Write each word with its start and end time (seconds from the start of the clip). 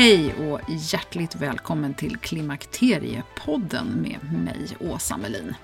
Hej 0.00 0.34
och 0.62 0.74
hjärtligt 0.74 1.34
välkommen 1.34 1.94
till 1.94 2.16
Klimakteriepodden 2.16 3.86
med 3.86 4.40
mig, 4.44 4.68
Åsa 4.80 5.16
Melin. 5.16 5.54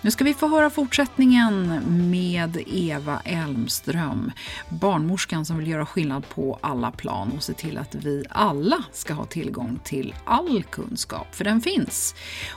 Nu 0.00 0.10
ska 0.10 0.24
vi 0.24 0.34
få 0.34 0.48
höra 0.48 0.70
fortsättningen 0.70 1.80
med 2.10 2.62
Eva 2.66 3.20
Elmström, 3.24 4.32
barnmorskan 4.68 5.44
som 5.44 5.58
vill 5.58 5.68
göra 5.68 5.86
skillnad 5.86 6.28
på 6.28 6.58
alla 6.60 6.90
plan 6.90 7.32
och 7.36 7.42
se 7.42 7.52
till 7.52 7.78
att 7.78 7.94
vi 7.94 8.24
alla 8.30 8.84
ska 8.92 9.14
ha 9.14 9.24
tillgång 9.24 9.80
till 9.84 10.14
all 10.24 10.62
kunskap, 10.62 11.34
för 11.34 11.44
den 11.44 11.60
finns. 11.60 12.14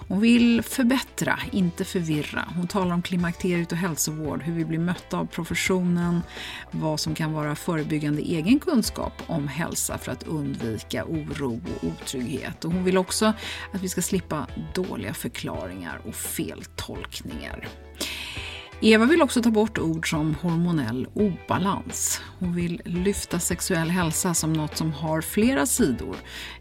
Hon 0.07 0.19
vill 0.19 0.61
förbättra, 0.63 1.39
inte 1.51 1.85
förvirra. 1.85 2.45
Hon 2.55 2.67
talar 2.67 2.93
om 2.93 3.01
klimakteriet 3.01 3.71
och 3.71 3.77
hälsovård, 3.77 4.43
hur 4.43 4.53
vi 4.53 4.65
blir 4.65 4.79
mötta 4.79 5.17
av 5.17 5.25
professionen, 5.25 6.21
vad 6.71 6.99
som 6.99 7.15
kan 7.15 7.33
vara 7.33 7.55
förebyggande 7.55 8.21
egen 8.21 8.59
kunskap 8.59 9.13
om 9.27 9.47
hälsa 9.47 9.97
för 9.97 10.11
att 10.11 10.23
undvika 10.23 11.05
oro 11.05 11.61
och 11.81 11.88
otrygghet. 11.89 12.65
Och 12.65 12.71
hon 12.71 12.83
vill 12.83 12.97
också 12.97 13.33
att 13.73 13.81
vi 13.81 13.89
ska 13.89 14.01
slippa 14.01 14.47
dåliga 14.73 15.13
förklaringar 15.13 16.01
och 16.05 16.15
feltolkningar. 16.15 17.67
Eva 18.81 19.05
vill 19.05 19.21
också 19.21 19.41
ta 19.41 19.51
bort 19.51 19.77
ord 19.77 20.09
som 20.09 20.35
hormonell 20.35 21.07
obalans. 21.13 22.21
Hon 22.39 22.55
vill 22.55 22.81
lyfta 22.85 23.39
sexuell 23.39 23.89
hälsa 23.89 24.33
som 24.33 24.53
något 24.53 24.77
som 24.77 24.93
har 24.93 25.21
flera 25.21 25.65
sidor 25.65 26.15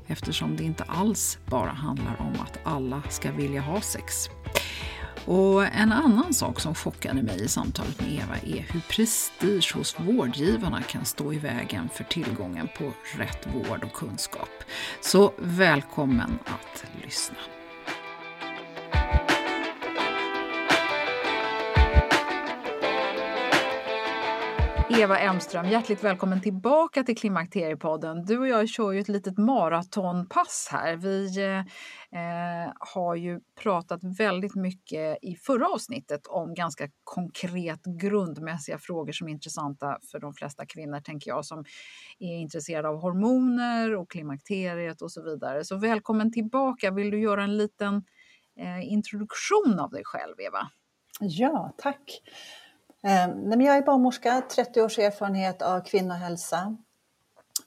eftersom 0.06 0.56
det 0.56 0.64
inte 0.64 0.84
alls 0.84 1.38
bara 1.46 1.70
handlar 1.70 2.20
om 2.20 2.32
att 2.40 2.58
alla 2.64 3.02
ska 3.08 3.32
vilja 3.32 3.60
ha 3.60 3.80
sex. 3.80 4.28
Och 5.28 5.64
en 5.64 5.92
annan 5.92 6.34
sak 6.34 6.60
som 6.60 6.74
chockade 6.74 7.22
mig 7.22 7.44
i 7.44 7.48
samtalet 7.48 8.00
med 8.00 8.12
Eva 8.12 8.36
är 8.36 8.72
hur 8.72 8.80
prestige 8.80 9.74
hos 9.74 10.00
vårdgivarna 10.00 10.82
kan 10.82 11.04
stå 11.04 11.32
i 11.32 11.38
vägen 11.38 11.88
för 11.94 12.04
tillgången 12.04 12.68
på 12.78 12.92
rätt 13.18 13.48
vård 13.54 13.84
och 13.84 13.92
kunskap. 13.92 14.48
Så 15.00 15.32
välkommen 15.38 16.38
att 16.44 16.84
lyssna. 17.02 17.36
Eva 24.90 25.18
Elmström, 25.18 25.68
hjärtligt 25.68 26.04
välkommen 26.04 26.40
tillbaka 26.40 27.04
till 27.04 27.16
Klimakteriepodden. 27.16 28.24
Du 28.24 28.38
och 28.38 28.48
jag 28.48 28.68
kör 28.68 28.92
ju 28.92 29.00
ett 29.00 29.08
litet 29.08 29.38
maratonpass 29.38 30.68
här. 30.72 30.96
Vi 30.96 31.38
eh, 31.38 31.58
eh, 32.20 32.72
har 32.94 33.14
ju 33.14 33.40
pratat 33.60 34.00
väldigt 34.18 34.54
mycket 34.54 35.18
i 35.22 35.36
förra 35.36 35.66
avsnittet 35.66 36.26
om 36.26 36.54
ganska 36.54 36.88
konkret 37.04 37.80
grundmässiga 37.84 38.78
frågor 38.78 39.12
som 39.12 39.28
är 39.28 39.32
intressanta 39.32 39.98
för 40.10 40.18
de 40.20 40.34
flesta 40.34 40.66
kvinnor, 40.66 41.00
tänker 41.00 41.30
jag, 41.30 41.44
som 41.44 41.64
är 42.18 42.36
intresserade 42.36 42.88
av 42.88 43.00
hormoner 43.00 43.94
och 43.94 44.10
klimakteriet 44.10 45.02
och 45.02 45.12
så 45.12 45.22
vidare. 45.22 45.64
Så 45.64 45.76
välkommen 45.76 46.32
tillbaka. 46.32 46.90
Vill 46.90 47.10
du 47.10 47.20
göra 47.20 47.44
en 47.44 47.56
liten 47.56 48.04
eh, 48.56 48.92
introduktion 48.92 49.78
av 49.80 49.90
dig 49.90 50.02
själv, 50.04 50.34
Eva? 50.40 50.70
Ja, 51.20 51.74
tack. 51.78 52.22
Eh, 53.02 53.28
nej, 53.28 53.58
men 53.58 53.60
jag 53.60 53.76
är 53.76 53.82
barnmorska, 53.82 54.42
30 54.50 54.82
års 54.82 54.98
erfarenhet 54.98 55.62
av 55.62 55.80
kvinnohälsa. 55.80 56.76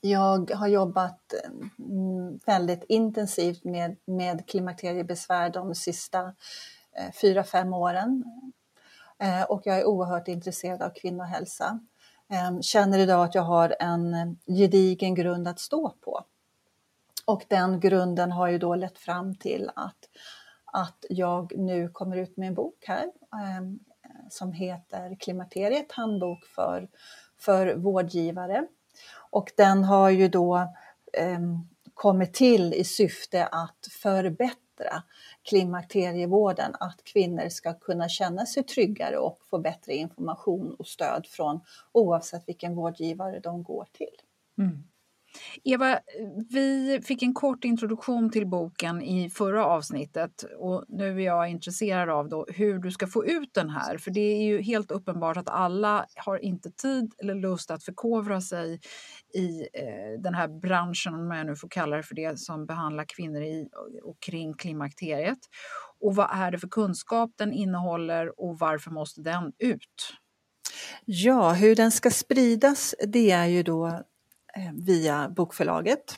Jag 0.01 0.51
har 0.51 0.67
jobbat 0.67 1.33
mm, 1.79 2.39
väldigt 2.45 2.83
intensivt 2.83 3.63
med, 3.63 3.97
med 4.05 4.47
klimakteriebesvär 4.47 5.49
de 5.49 5.75
sista 5.75 6.21
eh, 6.91 7.11
fyra, 7.21 7.43
fem 7.43 7.73
åren. 7.73 8.23
Eh, 9.19 9.43
och 9.43 9.61
jag 9.65 9.77
är 9.77 9.85
oerhört 9.85 10.27
intresserad 10.27 10.81
av 10.81 10.89
kvinnohälsa. 10.89 11.79
Eh, 12.29 12.59
känner 12.61 12.99
idag 12.99 13.23
att 13.23 13.35
jag 13.35 13.41
har 13.41 13.75
en 13.79 14.37
gedigen 14.47 15.15
grund 15.15 15.47
att 15.47 15.59
stå 15.59 15.89
på. 15.89 16.25
Och 17.25 17.45
den 17.47 17.79
grunden 17.79 18.31
har 18.31 18.47
ju 18.47 18.57
då 18.57 18.75
lett 18.75 18.97
fram 18.97 19.35
till 19.35 19.71
att, 19.75 20.09
att 20.65 21.05
jag 21.09 21.57
nu 21.57 21.89
kommer 21.89 22.17
ut 22.17 22.37
med 22.37 22.47
en 22.47 22.53
bok 22.53 22.85
här 22.87 23.11
ehm, 23.33 23.79
som 24.33 24.53
heter 24.53 25.15
Klimakteriet, 25.19 25.91
handbok 25.91 26.45
för, 26.45 26.89
för 27.39 27.75
vårdgivare. 27.75 28.67
Och 29.29 29.51
den 29.57 29.83
har 29.83 30.09
ju 30.09 30.27
då 30.27 30.55
eh, 31.13 31.39
kommit 31.93 32.33
till 32.33 32.73
i 32.73 32.83
syfte 32.83 33.45
att 33.45 33.87
förbättra 34.01 35.03
klimakterievården, 35.43 36.75
att 36.79 37.03
kvinnor 37.03 37.49
ska 37.49 37.73
kunna 37.73 38.09
känna 38.09 38.45
sig 38.45 38.63
tryggare 38.63 39.17
och 39.17 39.39
få 39.49 39.59
bättre 39.59 39.93
information 39.93 40.75
och 40.79 40.87
stöd 40.87 41.27
från 41.27 41.61
oavsett 41.91 42.47
vilken 42.47 42.75
vårdgivare 42.75 43.39
de 43.39 43.63
går 43.63 43.87
till. 43.91 44.15
Mm. 44.57 44.83
Eva, 45.63 45.99
vi 46.49 47.01
fick 47.03 47.23
en 47.23 47.33
kort 47.33 47.63
introduktion 47.63 48.31
till 48.31 48.47
boken 48.47 49.01
i 49.01 49.29
förra 49.29 49.65
avsnittet 49.65 50.45
och 50.57 50.85
nu 50.87 51.21
är 51.21 51.25
jag 51.25 51.49
intresserad 51.49 52.09
av 52.09 52.29
då 52.29 52.45
hur 52.49 52.79
du 52.79 52.91
ska 52.91 53.07
få 53.07 53.25
ut 53.25 53.53
den 53.53 53.69
här. 53.69 53.97
För 53.97 54.11
det 54.11 54.21
är 54.21 54.43
ju 54.43 54.61
helt 54.61 54.91
uppenbart 54.91 55.37
att 55.37 55.49
alla 55.49 56.05
har 56.15 56.37
inte 56.37 56.71
tid 56.71 57.13
eller 57.17 57.35
lust 57.35 57.71
att 57.71 57.83
förkovra 57.83 58.41
sig 58.41 58.79
i 59.33 59.61
eh, 59.61 60.21
den 60.23 60.33
här 60.33 60.47
branschen, 60.61 61.13
om 61.13 61.31
jag 61.31 61.45
nu 61.45 61.55
får 61.55 61.69
kalla 61.69 61.97
det 61.97 62.03
för 62.03 62.15
det, 62.15 62.39
som 62.39 62.65
behandlar 62.65 63.05
kvinnor 63.07 63.41
i 63.41 63.67
och 64.03 64.19
kring 64.19 64.53
klimakteriet. 64.53 65.39
Och 65.99 66.15
vad 66.15 66.29
är 66.31 66.51
det 66.51 66.59
för 66.59 66.67
kunskap 66.67 67.31
den 67.37 67.53
innehåller 67.53 68.39
och 68.39 68.59
varför 68.59 68.91
måste 68.91 69.21
den 69.21 69.51
ut? 69.59 70.13
Ja, 71.05 71.51
hur 71.51 71.75
den 71.75 71.91
ska 71.91 72.11
spridas 72.11 72.95
det 73.07 73.31
är 73.31 73.45
ju 73.45 73.63
då 73.63 74.03
Eh, 74.55 74.71
via 74.73 75.29
bokförlaget. 75.29 76.17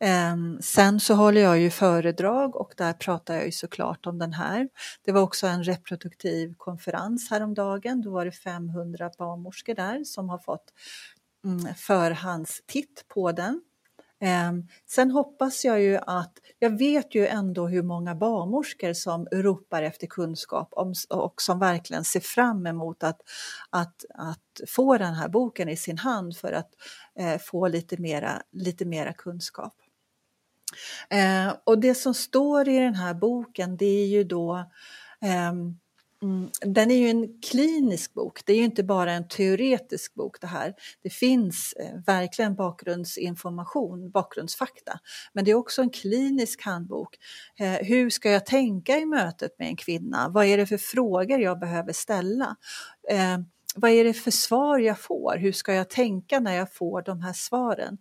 Ehm, 0.00 0.58
sen 0.62 1.00
så 1.00 1.14
håller 1.14 1.40
jag 1.40 1.58
ju 1.58 1.70
föredrag 1.70 2.56
och 2.56 2.74
där 2.76 2.92
pratar 2.92 3.34
jag 3.34 3.44
ju 3.46 3.52
såklart 3.52 4.06
om 4.06 4.18
den 4.18 4.32
här. 4.32 4.68
Det 5.04 5.12
var 5.12 5.20
också 5.20 5.46
en 5.46 5.64
reproduktiv 5.64 6.54
konferens 6.58 7.30
häromdagen. 7.30 8.02
Då 8.02 8.10
var 8.10 8.24
det 8.24 8.32
500 8.32 9.10
barnmorskor 9.18 9.74
där 9.74 10.04
som 10.04 10.28
har 10.28 10.38
fått 10.38 10.72
mm, 11.44 11.74
förhandstitt 11.74 13.04
på 13.08 13.32
den. 13.32 13.60
Ehm, 14.24 14.68
sen 14.86 15.10
hoppas 15.10 15.64
jag 15.64 15.82
ju 15.82 15.98
att, 16.06 16.32
jag 16.58 16.78
vet 16.78 17.14
ju 17.14 17.26
ändå 17.26 17.68
hur 17.68 17.82
många 17.82 18.14
barnmorskor 18.14 18.92
som 18.92 19.26
ropar 19.32 19.82
efter 19.82 20.06
kunskap 20.06 20.72
och 21.08 21.42
som 21.42 21.58
verkligen 21.58 22.04
ser 22.04 22.20
fram 22.20 22.66
emot 22.66 23.02
att, 23.02 23.20
att, 23.70 24.04
att 24.14 24.60
få 24.68 24.98
den 24.98 25.14
här 25.14 25.28
boken 25.28 25.68
i 25.68 25.76
sin 25.76 25.98
hand 25.98 26.36
för 26.36 26.52
att 26.52 26.70
eh, 27.18 27.38
få 27.38 27.68
lite 27.68 27.96
mera, 27.96 28.42
lite 28.52 28.84
mera 28.84 29.12
kunskap. 29.12 29.74
Eh, 31.10 31.54
och 31.64 31.78
det 31.78 31.94
som 31.94 32.14
står 32.14 32.68
i 32.68 32.78
den 32.78 32.94
här 32.94 33.14
boken 33.14 33.76
det 33.76 34.02
är 34.02 34.06
ju 34.06 34.24
då 34.24 34.70
ehm, 35.20 35.78
Mm, 36.22 36.50
den 36.60 36.90
är 36.90 36.96
ju 36.96 37.08
en 37.08 37.40
klinisk 37.40 38.14
bok, 38.14 38.46
det 38.46 38.52
är 38.52 38.56
ju 38.56 38.64
inte 38.64 38.84
bara 38.84 39.12
en 39.12 39.28
teoretisk 39.28 40.14
bok 40.14 40.40
det 40.40 40.46
här. 40.46 40.74
Det 41.02 41.10
finns 41.10 41.72
eh, 41.72 41.98
verkligen 42.06 42.54
bakgrundsinformation, 42.54 44.10
bakgrundsfakta. 44.10 44.98
Men 45.32 45.44
det 45.44 45.50
är 45.50 45.54
också 45.54 45.82
en 45.82 45.90
klinisk 45.90 46.62
handbok. 46.62 47.16
Eh, 47.58 47.72
hur 47.72 48.10
ska 48.10 48.30
jag 48.30 48.46
tänka 48.46 48.98
i 48.98 49.06
mötet 49.06 49.58
med 49.58 49.68
en 49.68 49.76
kvinna? 49.76 50.28
Vad 50.28 50.46
är 50.46 50.56
det 50.56 50.66
för 50.66 50.78
frågor 50.78 51.40
jag 51.40 51.58
behöver 51.58 51.92
ställa? 51.92 52.56
Eh, 53.10 53.38
vad 53.74 53.90
är 53.90 54.04
det 54.04 54.14
för 54.14 54.30
svar 54.30 54.78
jag 54.78 55.00
får? 55.00 55.36
Hur 55.36 55.52
ska 55.52 55.74
jag 55.74 55.90
tänka 55.90 56.40
när 56.40 56.54
jag 56.54 56.74
får 56.74 57.02
de 57.02 57.20
här 57.22 57.32
svaren? 57.32 57.98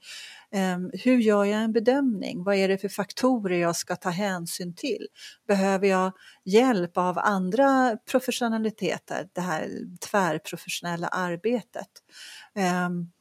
Ehm, 0.52 0.92
hur 0.94 1.18
gör 1.18 1.46
jag 1.46 1.62
en 1.62 1.72
bedömning? 1.72 2.44
Vad 2.44 2.56
är 2.56 2.68
det 2.68 2.78
för 2.78 2.90
faktorer 2.90 3.58
jag 3.58 3.76
ska 3.76 3.96
ta 3.96 4.10
hänsyn 4.10 4.76
till? 4.76 5.08
Behöver 5.48 5.88
jag 5.88 6.12
hjälp 6.46 6.98
av 6.98 7.18
andra 7.18 7.98
professionaliteter, 8.12 9.30
det 9.34 9.42
här 9.42 9.70
tvärprofessionella 10.00 11.08
arbetet? 11.08 11.90
Ehm, 12.56 13.12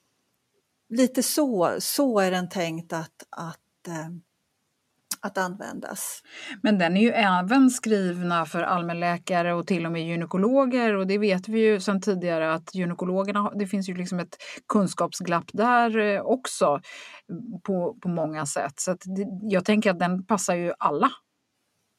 lite 0.89 1.23
så, 1.23 1.77
så 1.81 2.19
är 2.19 2.31
den 2.31 2.49
tänkt 2.49 2.93
att, 2.93 3.27
att 3.31 3.89
ehm, 3.89 4.23
att 5.23 5.39
användas. 5.39 6.23
Men 6.63 6.79
den 6.79 6.97
är 6.97 7.01
ju 7.01 7.11
även 7.11 7.71
skrivna 7.71 8.47
för 8.47 8.63
allmänläkare 8.63 9.55
och 9.55 9.67
till 9.67 9.87
och 9.87 9.93
med 9.93 10.07
gynekologer 10.07 10.95
och 10.97 11.07
det 11.07 11.19
vet 11.19 11.49
vi 11.49 11.61
ju 11.61 11.81
sedan 11.81 12.01
tidigare 12.01 12.55
att 12.55 12.75
gynekologerna, 12.75 13.51
det 13.55 13.67
finns 13.67 13.89
ju 13.89 13.95
liksom 13.95 14.19
ett 14.19 14.37
kunskapsglapp 14.69 15.51
där 15.53 15.99
eh, 15.99 16.21
också 16.21 16.81
på, 17.65 17.99
på 18.03 18.09
många 18.09 18.47
sätt. 18.47 18.81
Så 18.81 18.93
det, 18.93 19.27
jag 19.43 19.65
tänker 19.65 19.91
att 19.91 19.99
den 19.99 20.25
passar 20.27 20.55
ju 20.55 20.73
alla 20.79 21.11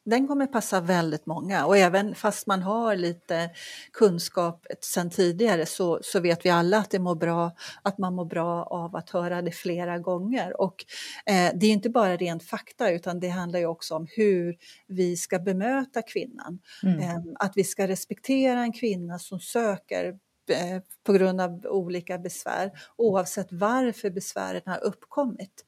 den 0.05 0.27
kommer 0.27 0.47
passa 0.47 0.81
väldigt 0.81 1.25
många 1.25 1.65
och 1.65 1.77
även 1.77 2.15
fast 2.15 2.47
man 2.47 2.61
har 2.61 2.95
lite 2.95 3.49
kunskap 3.93 4.65
sedan 4.81 5.09
tidigare 5.09 5.65
så, 5.65 5.99
så 6.03 6.19
vet 6.19 6.45
vi 6.45 6.49
alla 6.49 6.77
att, 6.77 6.91
det 6.91 6.99
mår 6.99 7.15
bra, 7.15 7.51
att 7.81 7.97
man 7.97 8.15
mår 8.15 8.25
bra 8.25 8.63
av 8.63 8.95
att 8.95 9.09
höra 9.09 9.41
det 9.41 9.51
flera 9.51 9.99
gånger. 9.99 10.61
Och 10.61 10.85
eh, 11.25 11.51
det 11.55 11.65
är 11.65 11.71
inte 11.71 11.89
bara 11.89 12.15
rent 12.15 12.43
fakta 12.43 12.91
utan 12.91 13.19
det 13.19 13.29
handlar 13.29 13.59
ju 13.59 13.65
också 13.65 13.95
om 13.95 14.07
hur 14.09 14.55
vi 14.87 15.17
ska 15.17 15.39
bemöta 15.39 16.01
kvinnan. 16.01 16.59
Mm. 16.83 16.99
Eh, 16.99 17.17
att 17.39 17.51
vi 17.55 17.63
ska 17.63 17.87
respektera 17.87 18.61
en 18.61 18.73
kvinna 18.73 19.19
som 19.19 19.39
söker 19.39 20.05
eh, 20.49 20.81
på 21.03 21.13
grund 21.13 21.41
av 21.41 21.65
olika 21.65 22.17
besvär 22.17 22.71
oavsett 22.97 23.47
varför 23.51 24.09
besvären 24.09 24.61
har 24.65 24.83
uppkommit. 24.83 25.65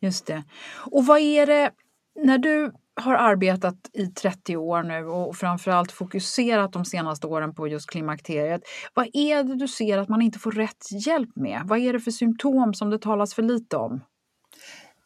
Just 0.00 0.26
det. 0.26 0.42
Och 0.90 1.06
vad 1.06 1.18
är 1.18 1.46
det, 1.46 1.70
när 2.14 2.38
du 2.38 2.72
har 2.98 3.14
arbetat 3.14 3.74
i 3.92 4.06
30 4.06 4.56
år 4.56 4.82
nu 4.82 5.06
och 5.06 5.36
framförallt 5.36 5.92
fokuserat 5.92 6.72
de 6.72 6.84
senaste 6.84 7.26
åren 7.26 7.54
på 7.54 7.68
just 7.68 7.90
klimakteriet. 7.90 8.62
Vad 8.94 9.06
är 9.12 9.42
det 9.42 9.54
du 9.54 9.68
ser 9.68 9.98
att 9.98 10.08
man 10.08 10.22
inte 10.22 10.38
får 10.38 10.52
rätt 10.52 11.06
hjälp 11.06 11.36
med? 11.36 11.62
Vad 11.64 11.78
är 11.78 11.92
det 11.92 12.00
för 12.00 12.10
symptom 12.10 12.74
som 12.74 12.90
det 12.90 12.98
talas 12.98 13.34
för 13.34 13.42
lite 13.42 13.76
om? 13.76 14.00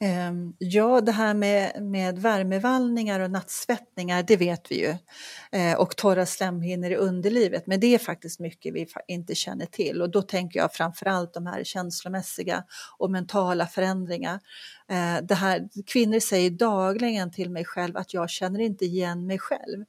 Ehm, 0.02 0.54
ja, 0.58 1.00
det 1.00 1.12
här 1.12 1.34
med, 1.34 1.82
med 1.82 2.18
värmevallningar 2.18 3.20
och 3.20 3.30
nattsvettningar, 3.30 4.22
det 4.22 4.36
vet 4.36 4.70
vi 4.70 4.80
ju. 4.80 4.96
Ehm, 5.52 5.78
och 5.78 5.96
torra 5.96 6.26
slemhinnor 6.26 6.90
i 6.90 6.96
underlivet, 6.96 7.66
men 7.66 7.80
det 7.80 7.94
är 7.94 7.98
faktiskt 7.98 8.40
mycket 8.40 8.74
vi 8.74 8.86
inte 9.08 9.34
känner 9.34 9.66
till. 9.66 10.02
Och 10.02 10.10
då 10.10 10.22
tänker 10.22 10.60
jag 10.60 10.74
framförallt 10.74 11.34
de 11.34 11.46
här 11.46 11.64
känslomässiga 11.64 12.64
och 12.98 13.10
mentala 13.10 13.66
förändringar. 13.66 14.40
Ehm, 14.88 15.26
det 15.26 15.34
här, 15.34 15.68
kvinnor 15.86 16.20
säger 16.20 16.50
dagligen 16.50 17.30
till 17.30 17.50
mig 17.50 17.64
själv 17.64 17.96
att 17.96 18.14
jag 18.14 18.30
känner 18.30 18.60
inte 18.60 18.84
igen 18.84 19.26
mig 19.26 19.38
själv. 19.38 19.84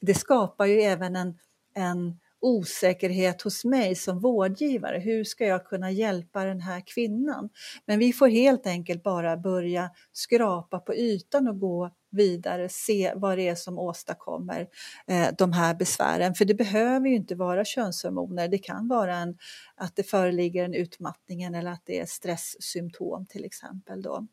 Det 0.00 0.14
skapar 0.14 0.66
ju 0.66 0.80
även 0.80 1.16
en, 1.16 1.38
en 1.74 2.18
osäkerhet 2.40 3.42
hos 3.42 3.64
mig 3.64 3.94
som 3.94 4.20
vårdgivare. 4.20 4.98
Hur 4.98 5.24
ska 5.24 5.46
jag 5.46 5.66
kunna 5.66 5.90
hjälpa 5.90 6.44
den 6.44 6.60
här 6.60 6.82
kvinnan? 6.86 7.50
Men 7.86 7.98
vi 7.98 8.12
får 8.12 8.28
helt 8.28 8.66
enkelt 8.66 9.02
bara 9.02 9.36
börja 9.36 9.90
skrapa 10.12 10.78
på 10.78 10.94
ytan 10.94 11.48
och 11.48 11.58
gå 11.58 11.90
vidare, 12.10 12.68
se 12.68 13.12
vad 13.16 13.38
det 13.38 13.48
är 13.48 13.54
som 13.54 13.78
åstadkommer 13.78 14.68
eh, 15.06 15.28
de 15.38 15.52
här 15.52 15.74
besvären. 15.74 16.34
För 16.34 16.44
det 16.44 16.54
behöver 16.54 17.08
ju 17.08 17.16
inte 17.16 17.34
vara 17.34 17.64
könshormoner, 17.64 18.48
det 18.48 18.58
kan 18.58 18.88
vara 18.88 19.16
en, 19.16 19.38
att 19.76 19.96
det 19.96 20.02
föreligger 20.02 20.64
en 20.64 20.74
utmattning 20.74 21.42
eller 21.42 21.70
att 21.70 21.82
det 21.84 22.00
är 22.00 22.06
stresssymptom 22.06 23.26
till 23.26 23.44
exempel. 23.44 24.02
Då. 24.02 24.26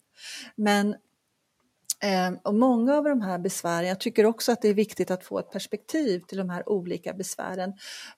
Men 0.56 0.96
Ehm, 2.04 2.38
och 2.44 2.56
många 2.56 2.96
av 2.98 3.04
de 3.04 3.22
här 3.22 3.40
besvären, 3.40 3.88
jag 3.88 4.00
tycker 4.00 4.26
också 4.26 4.52
att 4.52 4.62
det 4.62 4.68
är 4.68 4.74
viktigt 4.74 5.12
att 5.12 5.24
få 5.24 5.40
ett 5.40 5.52
perspektiv 5.52 6.20
till 6.20 6.38
de 6.38 6.50
här 6.50 6.70
olika 6.70 7.14
besvären. 7.14 7.74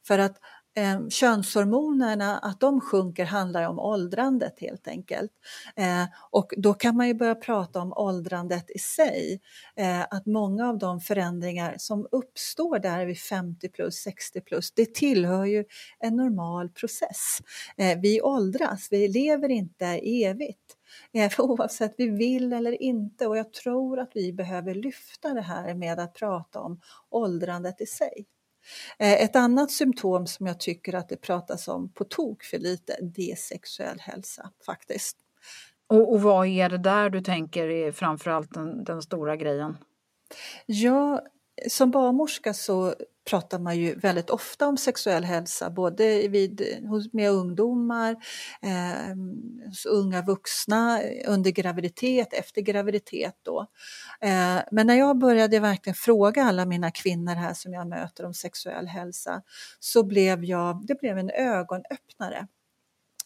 För 0.08 0.20
att 0.20 0.38
eh, 0.78 1.08
könshormonerna, 1.10 2.38
att 2.38 2.60
de 2.60 2.82
sjunker 2.82 3.26
handlar 3.26 3.64
om 3.64 3.80
åldrandet 3.80 4.60
helt 4.60 4.88
enkelt. 4.88 5.32
Eh, 5.76 6.06
och 6.32 6.54
då 6.58 6.74
kan 6.74 6.98
man 6.98 7.08
ju 7.08 7.14
börja 7.14 7.36
prata 7.36 7.82
om 7.82 7.94
åldrandet 7.94 8.70
i 8.76 8.80
sig. 8.80 9.42
Eh, 9.76 10.02
att 10.02 10.26
många 10.26 10.70
av 10.70 10.78
de 10.78 11.00
förändringar 11.02 11.76
som 11.78 12.08
uppstår 12.12 12.80
där 12.80 13.06
vid 13.06 13.20
50 13.20 13.70
plus, 13.70 13.96
60 13.96 14.42
plus, 14.42 14.72
det 14.72 14.94
tillhör 14.96 15.46
ju 15.46 15.66
en 16.00 16.16
normal 16.16 16.70
process. 16.70 17.40
Eh, 17.78 18.00
vi 18.00 18.22
åldras, 18.22 18.88
vi 18.92 19.08
lever 19.08 19.50
inte 19.50 19.86
evigt. 20.04 20.76
Eh, 21.14 21.32
oavsett 21.40 21.96
vi 21.98 22.10
vill 22.10 22.54
eller 22.54 22.82
inte 22.82 23.28
och 23.28 23.38
jag 23.38 23.54
tror 23.54 24.00
att 24.00 24.12
vi 24.14 24.34
behöver 24.34 24.74
lyfta 24.74 25.34
det 25.34 25.42
här 25.42 25.74
med 25.74 26.00
att 26.00 26.14
prata 26.14 26.60
om 26.60 26.82
åldrandet 27.10 27.82
i 27.82 27.86
sig. 27.86 28.26
Eh, 29.00 29.24
ett 29.24 29.36
annat 29.36 29.72
symptom 29.72 30.28
som 30.28 30.48
jag 30.48 30.60
tycker 30.60 30.96
att 30.96 31.10
det 31.10 31.18
pratas 31.18 31.68
om 31.68 31.94
på 31.94 32.04
tok 32.04 32.44
för 32.44 32.58
lite, 32.58 32.98
det 33.02 33.32
är 33.32 33.36
sexuell 33.36 34.00
hälsa 34.00 34.52
faktiskt. 34.66 35.18
Och, 35.88 36.14
och 36.14 36.22
vad 36.22 36.48
är 36.48 36.70
det 36.70 36.78
där 36.78 37.10
du 37.10 37.22
tänker 37.22 37.68
är 37.68 37.92
framförallt 37.92 38.54
den, 38.54 38.84
den 38.84 39.02
stora 39.02 39.36
grejen? 39.36 39.78
Ja, 40.66 41.22
som 41.68 41.92
barnmorska 41.92 42.54
så 42.54 42.96
pratar 43.30 43.60
man 43.60 43.78
ju 43.78 43.96
väldigt 43.96 44.30
ofta 44.30 44.68
om 44.68 44.78
sexuell 44.78 45.24
hälsa, 45.24 45.70
både 45.70 46.28
vid, 46.28 46.62
med 47.14 47.32
ungdomar, 47.32 48.12
eh, 48.62 49.16
hos 49.68 49.86
unga 49.86 50.22
vuxna, 50.22 51.02
under 51.28 51.52
graviditet, 51.52 52.34
efter 52.34 52.62
graviditet. 52.62 53.36
Då. 53.44 53.62
Eh, 54.22 54.60
men 54.72 54.88
när 54.88 54.96
jag 54.96 55.18
började 55.18 55.60
verkligen 55.60 55.96
fråga 55.96 56.44
alla 56.44 56.66
mina 56.66 56.92
kvinnor 56.92 57.36
här 57.36 57.54
som 57.54 57.74
jag 57.74 57.88
möter 57.88 58.26
om 58.26 58.34
sexuell 58.34 58.88
hälsa 58.88 59.42
så 59.80 60.04
blev 60.04 60.46
jag, 60.46 60.86
det 60.88 61.00
blev 61.00 61.18
en 61.18 61.30
ögonöppnare. 61.30 62.48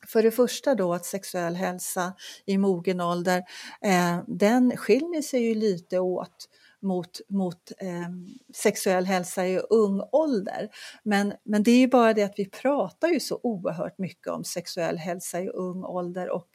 För 0.07 0.23
det 0.23 0.31
första 0.31 0.75
då 0.75 0.93
att 0.93 1.05
sexuell 1.05 1.55
hälsa 1.55 2.13
i 2.45 2.57
mogen 2.57 3.01
ålder, 3.01 3.43
eh, 3.81 4.19
den 4.27 4.77
skiljer 4.77 5.21
sig 5.21 5.41
ju 5.41 5.55
lite 5.55 5.99
åt 5.99 6.49
mot, 6.83 7.21
mot 7.29 7.71
eh, 7.77 8.09
sexuell 8.55 9.05
hälsa 9.05 9.47
i 9.47 9.57
ung 9.57 10.01
ålder. 10.11 10.69
Men, 11.03 11.33
men 11.43 11.63
det 11.63 11.71
är 11.71 11.79
ju 11.79 11.87
bara 11.87 12.13
det 12.13 12.23
att 12.23 12.39
vi 12.39 12.45
pratar 12.45 13.07
ju 13.07 13.19
så 13.19 13.39
oerhört 13.43 13.97
mycket 13.97 14.27
om 14.27 14.43
sexuell 14.43 14.97
hälsa 14.97 15.41
i 15.41 15.49
ung 15.49 15.83
ålder 15.83 16.29
och 16.29 16.47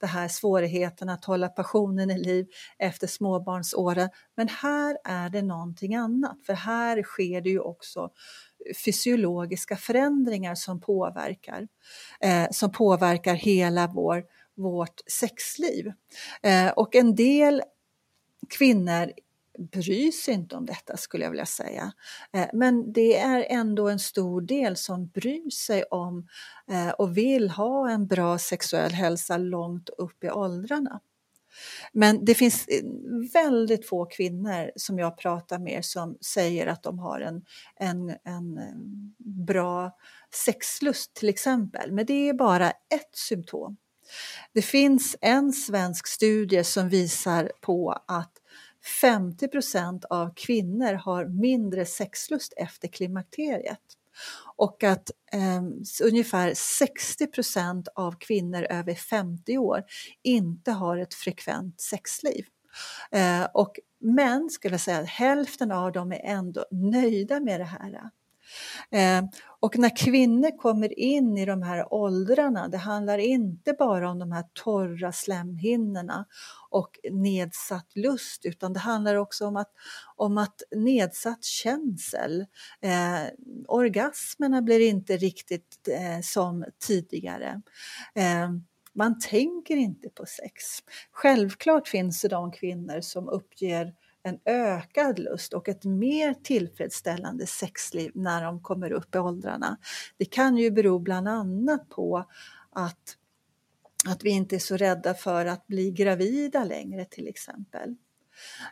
det 0.00 0.06
här 0.06 0.28
svårigheten 0.28 1.08
att 1.08 1.24
hålla 1.24 1.48
passionen 1.48 2.10
i 2.10 2.18
liv 2.18 2.46
efter 2.78 3.06
småbarnsåren. 3.06 4.08
Men 4.36 4.48
här 4.48 4.98
är 5.04 5.28
det 5.28 5.42
någonting 5.42 5.94
annat, 5.94 6.38
för 6.46 6.52
här 6.52 7.02
sker 7.02 7.40
det 7.40 7.50
ju 7.50 7.60
också 7.60 8.10
fysiologiska 8.84 9.76
förändringar 9.76 10.54
som 10.54 10.80
påverkar, 10.80 11.68
eh, 12.20 12.46
som 12.50 12.72
påverkar 12.72 13.34
hela 13.34 13.86
vår, 13.86 14.24
vårt 14.56 15.00
sexliv. 15.06 15.92
Eh, 16.42 16.68
och 16.68 16.94
en 16.94 17.14
del 17.14 17.62
kvinnor 18.58 19.12
bryr 19.58 20.10
sig 20.10 20.34
inte 20.34 20.56
om 20.56 20.66
detta 20.66 20.96
skulle 20.96 21.24
jag 21.24 21.30
vilja 21.30 21.46
säga. 21.46 21.92
Eh, 22.32 22.46
men 22.52 22.92
det 22.92 23.16
är 23.16 23.46
ändå 23.48 23.88
en 23.88 23.98
stor 23.98 24.40
del 24.40 24.76
som 24.76 25.06
bryr 25.06 25.50
sig 25.50 25.82
om 25.82 26.28
eh, 26.70 26.90
och 26.90 27.16
vill 27.16 27.50
ha 27.50 27.90
en 27.90 28.06
bra 28.06 28.38
sexuell 28.38 28.92
hälsa 28.92 29.36
långt 29.36 29.88
upp 29.88 30.24
i 30.24 30.30
åldrarna. 30.30 31.00
Men 31.92 32.24
det 32.24 32.34
finns 32.34 32.68
eh, 32.68 32.84
väldigt 33.32 33.88
få 33.88 34.06
kvinnor 34.06 34.70
som 34.76 34.98
jag 34.98 35.18
pratar 35.18 35.58
med 35.58 35.84
som 35.84 36.16
säger 36.20 36.66
att 36.66 36.82
de 36.82 36.98
har 36.98 37.20
en, 37.20 37.44
en, 37.76 38.10
en 38.24 38.58
bra 39.18 39.96
sexlust 40.34 41.14
till 41.14 41.28
exempel. 41.28 41.92
Men 41.92 42.06
det 42.06 42.28
är 42.28 42.34
bara 42.34 42.70
ett 42.70 43.10
symptom. 43.12 43.76
Det 44.52 44.62
finns 44.62 45.16
en 45.20 45.52
svensk 45.52 46.06
studie 46.06 46.64
som 46.64 46.88
visar 46.88 47.52
på 47.60 48.02
att 48.06 48.32
50% 49.02 50.04
av 50.10 50.34
kvinnor 50.36 50.92
har 50.92 51.24
mindre 51.24 51.86
sexlust 51.86 52.52
efter 52.56 52.88
klimakteriet 52.88 53.80
och 54.56 54.84
att 54.84 55.10
eh, 55.32 55.62
ungefär 56.02 56.50
60% 56.50 57.86
av 57.94 58.12
kvinnor 58.18 58.62
över 58.62 58.94
50 58.94 59.58
år 59.58 59.84
inte 60.22 60.72
har 60.72 60.96
ett 60.98 61.14
frekvent 61.14 61.80
sexliv. 61.80 62.44
Eh, 63.10 63.44
och 63.54 63.78
män 64.00 64.50
skulle 64.50 64.74
jag 64.74 64.80
säga 64.80 65.02
hälften 65.02 65.72
av 65.72 65.92
dem 65.92 66.12
är 66.12 66.20
ändå 66.24 66.64
nöjda 66.70 67.40
med 67.40 67.60
det 67.60 67.64
här. 67.64 68.10
Eh, 68.90 69.22
och 69.60 69.78
när 69.78 69.96
kvinnor 69.96 70.58
kommer 70.58 70.98
in 70.98 71.38
i 71.38 71.46
de 71.46 71.62
här 71.62 71.94
åldrarna, 71.94 72.68
det 72.68 72.76
handlar 72.76 73.18
inte 73.18 73.72
bara 73.72 74.10
om 74.10 74.18
de 74.18 74.32
här 74.32 74.44
torra 74.52 75.12
slemhinnorna 75.12 76.26
och 76.70 76.98
nedsatt 77.10 77.96
lust 77.96 78.46
utan 78.46 78.72
det 78.72 78.78
handlar 78.78 79.14
också 79.14 79.46
om 79.46 79.56
att, 79.56 79.70
om 80.16 80.38
att 80.38 80.62
nedsatt 80.76 81.44
känsel. 81.44 82.46
Eh, 82.80 83.26
orgasmerna 83.68 84.62
blir 84.62 84.80
inte 84.80 85.16
riktigt 85.16 85.88
eh, 85.88 86.20
som 86.22 86.64
tidigare. 86.86 87.62
Eh, 88.14 88.50
man 88.92 89.18
tänker 89.18 89.76
inte 89.76 90.08
på 90.08 90.26
sex. 90.26 90.64
Självklart 91.10 91.88
finns 91.88 92.22
det 92.22 92.28
de 92.28 92.52
kvinnor 92.52 93.00
som 93.00 93.28
uppger 93.28 93.94
en 94.26 94.38
ökad 94.44 95.18
lust 95.18 95.52
och 95.54 95.68
ett 95.68 95.84
mer 95.84 96.34
tillfredsställande 96.34 97.46
sexliv 97.46 98.12
när 98.14 98.42
de 98.42 98.62
kommer 98.62 98.92
upp 98.92 99.14
i 99.14 99.18
åldrarna. 99.18 99.78
Det 100.16 100.24
kan 100.24 100.56
ju 100.56 100.70
bero 100.70 100.98
bland 100.98 101.28
annat 101.28 101.88
på 101.88 102.24
att, 102.70 103.16
att 104.08 104.24
vi 104.24 104.30
inte 104.30 104.56
är 104.56 104.60
så 104.60 104.76
rädda 104.76 105.14
för 105.14 105.46
att 105.46 105.66
bli 105.66 105.90
gravida 105.90 106.64
längre 106.64 107.04
till 107.04 107.28
exempel. 107.28 107.96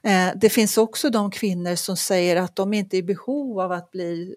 Eh, 0.02 0.30
det 0.36 0.50
finns 0.50 0.78
också 0.78 1.10
de 1.10 1.30
kvinnor 1.30 1.74
som 1.74 1.96
säger 1.96 2.36
att 2.36 2.56
de 2.56 2.74
inte 2.74 2.96
är 2.96 2.98
i 2.98 3.02
behov 3.02 3.60
av 3.60 3.72
att 3.72 3.90
bli 3.90 4.34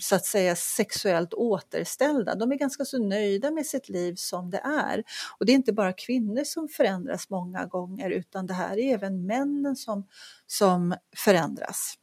så 0.00 0.14
att 0.14 0.26
säga 0.26 0.56
sexuellt 0.56 1.34
återställda. 1.34 2.34
De 2.34 2.52
är 2.52 2.56
ganska 2.56 2.84
så 2.84 2.98
nöjda 2.98 3.50
med 3.50 3.66
sitt 3.66 3.88
liv 3.88 4.14
som 4.16 4.50
det 4.50 4.60
är. 4.64 5.04
Och 5.38 5.46
det 5.46 5.52
är 5.52 5.54
inte 5.54 5.72
bara 5.72 5.92
kvinnor 5.92 6.44
som 6.44 6.68
förändras 6.68 7.30
många 7.30 7.66
gånger 7.66 8.10
utan 8.10 8.46
det 8.46 8.54
här 8.54 8.78
är 8.78 8.94
även 8.94 9.26
männen 9.26 9.76
som, 9.76 10.08
som 10.46 10.94
förändras. 11.16 11.94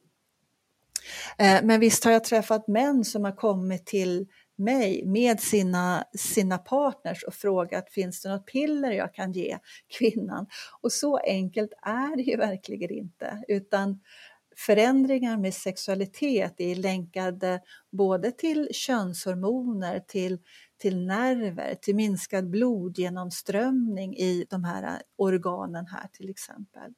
Eh, 1.38 1.60
men 1.64 1.80
visst 1.80 2.04
har 2.04 2.12
jag 2.12 2.24
träffat 2.24 2.68
män 2.68 3.06
som 3.06 3.24
har 3.24 3.36
kommit 3.36 3.86
till 3.86 4.28
mig 4.58 5.06
med 5.06 5.40
sina, 5.40 6.04
sina 6.18 6.58
partners 6.58 7.24
och 7.24 7.34
frågat 7.34 7.92
finns 7.92 8.22
det 8.22 8.30
något 8.30 8.46
piller 8.46 8.92
jag 8.92 9.14
kan 9.14 9.32
ge 9.32 9.58
kvinnan? 9.98 10.48
Och 10.82 10.92
så 10.92 11.18
enkelt 11.18 11.72
är 11.82 12.16
det 12.16 12.24
ju 12.24 12.38
verkligen 12.38 12.92
inte 12.92 13.44
utan 13.48 14.00
förändringar 14.56 15.38
med 15.38 15.54
sexualitet 15.54 16.54
är 16.58 16.76
länkade 16.76 17.62
både 17.92 18.32
till 18.32 18.70
könshormoner, 18.72 20.00
till, 20.00 20.40
till 20.78 21.06
nerver, 21.06 21.76
till 21.82 21.96
minskad 21.96 22.50
blodgenomströmning 22.50 24.18
i 24.18 24.46
de 24.50 24.64
här 24.64 24.84
äh, 24.84 25.00
organen 25.18 25.86
här 25.88 26.08
till 26.14 26.30
exempel. 26.30 26.94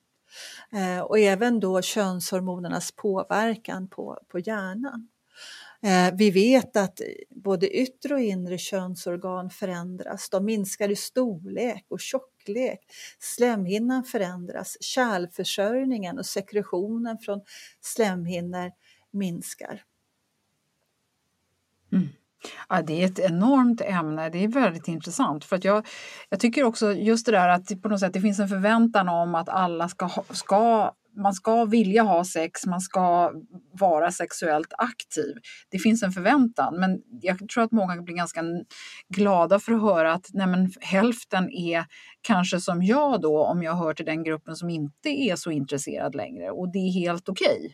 Eh, 0.71 0.99
och 0.99 1.19
även 1.19 1.59
då 1.59 1.81
könshormonernas 1.81 2.91
påverkan 2.91 3.87
på, 3.87 4.19
på 4.27 4.39
hjärnan. 4.39 5.09
Eh, 5.83 6.13
vi 6.13 6.31
vet 6.31 6.77
att 6.77 7.01
både 7.29 7.69
yttre 7.69 8.13
och 8.13 8.21
inre 8.21 8.57
könsorgan 8.57 9.49
förändras. 9.49 10.29
De 10.29 10.45
minskar 10.45 10.89
i 10.89 10.95
storlek 10.95 11.85
och 11.89 11.99
tjocklek. 11.99 12.79
Slemhinnan 13.19 14.03
förändras. 14.03 14.77
Kärlförsörjningen 14.81 16.19
och 16.19 16.25
sekretionen 16.25 17.17
från 17.17 17.41
slemhinnor 17.81 18.71
minskar. 19.11 19.83
Mm. 21.91 22.07
Ja, 22.69 22.81
det 22.81 23.03
är 23.03 23.05
ett 23.05 23.19
enormt 23.19 23.81
ämne. 23.81 24.29
Det 24.29 24.43
är 24.43 24.47
väldigt 24.47 24.87
intressant. 24.87 25.45
För 25.45 25.55
att 25.55 25.63
jag, 25.63 25.87
jag 26.29 26.39
tycker 26.39 26.63
också 26.63 26.93
just 26.93 27.25
det 27.25 27.31
där 27.31 27.49
att 27.49 27.81
på 27.81 27.89
något 27.89 27.99
sätt 27.99 28.13
det 28.13 28.21
finns 28.21 28.39
en 28.39 28.49
förväntan 28.49 29.09
om 29.09 29.35
att 29.35 29.49
alla 29.49 29.89
ska, 29.89 30.09
ska 30.31 30.93
man 31.15 31.33
ska 31.33 31.65
vilja 31.65 32.03
ha 32.03 32.25
sex, 32.25 32.65
man 32.65 32.81
ska 32.81 33.31
vara 33.71 34.11
sexuellt 34.11 34.73
aktiv. 34.77 35.35
Det 35.69 35.79
finns 35.79 36.03
en 36.03 36.11
förväntan, 36.11 36.79
men 36.79 37.01
jag 37.21 37.49
tror 37.49 37.63
att 37.63 37.71
många 37.71 38.01
blir 38.01 38.15
ganska 38.15 38.43
glada 39.09 39.59
för 39.59 39.71
att 39.73 39.81
höra 39.81 40.13
att 40.13 40.27
nej 40.33 40.47
men, 40.47 40.71
hälften 40.81 41.51
är 41.51 41.85
kanske 42.21 42.59
som 42.59 42.83
jag 42.83 43.21
då, 43.21 43.43
om 43.43 43.63
jag 43.63 43.75
hör 43.75 43.93
till 43.93 44.05
den 44.05 44.23
gruppen 44.23 44.55
som 44.55 44.69
inte 44.69 45.09
är 45.09 45.35
så 45.35 45.51
intresserad 45.51 46.15
längre 46.15 46.51
och 46.51 46.71
det 46.71 46.79
är 46.79 46.91
helt 46.91 47.29
okej. 47.29 47.57
Okay. 47.57 47.71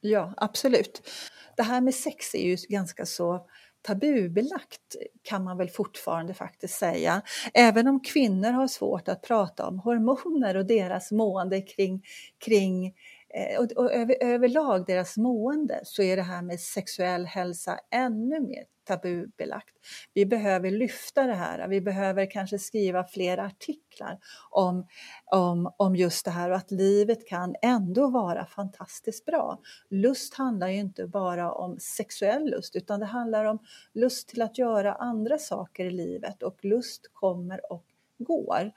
Ja, 0.00 0.34
absolut. 0.36 1.10
Det 1.56 1.62
här 1.62 1.80
med 1.80 1.94
sex 1.94 2.34
är 2.34 2.46
ju 2.46 2.56
ganska 2.68 3.06
så 3.06 3.46
tabubelagt 3.84 4.96
kan 5.22 5.44
man 5.44 5.58
väl 5.58 5.68
fortfarande 5.68 6.34
faktiskt 6.34 6.74
säga. 6.74 7.22
Även 7.54 7.88
om 7.88 8.00
kvinnor 8.00 8.50
har 8.50 8.66
svårt 8.66 9.08
att 9.08 9.22
prata 9.22 9.66
om 9.66 9.78
hormoner 9.78 10.56
och 10.56 10.66
deras 10.66 11.12
mående 11.12 11.60
kring, 11.60 12.02
kring 12.44 12.86
eh, 12.86 13.60
och, 13.60 13.72
och 13.72 13.92
över, 13.92 14.16
överlag 14.20 14.86
deras 14.86 15.16
mående 15.16 15.80
så 15.84 16.02
är 16.02 16.16
det 16.16 16.22
här 16.22 16.42
med 16.42 16.60
sexuell 16.60 17.26
hälsa 17.26 17.78
ännu 17.90 18.40
mer 18.40 18.64
tabubelagt. 18.84 19.74
Vi 20.14 20.26
behöver 20.26 20.70
lyfta 20.70 21.26
det 21.26 21.34
här. 21.34 21.68
Vi 21.68 21.80
behöver 21.80 22.30
kanske 22.30 22.58
skriva 22.58 23.04
fler 23.04 23.38
artiklar 23.38 24.18
om, 24.50 24.86
om, 25.24 25.74
om 25.76 25.96
just 25.96 26.24
det 26.24 26.30
här 26.30 26.50
och 26.50 26.56
att 26.56 26.70
livet 26.70 27.28
kan 27.28 27.54
ändå 27.62 28.10
vara 28.10 28.46
fantastiskt 28.46 29.24
bra. 29.24 29.58
Lust 29.90 30.34
handlar 30.34 30.68
ju 30.68 30.78
inte 30.78 31.06
bara 31.06 31.52
om 31.52 31.78
sexuell 31.78 32.50
lust 32.50 32.76
utan 32.76 33.00
det 33.00 33.06
handlar 33.06 33.44
om 33.44 33.58
lust 33.92 34.28
till 34.28 34.42
att 34.42 34.58
göra 34.58 34.94
andra 34.94 35.38
saker 35.38 35.84
i 35.84 35.90
livet 35.90 36.42
och 36.42 36.64
lust 36.64 37.10
kommer 37.12 37.72
och 37.72 37.84
går. 38.18 38.72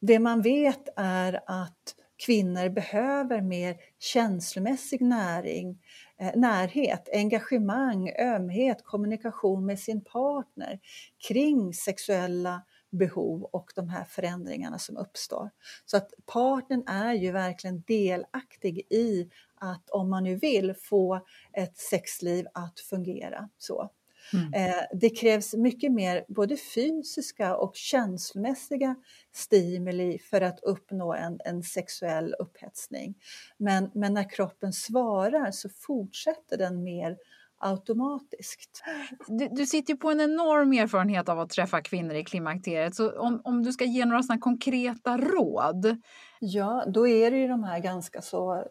Det 0.00 0.18
man 0.18 0.42
vet 0.42 0.88
är 0.96 1.40
att 1.46 1.94
kvinnor 2.26 2.68
behöver 2.68 3.40
mer 3.40 3.76
känslomässig 3.98 5.00
näring 5.00 5.78
eh, 6.18 6.32
närhet, 6.34 7.08
engagemang, 7.12 8.10
ömhet, 8.18 8.84
kommunikation 8.84 9.66
med 9.66 9.78
sin 9.78 10.04
partner 10.04 10.80
kring 11.28 11.74
sexuella 11.74 12.62
behov 12.90 13.42
och 13.42 13.72
de 13.74 13.88
här 13.88 14.04
förändringarna 14.04 14.78
som 14.78 14.96
uppstår. 14.96 15.50
Så 15.84 15.96
att 15.96 16.10
partnern 16.26 16.84
är 16.86 17.14
ju 17.14 17.32
verkligen 17.32 17.82
delaktig 17.86 18.86
i 18.90 19.30
att 19.54 19.90
om 19.90 20.10
man 20.10 20.24
nu 20.24 20.36
vill 20.36 20.74
få 20.74 21.26
ett 21.52 21.78
sexliv 21.78 22.46
att 22.54 22.80
fungera 22.80 23.48
så. 23.58 23.90
Mm. 24.32 24.54
Eh, 24.54 24.82
det 24.92 25.10
krävs 25.10 25.54
mycket 25.54 25.92
mer 25.92 26.24
både 26.28 26.56
fysiska 26.56 27.56
och 27.56 27.76
känslomässiga 27.76 28.96
stimuli 29.32 30.18
för 30.18 30.40
att 30.40 30.60
uppnå 30.60 31.14
en, 31.14 31.40
en 31.44 31.62
sexuell 31.62 32.34
upphetsning. 32.38 33.14
Men, 33.56 33.90
men 33.94 34.14
när 34.14 34.30
kroppen 34.30 34.72
svarar 34.72 35.50
så 35.50 35.68
fortsätter 35.68 36.56
den 36.56 36.82
mer 36.82 37.16
automatiskt. 37.60 38.82
Du, 39.26 39.48
du 39.48 39.66
sitter 39.66 39.92
ju 39.92 39.96
på 39.96 40.10
en 40.10 40.20
enorm 40.20 40.72
erfarenhet 40.72 41.28
av 41.28 41.40
att 41.40 41.50
träffa 41.50 41.80
kvinnor 41.80 42.14
i 42.14 42.24
klimakteriet. 42.24 42.94
Så 42.94 43.20
om, 43.20 43.40
om 43.44 43.62
du 43.62 43.72
ska 43.72 43.84
ge 43.84 44.04
några 44.04 44.22
såna 44.22 44.38
konkreta 44.38 45.16
råd? 45.18 45.96
Ja, 46.40 46.84
då 46.86 47.08
är 47.08 47.30
det 47.30 47.36
ju 47.36 47.48
de 47.48 47.64
här 47.64 47.78
ganska 47.78 48.22
så 48.22 48.52
mm, 48.52 48.66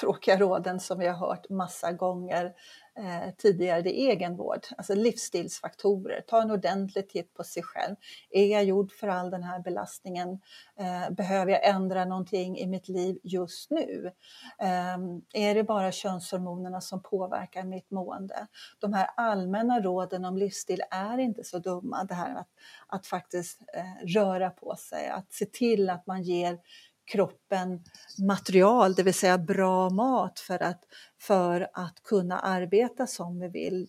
tråkiga 0.00 0.36
råden 0.36 0.80
som 0.80 0.98
vi 0.98 1.06
har 1.06 1.28
hört 1.28 1.48
massa 1.48 1.92
gånger 1.92 2.52
eh, 2.98 3.34
tidigare, 3.38 3.82
det 3.82 4.00
är 4.00 4.10
egenvård, 4.10 4.66
alltså 4.76 4.94
livsstilsfaktorer. 4.94 6.20
Ta 6.26 6.42
en 6.42 6.50
ordentlig 6.50 7.08
titt 7.08 7.34
på 7.34 7.44
sig 7.44 7.62
själv. 7.62 7.96
Är 8.30 8.46
jag 8.46 8.64
gjord 8.64 8.92
för 8.92 9.08
all 9.08 9.30
den 9.30 9.42
här 9.42 9.60
belastningen? 9.60 10.40
Eh, 10.78 11.10
behöver 11.10 11.52
jag 11.52 11.68
ändra 11.68 12.04
någonting 12.04 12.58
i 12.58 12.66
mitt 12.66 12.88
liv 12.88 13.18
just 13.22 13.70
nu? 13.70 14.12
Eh, 14.58 14.96
är 15.32 15.54
det 15.54 15.64
bara 15.64 15.92
könshormonerna 15.92 16.80
som 16.80 17.02
påverkar 17.02 17.64
mitt 17.64 17.90
mående? 17.90 18.46
De 18.78 18.92
här 18.92 19.10
allmänna 19.16 19.80
råden 19.80 20.24
om 20.24 20.36
livsstil 20.36 20.82
är 20.90 21.18
inte 21.18 21.44
så 21.44 21.58
dumma. 21.58 22.04
Det 22.04 22.14
här 22.14 22.34
att, 22.34 22.48
att 22.86 23.06
faktiskt 23.06 23.60
eh, 23.74 24.06
röra 24.06 24.50
på 24.50 24.76
sig, 24.76 25.08
att 25.08 25.32
se 25.32 25.46
till 25.46 25.90
att 25.90 26.06
man 26.06 26.22
ger 26.22 26.58
kroppen 27.04 27.84
material, 28.26 28.94
det 28.94 29.02
vill 29.02 29.14
säga 29.14 29.38
bra 29.38 29.90
mat 29.90 30.40
för 30.40 30.62
att, 30.62 30.84
för 31.20 31.68
att 31.72 32.02
kunna 32.02 32.38
arbeta 32.38 33.06
som 33.06 33.40
vi 33.40 33.48
vill. 33.48 33.88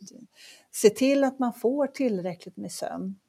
Se 0.71 0.89
till 0.89 1.23
att 1.23 1.39
man 1.39 1.53
får 1.53 1.87
tillräckligt 1.87 2.57
med 2.57 2.71
sömn. 2.71 3.19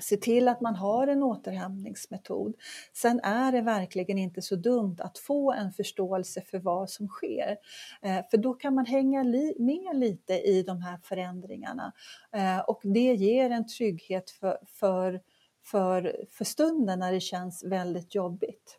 Se 0.00 0.16
till 0.16 0.48
att 0.48 0.60
man 0.60 0.74
har 0.74 1.06
en 1.06 1.22
återhämtningsmetod. 1.22 2.54
Sen 2.92 3.20
är 3.20 3.52
det 3.52 3.60
verkligen 3.60 4.18
inte 4.18 4.42
så 4.42 4.56
dumt 4.56 4.96
att 4.98 5.18
få 5.18 5.52
en 5.52 5.72
förståelse 5.72 6.40
för 6.40 6.58
vad 6.58 6.90
som 6.90 7.08
sker. 7.08 7.56
Eh, 8.02 8.20
för 8.30 8.36
då 8.36 8.54
kan 8.54 8.74
man 8.74 8.86
hänga 8.86 9.24
med 9.58 9.96
lite 9.96 10.34
i 10.34 10.62
de 10.62 10.82
här 10.82 10.98
förändringarna. 11.02 11.92
Eh, 12.32 12.58
och 12.58 12.80
det 12.82 13.14
ger 13.14 13.50
en 13.50 13.66
trygghet 13.66 14.30
för, 14.30 14.58
för, 14.66 15.20
för, 15.64 16.24
för 16.30 16.44
stunden 16.44 16.98
när 16.98 17.12
det 17.12 17.20
känns 17.20 17.64
väldigt 17.64 18.14
jobbigt. 18.14 18.78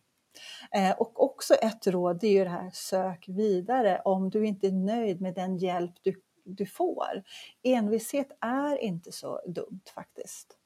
Eh, 0.71 0.91
och 0.91 1.23
också 1.23 1.53
ett 1.53 1.87
råd 1.87 2.19
det 2.19 2.27
är 2.27 2.31
ju 2.31 2.43
det 2.43 2.49
här 2.49 2.69
sök 2.73 3.25
vidare 3.27 4.01
om 4.05 4.29
du 4.29 4.45
inte 4.45 4.67
är 4.67 4.71
nöjd 4.71 5.21
med 5.21 5.33
den 5.33 5.57
hjälp 5.57 5.95
du, 6.01 6.21
du 6.45 6.65
får. 6.65 7.23
Envishet 7.63 8.37
är 8.41 8.77
inte 8.77 9.11
så 9.11 9.41
dumt 9.45 9.81
faktiskt. 9.95 10.57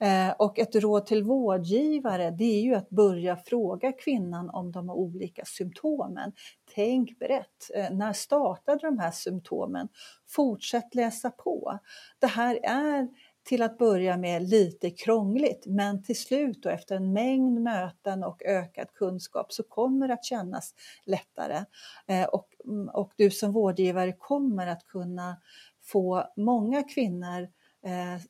Eh, 0.00 0.30
och 0.38 0.58
ett 0.58 0.74
råd 0.74 1.06
till 1.06 1.22
vårdgivare 1.22 2.30
det 2.30 2.44
är 2.44 2.60
ju 2.60 2.74
att 2.74 2.90
börja 2.90 3.36
fråga 3.36 3.92
kvinnan 3.92 4.50
om 4.50 4.72
de 4.72 4.88
har 4.88 4.96
olika 4.96 5.44
symptomen. 5.44 6.32
Tänk 6.74 7.18
brett. 7.18 7.70
Eh, 7.74 7.90
när 7.90 8.12
startade 8.12 8.78
de 8.78 8.98
här 8.98 9.10
symptomen? 9.10 9.88
Fortsätt 10.26 10.94
läsa 10.94 11.30
på. 11.30 11.78
Det 12.18 12.26
här 12.26 12.58
är 12.62 13.08
till 13.46 13.62
att 13.62 13.78
börja 13.78 14.16
med 14.16 14.42
lite 14.42 14.90
krångligt 14.90 15.66
men 15.66 16.02
till 16.02 16.18
slut 16.18 16.66
och 16.66 16.72
efter 16.72 16.96
en 16.96 17.12
mängd 17.12 17.60
möten 17.60 18.24
och 18.24 18.42
ökad 18.42 18.94
kunskap 18.94 19.52
så 19.52 19.62
kommer 19.62 20.08
det 20.08 20.14
att 20.14 20.24
kännas 20.24 20.74
lättare. 21.04 21.64
Eh, 22.06 22.24
och, 22.24 22.48
mm, 22.64 22.88
och 22.88 23.12
du 23.16 23.30
som 23.30 23.52
vårdgivare 23.52 24.12
kommer 24.12 24.66
att 24.66 24.86
kunna 24.86 25.36
få 25.82 26.32
många 26.36 26.82
kvinnor 26.82 27.42
eh, 27.82 28.22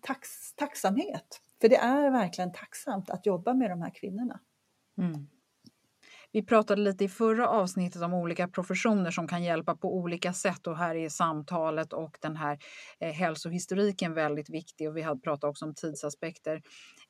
tax, 0.00 0.54
tacksamhet. 0.54 1.40
För 1.60 1.68
det 1.68 1.76
är 1.76 2.10
verkligen 2.10 2.52
tacksamt 2.52 3.10
att 3.10 3.26
jobba 3.26 3.54
med 3.54 3.70
de 3.70 3.82
här 3.82 3.90
kvinnorna. 3.94 4.40
Mm. 4.98 5.26
Vi 6.34 6.42
pratade 6.42 6.82
lite 6.82 7.04
i 7.04 7.08
förra 7.08 7.48
avsnittet 7.48 8.02
om 8.02 8.14
olika 8.14 8.48
professioner 8.48 9.10
som 9.10 9.28
kan 9.28 9.42
hjälpa 9.42 9.76
på 9.76 9.96
olika 9.96 10.32
sätt 10.32 10.66
och 10.66 10.76
här 10.76 10.94
är 10.94 11.08
samtalet 11.08 11.92
och 11.92 12.18
den 12.20 12.36
här 12.36 12.58
eh, 13.00 13.12
hälsohistoriken 13.12 14.14
väldigt 14.14 14.50
viktig 14.50 14.88
och 14.88 14.96
vi 14.96 15.02
hade 15.02 15.20
pratat 15.20 15.50
också 15.50 15.64
om 15.64 15.74
tidsaspekter. 15.74 16.62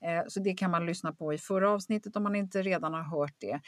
Eh, 0.05 0.23
så 0.29 0.41
det 0.41 0.55
kan 0.55 0.71
man 0.71 0.87
lyssna 0.87 1.13
på 1.13 1.35
i 1.35 1.39
förra 1.39 1.71
avsnittet 1.71 2.17
om 2.17 2.23
man 2.23 2.35
inte 2.35 2.63
redan 2.63 2.95
har 2.95 3.03
hört 3.03 3.35
det. 3.39 3.61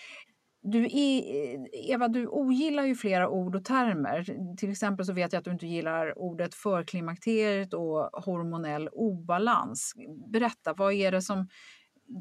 Du 0.62 0.84
är, 0.84 1.18
eh, 1.18 1.90
Eva, 1.90 2.08
du 2.08 2.26
ogillar 2.26 2.82
ju 2.82 2.94
flera 2.94 3.28
ord 3.28 3.56
och 3.56 3.64
termer. 3.64 4.56
Till 4.56 4.70
exempel 4.70 5.06
så 5.06 5.12
vet 5.12 5.32
jag 5.32 5.38
att 5.38 5.44
du 5.44 5.52
inte 5.52 5.66
gillar 5.66 6.18
ordet 6.18 6.54
förklimakteriet 6.54 7.74
och 7.74 8.10
hormonell 8.24 8.88
obalans. 8.92 9.94
Berätta, 10.32 10.74
vad 10.74 10.92
är 10.92 11.12
det 11.12 11.22
som 11.22 11.48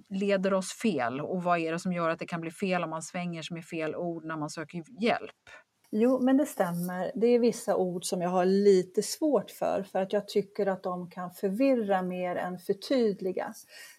leder 0.09 0.53
oss 0.53 0.73
fel 0.73 1.21
och 1.21 1.43
vad 1.43 1.59
är 1.59 1.71
det 1.71 1.79
som 1.79 1.93
gör 1.93 2.09
att 2.09 2.19
det 2.19 2.25
kan 2.25 2.41
bli 2.41 2.51
fel 2.51 2.83
om 2.83 2.89
man 2.89 3.01
svänger 3.01 3.41
sig 3.41 3.55
med 3.55 3.65
fel 3.65 3.95
ord 3.95 4.25
när 4.25 4.37
man 4.37 4.49
söker 4.49 4.83
hjälp? 5.01 5.49
Jo, 5.91 6.19
men 6.21 6.37
det 6.37 6.45
stämmer. 6.45 7.11
Det 7.15 7.27
är 7.27 7.39
vissa 7.39 7.75
ord 7.75 8.03
som 8.05 8.21
jag 8.21 8.29
har 8.29 8.45
lite 8.45 9.03
svårt 9.03 9.51
för, 9.51 9.83
för 9.91 9.99
att 9.99 10.13
jag 10.13 10.27
tycker 10.27 10.65
att 10.65 10.83
de 10.83 11.09
kan 11.09 11.31
förvirra 11.31 12.01
mer 12.01 12.35
än 12.35 12.59
förtydliga. 12.59 13.53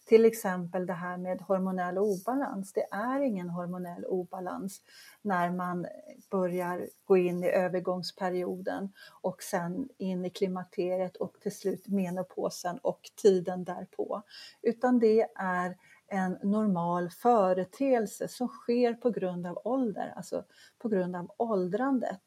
Till 0.06 0.24
exempel 0.24 0.86
det 0.86 0.92
här 0.92 1.16
med 1.16 1.40
hormonell 1.40 1.98
obalans. 1.98 2.72
Det 2.72 2.86
är 2.90 3.20
ingen 3.20 3.50
hormonell 3.50 4.04
obalans 4.04 4.82
när 5.22 5.50
man 5.50 5.86
börjar 6.30 6.88
gå 7.04 7.16
in 7.16 7.44
i 7.44 7.48
övergångsperioden 7.48 8.92
och 9.20 9.42
sen 9.42 9.88
in 9.98 10.24
i 10.24 10.30
klimakteriet 10.30 11.16
och 11.16 11.36
till 11.40 11.56
slut 11.56 11.88
menopausen 11.88 12.78
och 12.78 13.00
tiden 13.22 13.64
därpå. 13.64 14.22
Utan 14.62 14.98
det 14.98 15.28
är 15.34 15.76
en 16.08 16.38
normal 16.42 17.10
företeelse 17.10 18.28
som 18.28 18.48
sker 18.48 18.94
på 18.94 19.10
grund 19.10 19.46
av 19.46 19.60
ålder, 19.64 20.12
alltså 20.16 20.44
på 20.78 20.88
grund 20.88 21.16
av 21.16 21.30
åldrandet. 21.36 22.20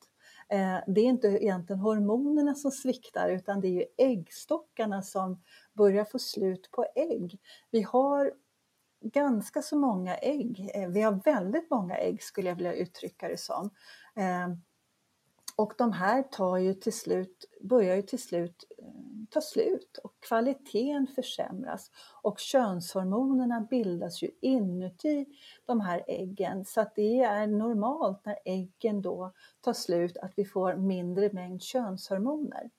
Eh, 0.51 0.79
det 0.87 1.01
är 1.01 1.05
inte 1.05 1.27
egentligen 1.27 1.79
hormonerna 1.79 2.55
som 2.55 2.71
sviktar 2.71 3.29
utan 3.29 3.61
det 3.61 3.67
är 3.67 3.71
ju 3.71 3.85
äggstockarna 3.97 5.01
som 5.01 5.43
börjar 5.73 6.05
få 6.05 6.19
slut 6.19 6.71
på 6.71 6.85
ägg. 6.95 7.39
Vi 7.71 7.81
har 7.81 8.33
ganska 9.01 9.61
så 9.61 9.77
många 9.77 10.17
ägg. 10.17 10.71
Eh, 10.73 10.89
vi 10.89 11.01
har 11.01 11.21
väldigt 11.25 11.69
många 11.69 11.97
ägg 11.97 12.23
skulle 12.23 12.49
jag 12.49 12.55
vilja 12.55 12.73
uttrycka 12.73 13.27
det 13.27 13.39
som. 13.39 13.69
Eh, 14.15 14.47
och 15.55 15.73
de 15.77 15.91
här 15.91 16.23
tar 16.23 16.57
ju 16.57 16.73
till 16.73 16.93
slut, 16.93 17.45
börjar 17.61 17.95
ju 17.95 18.01
till 18.01 18.21
slut 18.21 18.63
tar 19.31 19.41
slut 19.41 19.99
och 20.03 20.13
kvaliteten 20.19 21.07
försämras 21.07 21.91
och 22.21 22.39
könshormonerna 22.39 23.67
bildas 23.69 24.23
ju 24.23 24.29
inuti 24.41 25.25
de 25.65 25.81
här 25.81 26.03
äggen 26.07 26.65
så 26.65 26.81
att 26.81 26.95
det 26.95 27.19
är 27.19 27.47
normalt 27.47 28.25
när 28.25 28.37
äggen 28.45 29.01
då 29.01 29.33
tar 29.61 29.73
slut 29.73 30.17
att 30.17 30.33
vi 30.35 30.45
får 30.45 30.75
mindre 30.75 31.29
mängd 31.33 31.61
könshormoner. 31.61 32.69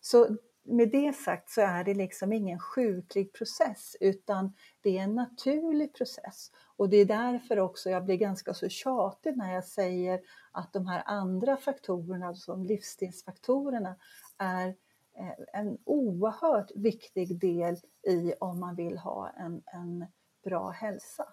Så 0.00 0.36
med 0.68 0.90
det 0.90 1.12
sagt 1.12 1.50
så 1.50 1.60
är 1.60 1.84
det 1.84 1.94
liksom 1.94 2.32
ingen 2.32 2.58
sjuklig 2.58 3.32
process 3.32 3.96
utan 4.00 4.52
det 4.80 4.98
är 4.98 5.02
en 5.02 5.14
naturlig 5.14 5.94
process. 5.94 6.50
Och 6.76 6.88
det 6.88 6.96
är 6.96 7.04
därför 7.04 7.58
också 7.58 7.90
jag 7.90 8.04
blir 8.04 8.16
ganska 8.16 8.54
så 8.54 8.68
tjatig 8.68 9.36
när 9.36 9.54
jag 9.54 9.64
säger 9.64 10.20
att 10.52 10.72
de 10.72 10.86
här 10.86 11.02
andra 11.06 11.56
faktorerna, 11.56 12.34
som 12.34 12.64
livsstilsfaktorerna, 12.64 13.96
är 14.38 14.74
en 15.52 15.78
oerhört 15.84 16.70
viktig 16.74 17.40
del 17.40 17.76
i 18.08 18.34
om 18.40 18.60
man 18.60 18.76
vill 18.76 18.98
ha 18.98 19.28
en, 19.28 19.62
en 19.66 20.06
bra 20.44 20.70
hälsa. 20.70 21.24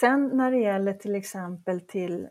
Sen 0.00 0.30
när 0.34 0.50
det 0.50 0.58
gäller 0.58 0.92
till 0.92 1.14
exempel 1.14 1.80
till 1.80 2.28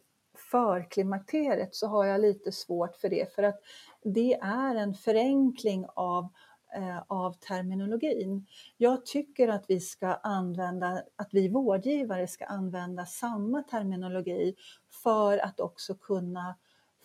förklimakteriet 0.51 1.75
så 1.75 1.87
har 1.87 2.05
jag 2.05 2.21
lite 2.21 2.51
svårt 2.51 2.95
för 2.95 3.09
det 3.09 3.35
för 3.35 3.43
att 3.43 3.59
det 4.03 4.33
är 4.33 4.75
en 4.75 4.93
förenkling 4.93 5.85
av 5.95 6.29
eh, 6.75 7.01
av 7.07 7.33
terminologin. 7.33 8.45
Jag 8.77 9.05
tycker 9.05 9.47
att 9.47 9.65
vi 9.67 9.79
ska 9.79 10.07
använda, 10.07 11.03
att 11.15 11.29
vi 11.31 11.49
vårdgivare 11.49 12.27
ska 12.27 12.45
använda 12.45 13.05
samma 13.05 13.63
terminologi 13.63 14.55
för 15.03 15.37
att 15.37 15.59
också 15.59 15.95
kunna 15.95 16.55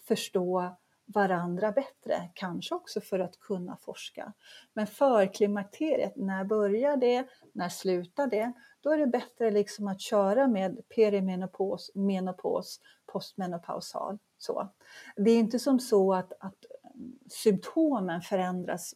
förstå 0.09 0.77
varandra 1.15 1.73
bättre, 1.73 2.31
kanske 2.35 2.75
också 2.75 3.01
för 3.01 3.19
att 3.19 3.41
kunna 3.41 3.77
forska. 3.77 4.33
Men 4.73 4.87
förklimakteriet, 4.87 6.17
när 6.17 6.45
börjar 6.45 6.97
det? 6.97 7.27
När 7.53 7.69
slutar 7.69 8.27
det? 8.27 8.53
Då 8.81 8.91
är 8.91 8.99
det 8.99 9.07
bättre 9.07 9.51
liksom 9.51 9.89
att 9.89 10.01
köra 10.01 10.49
med 10.49 10.89
perimenopaus, 10.89 11.91
menopaus, 11.95 12.81
postmenopausal. 13.07 14.19
Så. 14.39 14.69
Det 15.17 15.31
är 15.31 15.39
inte 15.39 15.59
som 15.59 15.81
så 15.81 16.15
att, 16.15 16.33
att 16.41 16.65
mm, 16.95 17.19
symptomen 17.31 18.21
förändras 18.23 18.95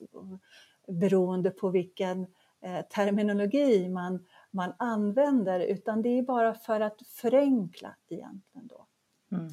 beroende 0.89 1.51
på 1.51 1.71
vilken 1.71 2.27
eh, 2.61 2.81
terminologi 2.95 3.89
man, 3.89 4.27
man 4.51 4.75
använder 4.79 5.61
utan 5.61 6.03
det 6.03 6.19
är 6.19 6.23
bara 6.23 6.55
för 6.55 6.81
att 6.81 7.07
förenkla 7.07 7.97
egentligen. 8.09 8.67
Då. 8.67 8.87
Mm. 9.33 9.51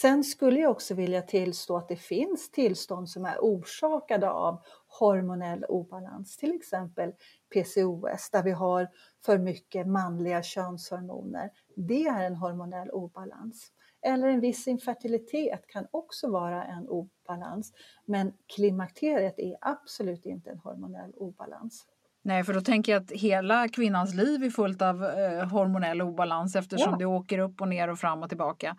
Sen 0.00 0.24
skulle 0.24 0.60
jag 0.60 0.70
också 0.70 0.94
vilja 0.94 1.22
tillstå 1.22 1.76
att 1.76 1.88
det 1.88 1.96
finns 1.96 2.50
tillstånd 2.50 3.10
som 3.10 3.24
är 3.24 3.38
orsakade 3.40 4.30
av 4.30 4.62
hormonell 4.86 5.64
obalans, 5.64 6.36
till 6.36 6.54
exempel 6.54 7.12
PCOS 7.54 8.30
där 8.30 8.42
vi 8.42 8.50
har 8.50 8.88
för 9.24 9.38
mycket 9.38 9.86
manliga 9.86 10.42
könshormoner. 10.42 11.50
Det 11.76 12.06
är 12.06 12.24
en 12.24 12.36
hormonell 12.36 12.90
obalans. 12.90 13.72
Eller 14.02 14.28
en 14.28 14.40
viss 14.40 14.68
infertilitet 14.68 15.66
kan 15.66 15.86
också 15.90 16.30
vara 16.30 16.64
en 16.64 16.88
obalans. 16.88 17.72
Men 18.04 18.32
klimakteriet 18.46 19.38
är 19.38 19.56
absolut 19.60 20.26
inte 20.26 20.50
en 20.50 20.58
hormonell 20.58 21.12
obalans. 21.16 21.86
Nej, 22.26 22.44
för 22.44 22.54
då 22.54 22.60
tänker 22.60 22.92
jag 22.92 23.02
att 23.02 23.10
hela 23.10 23.68
kvinnans 23.68 24.14
liv 24.14 24.44
är 24.44 24.50
fullt 24.50 24.82
av 24.82 25.04
eh, 25.04 25.48
hormonell 25.48 26.02
obalans 26.02 26.56
eftersom 26.56 26.92
ja. 26.92 26.96
det 26.98 27.04
åker 27.04 27.38
upp 27.38 27.60
och 27.60 27.68
ner 27.68 27.88
och 27.88 27.98
fram 27.98 28.22
och 28.22 28.28
tillbaka. 28.28 28.76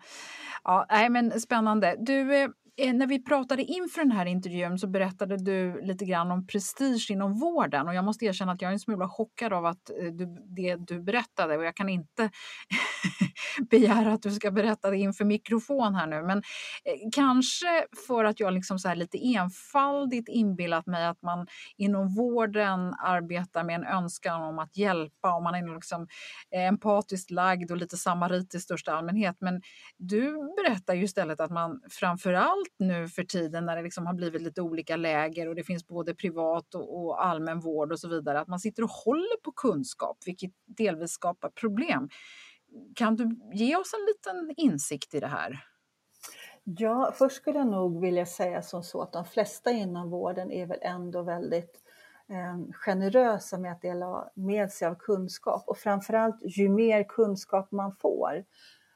Ja, 0.64 0.86
nej, 0.90 1.08
men 1.08 1.40
spännande. 1.40 1.96
Du, 1.98 2.34
eh, 2.34 2.48
Eh, 2.78 2.94
när 2.94 3.06
vi 3.06 3.24
pratade 3.24 3.62
inför 3.62 4.00
den 4.00 4.10
här 4.10 4.26
intervjun 4.26 4.78
så 4.78 4.86
berättade 4.86 5.36
du 5.36 5.80
lite 5.82 6.04
grann 6.04 6.30
om 6.30 6.46
prestige 6.46 7.10
inom 7.10 7.38
vården. 7.38 7.88
Och 7.88 7.94
jag 7.94 8.04
måste 8.04 8.24
erkänna 8.24 8.52
att 8.52 8.62
jag 8.62 8.68
är 8.68 8.72
en 8.72 8.80
smula 8.80 9.08
chockad 9.08 9.52
av 9.52 9.66
att 9.66 9.90
eh, 9.90 10.12
du, 10.12 10.26
det 10.56 10.76
du 10.76 11.00
berättade. 11.02 11.56
Och 11.56 11.64
jag 11.64 11.76
kan 11.76 11.88
inte 11.88 12.30
begära 13.70 14.12
att 14.12 14.22
du 14.22 14.30
ska 14.30 14.50
berätta 14.50 14.90
det 14.90 14.96
inför 14.96 15.24
mikrofon 15.24 15.94
här 15.94 16.06
nu, 16.06 16.22
men 16.22 16.38
eh, 16.38 17.10
kanske 17.12 17.86
för 18.06 18.24
att 18.24 18.40
jag 18.40 18.52
liksom 18.52 18.78
så 18.78 18.88
här 18.88 18.96
lite 18.96 19.18
enfaldigt 19.18 20.28
inbillat 20.28 20.86
mig 20.86 21.06
att 21.06 21.22
man 21.22 21.46
inom 21.76 22.14
vården 22.14 22.94
arbetar 22.94 23.64
med 23.64 23.74
en 23.74 23.86
önskan 23.86 24.42
om 24.42 24.58
att 24.58 24.76
hjälpa, 24.76 25.34
och 25.34 25.42
man 25.42 25.54
är 25.54 25.74
liksom 25.74 26.08
empatiskt 26.50 27.30
lagd 27.30 27.70
och 27.70 27.76
lite 27.76 27.96
samarit 27.96 28.54
i 28.54 28.60
största 28.60 28.92
allmänhet. 28.92 29.36
Men 29.40 29.62
du 29.96 30.32
berättar 30.56 30.94
ju 30.94 31.04
istället 31.04 31.40
att 31.40 31.50
man 31.50 31.80
framför 31.90 32.32
allt 32.32 32.65
nu 32.78 33.08
för 33.08 33.24
tiden 33.24 33.66
när 33.66 33.76
det 33.76 33.82
liksom 33.82 34.06
har 34.06 34.14
blivit 34.14 34.42
lite 34.42 34.62
olika 34.62 34.96
läger 34.96 35.48
och 35.48 35.54
det 35.54 35.64
finns 35.64 35.86
både 35.86 36.14
privat 36.14 36.74
och, 36.74 37.04
och 37.04 37.24
allmän 37.24 37.60
vård 37.60 37.92
och 37.92 38.00
så 38.00 38.08
vidare, 38.08 38.40
att 38.40 38.48
man 38.48 38.60
sitter 38.60 38.82
och 38.82 38.90
håller 38.90 39.42
på 39.42 39.52
kunskap, 39.52 40.18
vilket 40.26 40.50
delvis 40.64 41.10
skapar 41.10 41.50
problem. 41.50 42.08
Kan 42.94 43.16
du 43.16 43.40
ge 43.52 43.76
oss 43.76 43.92
en 43.94 44.06
liten 44.06 44.54
insikt 44.56 45.14
i 45.14 45.20
det 45.20 45.26
här? 45.26 45.64
Ja, 46.64 47.12
först 47.14 47.36
skulle 47.36 47.58
jag 47.58 47.66
nog 47.66 48.00
vilja 48.00 48.26
säga 48.26 48.62
som 48.62 48.82
så 48.82 49.02
att 49.02 49.12
de 49.12 49.24
flesta 49.24 49.70
inom 49.70 50.10
vården 50.10 50.52
är 50.52 50.66
väl 50.66 50.78
ändå 50.82 51.22
väldigt 51.22 51.80
eh, 52.28 52.72
generösa 52.72 53.58
med 53.58 53.72
att 53.72 53.82
dela 53.82 54.30
med 54.34 54.70
sig 54.70 54.88
av 54.88 54.94
kunskap 54.94 55.64
och 55.66 55.78
framförallt 55.78 56.36
ju 56.42 56.68
mer 56.68 57.04
kunskap 57.04 57.72
man 57.72 57.96
får. 57.96 58.44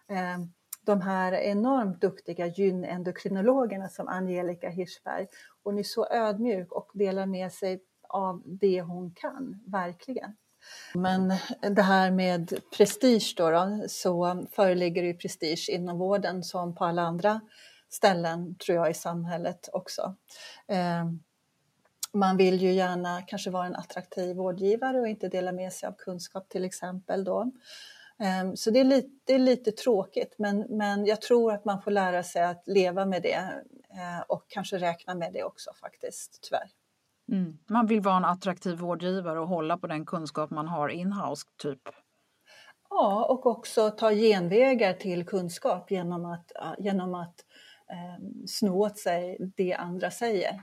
Eh, 0.09 0.39
de 0.87 1.01
här 1.01 1.33
enormt 1.33 2.01
duktiga 2.01 2.47
gynendokrinologerna 2.47 3.89
som 3.89 4.09
Angelica 4.09 4.69
Hirschberg, 4.69 5.27
hon 5.65 5.79
är 5.79 5.83
så 5.83 6.07
ödmjuk 6.07 6.73
och 6.73 6.91
delar 6.95 7.27
med 7.27 7.53
sig 7.53 7.81
av 8.09 8.43
det 8.45 8.83
hon 8.83 9.15
kan, 9.15 9.63
verkligen. 9.67 10.37
Men 10.95 11.33
det 11.75 11.83
här 11.83 12.11
med 12.11 12.61
prestige 12.77 13.35
då, 13.37 13.51
då 13.51 13.85
så 13.89 14.45
föreligger 14.53 15.03
ju 15.03 15.15
prestige 15.15 15.69
inom 15.71 15.99
vården 15.99 16.45
som 16.45 16.75
på 16.75 16.85
alla 16.85 17.03
andra 17.03 17.41
ställen 17.89 18.55
tror 18.55 18.79
jag 18.79 18.91
i 18.91 18.95
samhället 18.95 19.69
också. 19.73 20.15
Eh, 20.69 21.05
man 22.13 22.37
vill 22.37 22.63
ju 22.63 22.73
gärna 22.73 23.23
kanske 23.23 23.51
vara 23.51 23.67
en 23.67 23.77
attraktiv 23.77 24.37
vårdgivare 24.37 25.01
och 25.01 25.09
inte 25.09 25.29
dela 25.29 25.53
med 25.53 25.73
sig 25.73 25.89
av 25.89 25.93
kunskap 25.93 26.49
till 26.49 26.65
exempel 26.65 27.25
då. 27.25 27.53
Eh, 28.21 28.53
så 28.55 28.71
det 28.71 28.81
är 28.81 28.85
lite, 28.85 29.09
det 29.25 29.35
är 29.35 29.39
lite 29.39 29.73
tråkigt 29.73 30.35
men, 30.39 30.67
men 30.69 31.07
jag 31.07 31.21
tror 31.21 31.53
att 31.53 31.65
man 31.65 31.83
får 31.83 31.91
lära 31.91 32.23
sig 32.23 32.43
att 32.43 32.63
leva 32.67 33.07
med 33.07 33.23
det 33.23 33.63
eh, 33.95 34.21
och 34.29 34.45
kanske 34.49 34.79
räkna 34.79 35.15
med 35.15 35.33
det 35.33 35.45
också 35.45 35.71
faktiskt, 35.81 36.39
tyvärr. 36.43 36.71
Mm. 37.33 37.59
Man 37.69 37.87
vill 37.87 38.01
vara 38.01 38.17
en 38.17 38.25
attraktiv 38.25 38.79
vårdgivare 38.79 39.41
och 39.41 39.49
hålla 39.49 39.79
på 39.79 39.87
den 39.87 40.07
kunskap 40.07 40.51
man 40.51 40.69
har 40.69 40.89
inhouse, 40.89 41.47
typ. 41.57 41.83
Ja, 42.91 43.25
och 43.25 43.47
också 43.47 43.91
ta 43.91 44.11
genvägar 44.11 44.93
till 44.93 45.27
kunskap 45.27 45.91
genom 45.91 46.25
att, 46.25 46.53
genom 46.79 47.15
att 47.15 47.35
eh, 47.91 48.25
sno 48.47 48.71
åt 48.71 48.99
sig 48.99 49.37
det 49.57 49.75
andra 49.75 50.11
säger. 50.11 50.63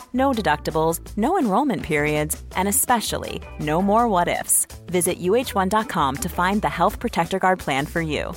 No 0.13 0.31
deductibles, 0.31 0.99
no 1.17 1.37
enrollment 1.37 1.83
periods, 1.83 2.41
and 2.55 2.67
especially 2.67 3.41
no 3.59 3.81
more 3.81 4.07
what 4.07 4.27
ifs. 4.27 4.67
Visit 4.87 5.19
uh1.com 5.19 6.15
to 6.15 6.29
find 6.29 6.61
the 6.61 6.69
Health 6.69 6.99
Protector 6.99 7.37
Guard 7.37 7.59
plan 7.59 7.85
for 7.85 8.01
you. 8.01 8.33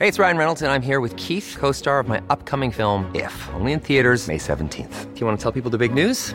Hey, 0.00 0.06
it's 0.06 0.20
Ryan 0.20 0.36
Reynolds, 0.36 0.62
and 0.62 0.70
I'm 0.70 0.82
here 0.82 1.00
with 1.00 1.16
Keith, 1.16 1.56
co 1.58 1.72
star 1.72 1.98
of 1.98 2.06
my 2.06 2.22
upcoming 2.30 2.70
film, 2.70 3.10
If, 3.14 3.34
only 3.54 3.72
in 3.72 3.80
theaters, 3.80 4.28
May 4.28 4.38
17th. 4.38 5.14
Do 5.14 5.20
you 5.20 5.26
want 5.26 5.38
to 5.38 5.42
tell 5.42 5.52
people 5.52 5.70
the 5.70 5.78
big 5.78 5.92
news? 5.92 6.34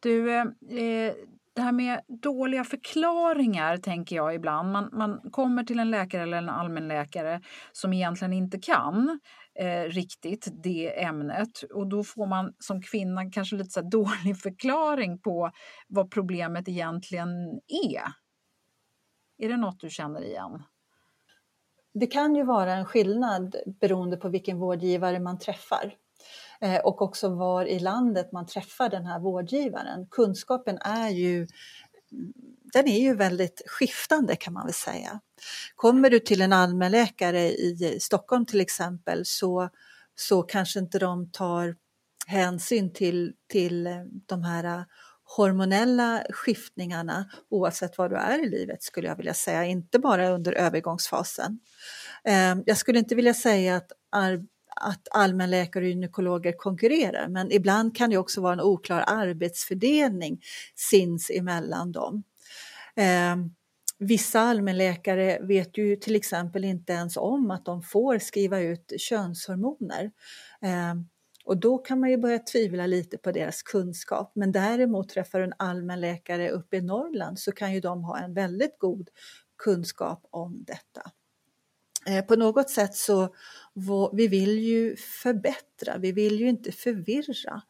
Du, 0.00 0.34
eh, 0.34 0.44
eh, 0.78 1.14
det 1.56 1.62
här 1.62 1.72
med 1.72 2.00
dåliga 2.22 2.64
förklaringar 2.64 3.76
tänker 3.76 4.16
jag 4.16 4.34
ibland. 4.34 4.72
Man, 4.72 4.88
man 4.92 5.30
kommer 5.30 5.64
till 5.64 5.78
en 5.78 5.90
läkare 5.90 6.22
eller 6.22 6.38
en 6.38 6.48
allmänläkare 6.48 7.40
som 7.72 7.92
egentligen 7.92 8.32
inte 8.32 8.58
kan 8.58 9.20
eh, 9.58 9.82
riktigt 9.82 10.48
det 10.62 11.02
ämnet 11.02 11.62
och 11.74 11.88
då 11.88 12.04
får 12.04 12.26
man 12.26 12.54
som 12.58 12.82
kvinna 12.82 13.30
kanske 13.30 13.56
lite 13.56 13.70
så 13.70 13.80
dålig 13.80 14.36
förklaring 14.42 15.18
på 15.18 15.50
vad 15.88 16.10
problemet 16.10 16.68
egentligen 16.68 17.28
är. 17.68 18.02
Är 19.38 19.48
det 19.48 19.56
något 19.56 19.80
du 19.80 19.90
känner 19.90 20.24
igen? 20.24 20.62
Det 21.94 22.06
kan 22.06 22.36
ju 22.36 22.44
vara 22.44 22.72
en 22.72 22.84
skillnad 22.84 23.56
beroende 23.80 24.16
på 24.16 24.28
vilken 24.28 24.58
vårdgivare 24.58 25.20
man 25.20 25.38
träffar. 25.38 25.94
Eh, 26.60 26.76
och 26.76 27.02
också 27.02 27.28
var 27.28 27.64
i 27.64 27.78
landet 27.78 28.32
man 28.32 28.46
träffar 28.46 28.88
den 28.88 29.06
här 29.06 29.20
vårdgivaren. 29.20 30.06
Kunskapen 30.10 30.78
är 30.78 31.08
ju 31.08 31.46
den 32.72 32.88
är 32.88 33.00
ju 33.00 33.14
väldigt 33.14 33.62
skiftande 33.66 34.36
kan 34.36 34.52
man 34.52 34.66
väl 34.66 34.74
säga. 34.74 35.20
Kommer 35.74 36.10
du 36.10 36.20
till 36.20 36.42
en 36.42 36.52
allmänläkare 36.52 37.40
i 37.40 37.98
Stockholm 38.00 38.46
till 38.46 38.60
exempel 38.60 39.24
så, 39.24 39.68
så 40.14 40.42
kanske 40.42 40.78
inte 40.78 40.98
de 40.98 41.30
tar 41.30 41.76
hänsyn 42.26 42.92
till, 42.92 43.32
till 43.48 43.88
de 44.26 44.42
här 44.42 44.84
hormonella 45.24 46.22
skiftningarna 46.30 47.30
oavsett 47.50 47.98
var 47.98 48.08
du 48.08 48.16
är 48.16 48.44
i 48.44 48.48
livet 48.48 48.82
skulle 48.82 49.08
jag 49.08 49.16
vilja 49.16 49.34
säga, 49.34 49.64
inte 49.64 49.98
bara 49.98 50.28
under 50.28 50.52
övergångsfasen. 50.52 51.58
Eh, 52.24 52.56
jag 52.66 52.76
skulle 52.76 52.98
inte 52.98 53.14
vilja 53.14 53.34
säga 53.34 53.76
att 53.76 53.92
att 54.76 55.08
allmänläkare 55.10 55.84
och 55.84 55.88
gynekologer 55.88 56.52
konkurrerar 56.52 57.28
men 57.28 57.52
ibland 57.52 57.96
kan 57.96 58.10
det 58.10 58.16
också 58.16 58.40
vara 58.40 58.52
en 58.52 58.60
oklar 58.60 59.04
arbetsfördelning 59.06 60.40
sinsemellan 60.74 61.92
dem. 61.92 62.22
Eh, 62.96 63.36
vissa 63.98 64.40
allmänläkare 64.40 65.38
vet 65.42 65.78
ju 65.78 65.96
till 65.96 66.16
exempel 66.16 66.64
inte 66.64 66.92
ens 66.92 67.16
om 67.16 67.50
att 67.50 67.64
de 67.64 67.82
får 67.82 68.18
skriva 68.18 68.60
ut 68.60 68.92
könshormoner. 68.98 70.10
Eh, 70.62 70.94
och 71.44 71.56
då 71.56 71.78
kan 71.78 72.00
man 72.00 72.10
ju 72.10 72.16
börja 72.16 72.38
tvivla 72.38 72.86
lite 72.86 73.18
på 73.18 73.32
deras 73.32 73.62
kunskap. 73.62 74.32
Men 74.34 74.52
däremot 74.52 75.08
träffar 75.08 75.40
en 75.40 75.52
allmänläkare 75.56 76.50
uppe 76.50 76.76
i 76.76 76.80
Norrland 76.80 77.38
så 77.38 77.52
kan 77.52 77.74
ju 77.74 77.80
de 77.80 78.04
ha 78.04 78.18
en 78.18 78.34
väldigt 78.34 78.78
god 78.78 79.10
kunskap 79.58 80.26
om 80.30 80.64
detta. 80.64 81.10
Eh, 82.06 82.24
på 82.24 82.36
något 82.36 82.70
sätt 82.70 82.94
så 82.94 83.34
vi 84.12 84.28
vill 84.28 84.58
ju 84.58 84.96
förbättra, 84.96 85.98
vi 85.98 86.12
vill 86.12 86.40
ju 86.40 86.48
inte 86.48 86.72
förvirra. 86.72 87.62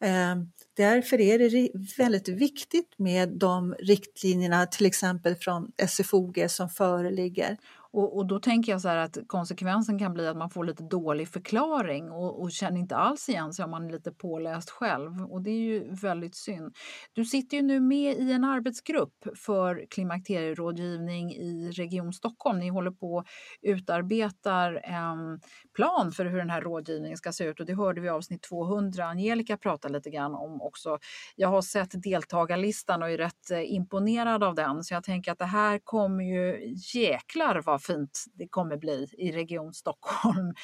Eh, 0.00 0.36
därför 0.76 1.20
är 1.20 1.38
det 1.38 1.70
väldigt 1.96 2.28
viktigt 2.28 2.94
med 2.96 3.28
de 3.28 3.74
riktlinjerna, 3.74 4.66
till 4.66 4.86
exempel 4.86 5.34
från 5.34 5.72
SFOG 5.88 6.44
som 6.48 6.68
föreligger. 6.68 7.58
Och, 7.92 8.16
och, 8.16 8.26
då 8.26 8.40
tänker 8.40 8.72
jag 8.72 8.80
så 8.80 8.88
här 8.88 8.96
att 8.96 9.18
konsekvensen 9.26 9.98
kan 9.98 10.14
bli 10.14 10.26
att 10.28 10.36
man 10.36 10.50
får 10.50 10.64
lite 10.64 10.82
dålig 10.82 11.28
förklaring 11.28 12.10
och, 12.10 12.42
och 12.42 12.52
känner 12.52 12.80
inte 12.80 12.96
alls 12.96 13.28
igen 13.28 13.52
sig 13.52 13.64
om 13.64 13.70
man 13.70 13.86
är 13.86 13.90
lite 13.90 14.12
påläst 14.12 14.70
själv. 14.70 15.22
Och 15.22 15.42
det 15.42 15.50
är 15.50 15.60
ju 15.60 15.94
väldigt 15.94 16.36
synd. 16.36 16.74
Du 17.12 17.24
sitter 17.24 17.56
ju 17.56 17.62
nu 17.62 17.80
med 17.80 18.18
i 18.18 18.32
en 18.32 18.44
arbetsgrupp 18.44 19.14
för 19.36 19.86
klimakterierådgivning 19.90 21.32
i 21.32 21.70
Region 21.70 22.12
Stockholm. 22.12 22.58
Ni 22.58 22.68
håller 22.68 22.90
på 22.90 23.18
att 23.18 23.26
utarbetar 23.62 24.80
en 24.84 25.40
plan 25.76 26.12
för 26.12 26.24
hur 26.24 26.38
den 26.38 26.50
här 26.50 26.60
rådgivningen 26.60 27.18
ska 27.18 27.32
se 27.32 27.44
ut 27.44 27.60
och 27.60 27.66
det 27.66 27.74
hörde 27.74 28.00
vi 28.00 28.06
i 28.06 28.10
avsnitt 28.10 28.42
200. 28.42 29.04
Angelica 29.04 29.56
pratade 29.56 29.94
lite 29.94 30.10
grann 30.10 30.34
om 30.34 30.62
också. 30.62 30.98
Jag 31.36 31.48
har 31.48 31.62
sett 31.62 32.02
deltagarlistan 32.02 33.02
och 33.02 33.10
är 33.10 33.18
rätt 33.18 33.50
eh, 33.50 33.72
imponerad 33.72 34.44
av 34.44 34.54
den 34.54 34.84
så 34.84 34.94
jag 34.94 35.04
tänker 35.04 35.32
att 35.32 35.38
det 35.38 35.44
här 35.44 35.80
kommer 35.84 36.24
ju 36.24 36.74
jäklar 36.94 37.62
vad 37.66 37.81
fint 37.82 38.24
det 38.34 38.48
kommer 38.48 38.76
bli 38.76 39.08
i 39.18 39.32
Region 39.32 39.72
Stockholm. 39.72 40.54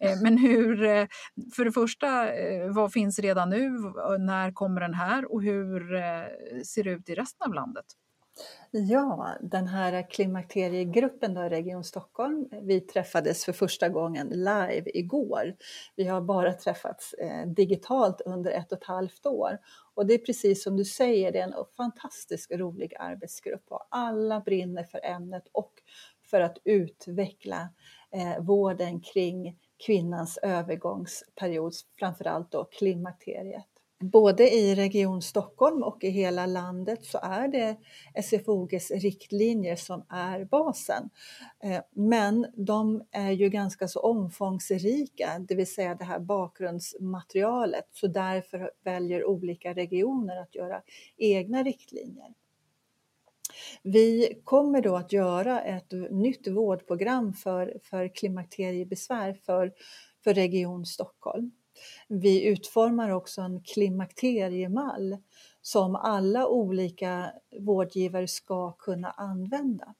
Eh, 0.00 0.20
men 0.22 0.38
hur, 0.38 0.84
eh, 0.84 1.06
för 1.56 1.64
det 1.64 1.72
första, 1.72 2.32
eh, 2.32 2.70
vad 2.74 2.92
finns 2.92 3.18
redan 3.18 3.50
nu? 3.50 3.70
När 4.18 4.52
kommer 4.52 4.80
den 4.80 4.94
här 4.94 5.32
och 5.32 5.42
hur 5.42 5.80
ser 6.64 6.84
det 6.84 6.90
ut 6.90 7.08
i 7.08 7.14
resten 7.14 7.48
av 7.48 7.54
landet? 7.54 7.84
Ja, 8.70 9.28
den 9.40 9.66
här 9.66 10.10
klimakteriegruppen 10.10 11.34
då 11.34 11.44
i 11.44 11.48
Region 11.48 11.84
Stockholm, 11.84 12.48
vi 12.62 12.80
träffades 12.80 13.44
för 13.44 13.52
första 13.52 13.88
gången 13.88 14.28
live 14.28 14.90
igår. 14.94 15.56
Vi 15.96 16.04
har 16.04 16.20
bara 16.20 16.52
träffats 16.52 17.12
eh, 17.12 17.46
digitalt 17.46 18.20
under 18.20 18.50
ett 18.50 18.72
och 18.72 18.78
ett 18.78 18.84
halvt 18.84 19.26
år. 19.26 19.58
Och 19.94 20.06
det 20.06 20.14
är 20.14 20.18
precis 20.18 20.62
som 20.62 20.76
du 20.76 20.84
säger, 20.84 21.32
det 21.32 21.38
är 21.38 21.44
en 21.44 21.54
fantastiskt 21.76 22.50
rolig 22.50 22.94
arbetsgrupp 22.98 23.64
och 23.68 23.88
alla 23.90 24.40
brinner 24.40 24.84
för 24.84 25.04
ämnet 25.04 25.44
och 25.52 25.72
för 26.30 26.40
att 26.40 26.58
utveckla 26.64 27.68
eh, 28.10 28.44
vården 28.44 29.00
kring 29.00 29.58
kvinnans 29.86 30.38
övergångsperiod, 30.42 31.72
framförallt 31.98 32.52
då 32.52 32.64
klimakteriet 32.64 33.66
både 34.00 34.50
i 34.54 34.74
Region 34.74 35.22
Stockholm 35.22 35.82
och 35.82 36.04
i 36.04 36.08
hela 36.08 36.46
landet 36.46 37.04
så 37.04 37.18
är 37.22 37.48
det 37.48 37.76
SFOGs 38.22 38.90
riktlinjer 38.90 39.76
som 39.76 40.04
är 40.08 40.44
basen. 40.44 41.10
Eh, 41.62 41.80
men 41.90 42.46
de 42.56 43.04
är 43.10 43.30
ju 43.30 43.48
ganska 43.48 43.88
så 43.88 44.00
omfångsrika, 44.00 45.38
det 45.38 45.54
vill 45.54 45.72
säga 45.72 45.94
det 45.94 46.04
här 46.04 46.18
bakgrundsmaterialet, 46.18 47.88
så 47.92 48.06
därför 48.06 48.70
väljer 48.84 49.24
olika 49.24 49.74
regioner 49.74 50.42
att 50.42 50.54
göra 50.54 50.82
egna 51.16 51.62
riktlinjer. 51.62 52.34
Vi 53.82 54.40
kommer 54.44 54.82
då 54.82 54.96
att 54.96 55.12
göra 55.12 55.60
ett 55.60 55.92
nytt 56.10 56.48
vårdprogram 56.48 57.32
för, 57.32 57.80
för 57.84 58.08
klimakteriebesvär 58.14 59.32
för, 59.32 59.72
för 60.24 60.34
Region 60.34 60.86
Stockholm. 60.86 61.50
Vi 62.08 62.44
utformar 62.46 63.10
också 63.10 63.40
en 63.40 63.62
klimakteriemall 63.62 65.16
som 65.62 65.96
alla 65.96 66.48
olika 66.48 67.32
vårdgivare 67.60 68.28
ska 68.28 68.72
kunna 68.72 69.10
använda. 69.10 69.94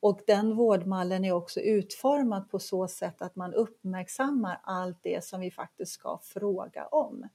Och 0.00 0.20
den 0.26 0.56
vårdmallen 0.56 1.24
är 1.24 1.32
också 1.32 1.60
utformad 1.60 2.50
på 2.50 2.58
så 2.58 2.88
sätt 2.88 3.22
att 3.22 3.36
man 3.36 3.54
uppmärksammar 3.54 4.60
allt 4.62 4.98
det 5.02 5.24
som 5.24 5.40
vi 5.40 5.50
faktiskt 5.50 5.92
ska 5.92 6.18
fråga 6.22 6.86
om. 6.86 7.28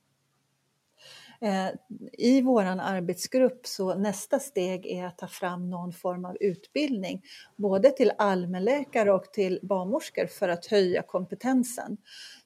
Eh, 1.43 1.69
I 2.13 2.41
vår 2.41 2.63
arbetsgrupp 2.63 3.67
så 3.67 3.95
nästa 3.95 4.39
steg 4.39 4.85
är 4.85 5.05
att 5.05 5.17
ta 5.17 5.27
fram 5.27 5.69
någon 5.69 5.93
form 5.93 6.25
av 6.25 6.37
utbildning 6.39 7.21
både 7.55 7.89
till 7.89 8.11
allmänläkare 8.17 9.11
och 9.13 9.33
till 9.33 9.59
barnmorskor 9.63 10.27
för 10.27 10.49
att 10.49 10.65
höja 10.65 11.01
kompetensen. 11.01 11.97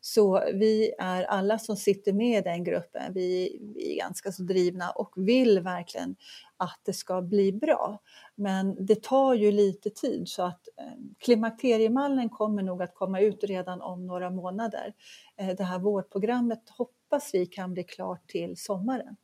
Så 0.02 0.44
vi 0.54 0.94
är 1.00 1.24
alla 1.24 1.60
som 1.60 1.76
sitter 1.76 2.14
med 2.14 2.40
i 2.40 2.42
den 2.42 2.64
gruppen, 2.64 3.14
vi, 3.14 3.60
vi 3.76 3.94
är 3.94 3.98
ganska 3.98 4.32
så 4.32 4.44
drivna 4.44 4.90
och 4.90 5.14
vill 5.16 5.60
verkligen 5.60 6.16
att 6.58 6.80
det 6.86 6.94
ska 6.94 7.22
bli 7.22 7.52
bra. 7.52 8.02
Men 8.36 8.86
det 8.86 9.04
tar 9.04 9.34
ju 9.34 9.52
lite 9.52 9.90
tid 9.90 10.28
så 10.28 10.44
att 10.44 10.68
eh, 10.78 10.86
klimakteriemallen 11.20 12.30
kommer 12.30 12.64
nog 12.64 12.82
att 12.82 12.96
komma 12.96 13.20
ut 13.20 13.44
redan 13.44 13.82
om 13.82 14.08
några 14.08 14.30
månader. 14.30 14.94
Eh, 15.38 15.56
det 15.56 15.64
här 15.64 15.80
vårdprogrammet 15.80 16.70
hoppas 16.70 16.97
vi 17.34 17.46
kan 17.46 17.74
bli 17.74 17.84
klart 17.84 18.28
till 18.28 18.58
sommaren. 18.58 19.16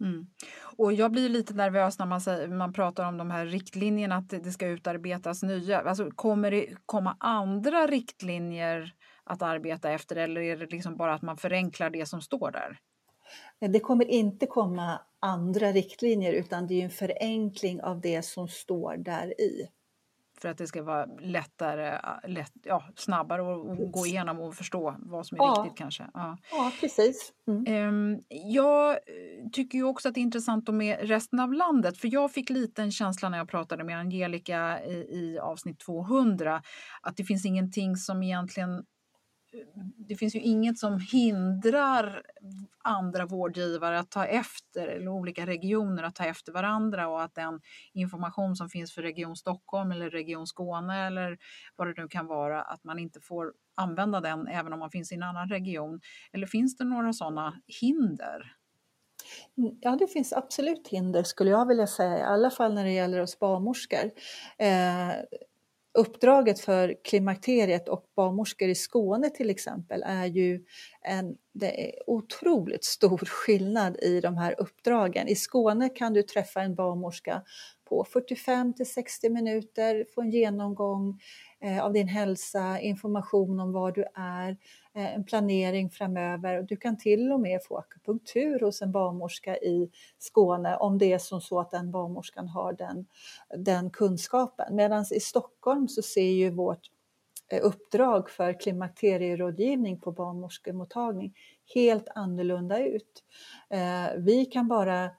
Mm. 0.00 0.26
Och 0.76 0.92
jag 0.92 1.12
blir 1.12 1.28
lite 1.28 1.54
nervös 1.54 1.98
när 1.98 2.06
man, 2.06 2.20
säger, 2.20 2.48
man 2.48 2.72
pratar 2.72 3.08
om 3.08 3.18
de 3.18 3.30
här 3.30 3.46
riktlinjerna, 3.46 4.16
att 4.16 4.28
det 4.28 4.52
ska 4.52 4.66
utarbetas 4.66 5.42
nya. 5.42 5.80
Alltså, 5.80 6.10
kommer 6.10 6.50
det 6.50 6.66
komma 6.86 7.16
andra 7.20 7.86
riktlinjer 7.86 8.94
att 9.24 9.42
arbeta 9.42 9.90
efter 9.90 10.16
eller 10.16 10.40
är 10.40 10.56
det 10.56 10.66
liksom 10.66 10.96
bara 10.96 11.14
att 11.14 11.22
man 11.22 11.36
förenklar 11.36 11.90
det 11.90 12.06
som 12.06 12.22
står 12.22 12.50
där? 12.50 12.78
Det 13.60 13.80
kommer 13.80 14.04
inte 14.04 14.46
komma 14.46 15.00
andra 15.20 15.72
riktlinjer 15.72 16.32
utan 16.32 16.66
det 16.66 16.80
är 16.80 16.84
en 16.84 16.90
förenkling 16.90 17.82
av 17.82 18.00
det 18.00 18.24
som 18.24 18.48
står 18.48 18.96
där 18.96 19.40
i 19.40 19.68
för 20.46 20.50
att 20.50 20.58
det 20.58 20.66
ska 20.66 20.82
vara 20.82 21.06
lättare, 21.20 22.00
lätt, 22.28 22.52
ja, 22.62 22.84
snabbare 22.96 23.40
att 23.42 23.92
gå 23.92 24.06
igenom 24.06 24.40
och 24.40 24.54
förstå 24.54 24.96
vad 24.98 25.26
som 25.26 25.40
är 25.40 25.42
ja. 25.44 25.62
viktigt 25.62 25.78
kanske. 25.78 26.06
Ja, 26.14 26.38
ja 26.50 26.72
precis. 26.80 27.32
Mm. 27.48 27.64
Ehm, 27.66 28.20
jag 28.28 28.98
tycker 29.52 29.78
ju 29.78 29.84
också 29.84 30.08
att 30.08 30.14
det 30.14 30.20
är 30.20 30.22
intressant 30.22 30.68
med 30.68 30.98
resten 31.00 31.40
av 31.40 31.52
landet, 31.52 31.98
för 31.98 32.08
jag 32.12 32.32
fick 32.32 32.50
lite 32.50 32.82
en 32.82 32.92
känsla 32.92 33.28
när 33.28 33.38
jag 33.38 33.48
pratade 33.48 33.84
med 33.84 33.98
Angelica 33.98 34.84
i, 34.84 34.94
i 34.94 35.38
avsnitt 35.38 35.78
200 35.80 36.62
att 37.02 37.16
det 37.16 37.24
finns 37.24 37.46
ingenting 37.46 37.96
som 37.96 38.22
egentligen 38.22 38.84
det 39.96 40.16
finns 40.16 40.34
ju 40.34 40.40
inget 40.40 40.78
som 40.78 41.00
hindrar 41.12 42.22
andra 42.84 43.26
vårdgivare 43.26 43.98
att 43.98 44.10
ta 44.10 44.24
efter, 44.24 44.88
eller 44.88 45.08
olika 45.08 45.46
regioner 45.46 46.02
att 46.02 46.14
ta 46.14 46.24
efter 46.24 46.52
varandra 46.52 47.08
och 47.08 47.22
att 47.22 47.34
den 47.34 47.60
information 47.92 48.56
som 48.56 48.68
finns 48.68 48.92
för 48.92 49.02
Region 49.02 49.36
Stockholm 49.36 49.92
eller 49.92 50.10
Region 50.10 50.46
Skåne 50.46 51.06
eller 51.06 51.38
vad 51.76 51.88
det 51.88 52.02
nu 52.02 52.08
kan 52.08 52.26
vara, 52.26 52.62
att 52.62 52.84
man 52.84 52.98
inte 52.98 53.20
får 53.20 53.52
använda 53.74 54.20
den 54.20 54.46
även 54.48 54.72
om 54.72 54.78
man 54.78 54.90
finns 54.90 55.12
i 55.12 55.14
en 55.14 55.22
annan 55.22 55.48
region. 55.48 56.00
Eller 56.32 56.46
finns 56.46 56.76
det 56.76 56.84
några 56.84 57.12
sådana 57.12 57.60
hinder? 57.80 58.56
Ja, 59.80 59.96
det 59.96 60.06
finns 60.06 60.32
absolut 60.32 60.88
hinder 60.88 61.22
skulle 61.22 61.50
jag 61.50 61.68
vilja 61.68 61.86
säga, 61.86 62.18
i 62.18 62.22
alla 62.22 62.50
fall 62.50 62.74
när 62.74 62.84
det 62.84 62.92
gäller 62.92 63.20
oss 63.20 63.38
barnmorskor. 63.38 64.10
Eh, 64.58 65.08
uppdraget 65.96 66.60
för 66.60 66.94
klimakteriet 67.04 67.88
och 67.88 68.04
barnmorskor 68.16 68.68
i 68.68 68.74
Skåne 68.74 69.30
till 69.30 69.50
exempel 69.50 70.02
är 70.06 70.26
ju 70.26 70.64
en 71.02 71.36
det 71.58 71.88
är 71.88 72.10
otroligt 72.10 72.84
stor 72.84 73.18
skillnad 73.18 73.96
i 74.02 74.20
de 74.20 74.36
här 74.36 74.54
uppdragen. 74.60 75.28
I 75.28 75.36
Skåne 75.36 75.88
kan 75.88 76.12
du 76.12 76.22
träffa 76.22 76.60
en 76.60 76.74
barnmorska 76.74 77.42
på 77.88 78.04
45 78.04 78.74
till 78.74 78.90
60 78.90 79.30
minuter, 79.30 80.06
få 80.14 80.22
en 80.22 80.30
genomgång 80.30 81.20
Eh, 81.60 81.84
av 81.84 81.92
din 81.92 82.08
hälsa, 82.08 82.80
information 82.80 83.60
om 83.60 83.72
var 83.72 83.92
du 83.92 84.04
är, 84.14 84.56
eh, 84.94 85.14
en 85.14 85.24
planering 85.24 85.90
framöver. 85.90 86.62
Du 86.62 86.76
kan 86.76 86.98
till 86.98 87.32
och 87.32 87.40
med 87.40 87.64
få 87.64 87.78
akupunktur 87.78 88.60
hos 88.60 88.82
en 88.82 88.92
barnmorska 88.92 89.56
i 89.56 89.90
Skåne 90.18 90.76
om 90.76 90.98
det 90.98 91.12
är 91.12 91.18
som 91.18 91.40
så 91.40 91.60
att 91.60 91.70
den 91.70 91.90
barnmorskan 91.90 92.48
har 92.48 92.72
den, 92.72 93.06
den 93.56 93.90
kunskapen. 93.90 94.76
Medan 94.76 95.04
i 95.14 95.20
Stockholm 95.20 95.88
så 95.88 96.02
ser 96.02 96.30
ju 96.30 96.50
vårt 96.50 96.90
eh, 97.48 97.60
uppdrag 97.62 98.30
för 98.30 98.60
klimakterierådgivning 98.60 100.00
på 100.00 100.12
barnmorskemottagning 100.12 101.34
helt 101.74 102.08
annorlunda 102.14 102.86
ut. 102.86 103.24
Eh, 103.70 104.06
vi 104.18 104.44
kan 104.44 104.68
bara 104.68 105.10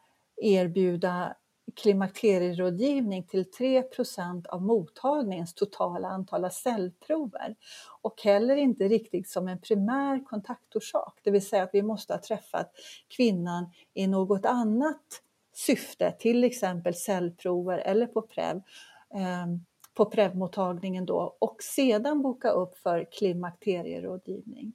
erbjuda 0.41 1.36
klimakterierådgivning 1.81 3.23
till 3.23 3.43
3% 3.59 4.47
av 4.47 4.61
mottagningens 4.61 5.53
totala 5.53 6.07
antal 6.07 6.51
cellprover 6.51 7.55
och 8.01 8.21
heller 8.21 8.55
inte 8.55 8.83
riktigt 8.83 9.29
som 9.29 9.47
en 9.47 9.61
primär 9.61 10.25
kontaktorsak, 10.25 11.19
det 11.23 11.31
vill 11.31 11.45
säga 11.45 11.63
att 11.63 11.69
vi 11.73 11.81
måste 11.81 12.13
ha 12.13 12.21
träffat 12.21 12.71
kvinnan 13.07 13.71
i 13.93 14.07
något 14.07 14.45
annat 14.45 15.21
syfte, 15.53 16.11
till 16.11 16.43
exempel 16.43 16.95
cellprover 16.95 17.77
eller 17.77 18.07
på 18.07 18.21
PREV, 18.21 18.61
ehm, 19.13 19.65
på 19.93 20.05
PREV-mottagningen 20.05 21.05
då 21.05 21.37
och 21.39 21.63
sedan 21.63 22.21
boka 22.21 22.49
upp 22.49 22.77
för 22.77 23.07
klimakterierådgivning. 23.11 24.73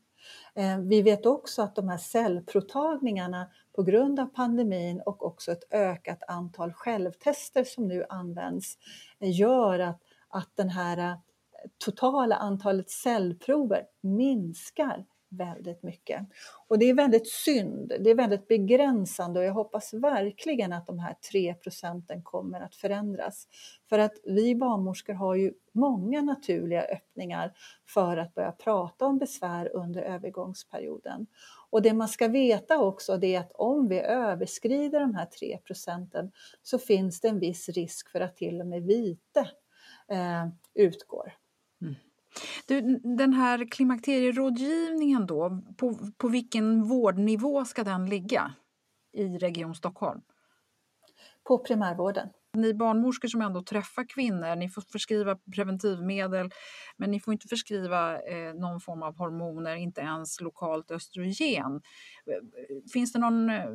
Eh, 0.54 0.78
vi 0.78 1.02
vet 1.02 1.26
också 1.26 1.62
att 1.62 1.76
de 1.76 1.88
här 1.88 1.98
cellprovtagningarna 1.98 3.46
på 3.76 3.82
grund 3.82 4.20
av 4.20 4.26
pandemin 4.26 5.02
och 5.06 5.26
också 5.26 5.52
ett 5.52 5.72
ökat 5.72 6.22
antal 6.28 6.72
självtester 6.72 7.64
som 7.64 7.88
nu 7.88 8.04
används 8.08 8.78
eh, 9.20 9.38
gör 9.38 9.78
att, 9.78 10.00
att 10.28 10.50
den 10.54 10.68
här 10.68 10.98
eh, 10.98 11.16
totala 11.84 12.36
antalet 12.36 12.90
cellprover 12.90 13.84
minskar 14.00 15.04
väldigt 15.32 15.82
mycket. 15.82 16.26
Och 16.68 16.78
det 16.78 16.84
är 16.90 16.94
väldigt 16.94 17.28
synd, 17.28 17.92
det 18.00 18.10
är 18.10 18.14
väldigt 18.14 18.48
begränsande 18.48 19.40
och 19.40 19.46
jag 19.46 19.52
hoppas 19.52 19.94
verkligen 19.94 20.72
att 20.72 20.86
de 20.86 20.98
här 20.98 21.16
3 21.32 21.54
procenten 21.54 22.22
kommer 22.22 22.60
att 22.60 22.74
förändras. 22.74 23.48
För 23.88 23.98
att 23.98 24.12
vi 24.24 24.54
barnmorskor 24.54 25.12
har 25.14 25.34
ju 25.34 25.52
många 25.72 26.22
naturliga 26.22 26.82
öppningar 26.82 27.52
för 27.88 28.16
att 28.16 28.34
börja 28.34 28.52
prata 28.52 29.06
om 29.06 29.18
besvär 29.18 29.76
under 29.76 30.02
övergångsperioden. 30.02 31.26
Och 31.70 31.82
det 31.82 31.92
man 31.92 32.08
ska 32.08 32.28
veta 32.28 32.78
också 32.78 33.24
är 33.24 33.40
att 33.40 33.52
om 33.52 33.88
vi 33.88 34.00
överskrider 34.00 35.00
de 35.00 35.14
här 35.14 35.26
3 35.26 35.58
procenten 35.64 36.32
så 36.62 36.78
finns 36.78 37.20
det 37.20 37.28
en 37.28 37.38
viss 37.38 37.68
risk 37.68 38.08
för 38.08 38.20
att 38.20 38.36
till 38.36 38.60
och 38.60 38.66
med 38.66 38.82
vite 38.82 39.50
eh, 40.08 40.48
utgår. 40.74 41.41
Du, 42.66 43.00
den 43.16 43.32
här 43.32 43.70
klimakterierådgivningen 43.70 45.26
då, 45.26 45.62
på, 45.76 45.98
på 46.16 46.28
vilken 46.28 46.84
vårdnivå 46.84 47.64
ska 47.64 47.84
den 47.84 48.06
ligga 48.06 48.54
i 49.12 49.24
Region 49.24 49.74
Stockholm? 49.74 50.20
På 51.44 51.58
primärvården. 51.58 52.28
Ni 52.54 52.74
barnmorskor 52.74 53.28
som 53.28 53.40
ändå 53.40 53.62
träffar 53.62 54.04
kvinnor, 54.08 54.56
ni 54.56 54.68
får 54.68 54.82
förskriva 54.82 55.38
preventivmedel 55.54 56.50
men 56.96 57.10
ni 57.10 57.20
får 57.20 57.32
inte 57.32 57.48
förskriva 57.48 58.22
eh, 58.22 58.54
någon 58.54 58.80
form 58.80 59.02
av 59.02 59.18
hormoner, 59.18 59.76
inte 59.76 60.00
ens 60.00 60.40
lokalt 60.40 60.90
östrogen. 60.90 61.80
Finns 62.92 63.12
det 63.12 63.18
någon, 63.18 63.50
eh, 63.50 63.70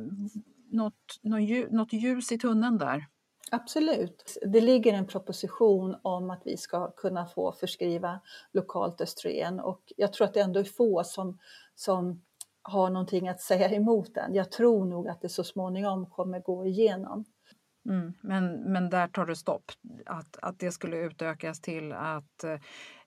något, 0.70 0.94
något, 1.22 1.70
något 1.70 1.92
ljus 1.92 2.32
i 2.32 2.38
tunneln 2.38 2.78
där? 2.78 3.06
Absolut. 3.50 4.38
Det 4.42 4.60
ligger 4.60 4.92
en 4.92 5.06
proposition 5.06 5.96
om 6.02 6.30
att 6.30 6.42
vi 6.44 6.56
ska 6.56 6.90
kunna 6.90 7.26
få 7.26 7.52
förskriva 7.52 8.20
lokalt 8.52 9.00
östrogen 9.00 9.60
och 9.60 9.92
jag 9.96 10.12
tror 10.12 10.24
att 10.26 10.34
det 10.34 10.40
ändå 10.40 10.60
är 10.60 10.64
få 10.64 11.04
som, 11.04 11.38
som 11.74 12.22
har 12.62 12.90
någonting 12.90 13.28
att 13.28 13.40
säga 13.40 13.70
emot 13.70 14.14
den. 14.14 14.34
Jag 14.34 14.50
tror 14.50 14.84
nog 14.84 15.08
att 15.08 15.20
det 15.20 15.28
så 15.28 15.44
småningom 15.44 16.06
kommer 16.06 16.40
gå 16.40 16.66
igenom. 16.66 17.24
Mm, 17.88 18.14
men, 18.20 18.72
men 18.72 18.90
där 18.90 19.08
tar 19.08 19.26
det 19.26 19.36
stopp, 19.36 19.72
att, 20.06 20.36
att 20.42 20.58
det 20.58 20.72
skulle 20.72 20.96
utökas 20.96 21.60
till 21.60 21.92
att 21.92 22.44
eh, 22.44 22.56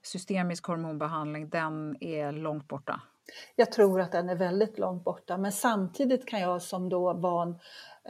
systemisk 0.02 0.66
hormonbehandling, 0.66 1.50
den 1.50 2.04
är 2.04 2.32
långt 2.32 2.68
borta? 2.68 3.02
Jag 3.56 3.72
tror 3.72 4.02
att 4.02 4.12
den 4.12 4.30
är 4.30 4.36
väldigt 4.36 4.80
långt 4.80 5.04
borta, 5.04 5.38
men 5.38 5.52
samtidigt 5.52 6.26
kan 6.26 6.40
jag 6.42 6.62
som 6.62 6.90
då 6.90 7.14
van 7.14 7.60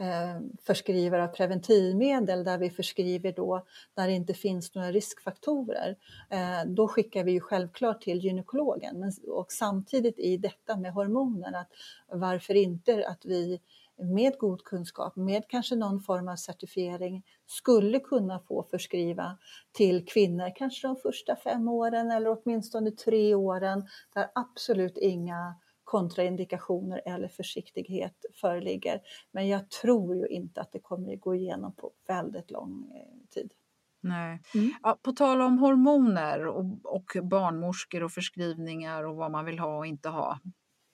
eh, 0.00 0.40
förskrivare 0.66 1.24
av 1.24 1.28
preventivmedel 1.28 2.44
där 2.44 2.58
vi 2.58 2.70
förskriver 2.70 3.32
då 3.32 3.64
där 3.94 4.06
det 4.06 4.12
inte 4.12 4.34
finns 4.34 4.74
några 4.74 4.92
riskfaktorer. 4.92 5.96
Eh, 6.30 6.64
då 6.66 6.88
skickar 6.88 7.24
vi 7.24 7.32
ju 7.32 7.40
självklart 7.40 8.02
till 8.02 8.24
gynekologen 8.24 9.00
men, 9.00 9.12
och 9.28 9.52
samtidigt 9.52 10.18
i 10.18 10.36
detta 10.36 10.76
med 10.76 10.92
hormoner 10.92 11.52
att 11.52 11.70
varför 12.08 12.54
inte 12.54 13.08
att 13.08 13.24
vi 13.24 13.60
med 14.04 14.38
god 14.38 14.64
kunskap, 14.64 15.16
med 15.16 15.44
kanske 15.48 15.76
någon 15.76 16.00
form 16.00 16.28
av 16.28 16.36
certifiering, 16.36 17.22
skulle 17.46 18.00
kunna 18.00 18.38
få 18.38 18.62
förskriva 18.62 19.38
till 19.72 20.06
kvinnor, 20.06 20.52
kanske 20.56 20.88
de 20.88 20.96
första 20.96 21.36
fem 21.36 21.68
åren 21.68 22.10
eller 22.10 22.38
åtminstone 22.38 22.90
tre 22.90 23.34
åren, 23.34 23.86
där 24.14 24.28
absolut 24.34 24.98
inga 24.98 25.54
kontraindikationer 25.84 27.02
eller 27.04 27.28
försiktighet 27.28 28.24
föreligger. 28.40 29.00
Men 29.32 29.48
jag 29.48 29.70
tror 29.70 30.16
ju 30.16 30.26
inte 30.26 30.60
att 30.60 30.72
det 30.72 30.78
kommer 30.78 31.14
att 31.14 31.20
gå 31.20 31.34
igenom 31.34 31.72
på 31.72 31.90
väldigt 32.06 32.50
lång 32.50 32.92
eh, 32.94 33.28
tid. 33.34 33.52
Nej. 34.00 34.42
Mm. 34.54 34.70
Ja, 34.82 34.98
på 35.02 35.12
tal 35.12 35.40
om 35.40 35.58
hormoner 35.58 36.46
och, 36.46 36.64
och 36.84 37.16
barnmorskor 37.22 38.02
och 38.02 38.12
förskrivningar 38.12 39.04
och 39.04 39.16
vad 39.16 39.30
man 39.30 39.44
vill 39.44 39.58
ha 39.58 39.78
och 39.78 39.86
inte 39.86 40.08
ha. 40.08 40.38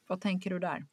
Vad 0.09 0.21
tänker 0.21 0.51
du 0.51 0.59
där? 0.59 0.87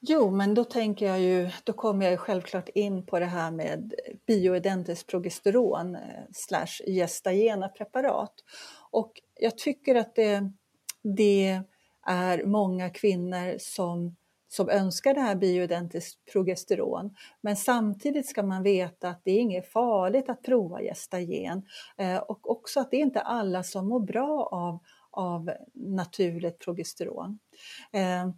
Jo, 0.00 0.30
men 0.30 0.54
då 0.54 0.64
tänker 0.64 1.06
jag 1.06 1.20
ju, 1.20 1.50
då 1.64 1.72
kommer 1.72 2.04
jag 2.04 2.12
ju 2.12 2.16
självklart 2.16 2.68
in 2.68 3.06
på 3.06 3.18
det 3.18 3.26
här 3.26 3.50
med 3.50 3.94
bioidentiskt 4.26 5.10
progesteron 5.10 5.94
eh, 5.94 6.00
slash 6.32 6.82
gestagena 6.86 7.68
preparat. 7.68 8.34
Och 8.90 9.12
jag 9.40 9.58
tycker 9.58 9.94
att 9.94 10.14
det, 10.14 10.52
det 11.02 11.62
är 12.06 12.44
många 12.44 12.90
kvinnor 12.90 13.56
som, 13.58 14.16
som 14.48 14.68
önskar 14.68 15.14
det 15.14 15.20
här 15.20 15.34
bioidentiskt 15.34 16.24
progesteron. 16.32 17.14
Men 17.40 17.56
samtidigt 17.56 18.28
ska 18.28 18.42
man 18.42 18.62
veta 18.62 19.08
att 19.08 19.20
det 19.24 19.30
är 19.30 19.40
inget 19.40 19.72
farligt 19.72 20.28
att 20.28 20.42
prova 20.42 20.80
gestagen 20.80 21.62
eh, 21.98 22.16
och 22.16 22.50
också 22.50 22.80
att 22.80 22.90
det 22.90 22.96
är 22.96 23.02
inte 23.02 23.20
alla 23.20 23.62
som 23.62 23.88
mår 23.88 24.00
bra 24.00 24.48
av, 24.52 24.78
av 25.10 25.50
naturligt 25.74 26.58
progesteron. 26.58 27.38
Eh, 27.92 28.28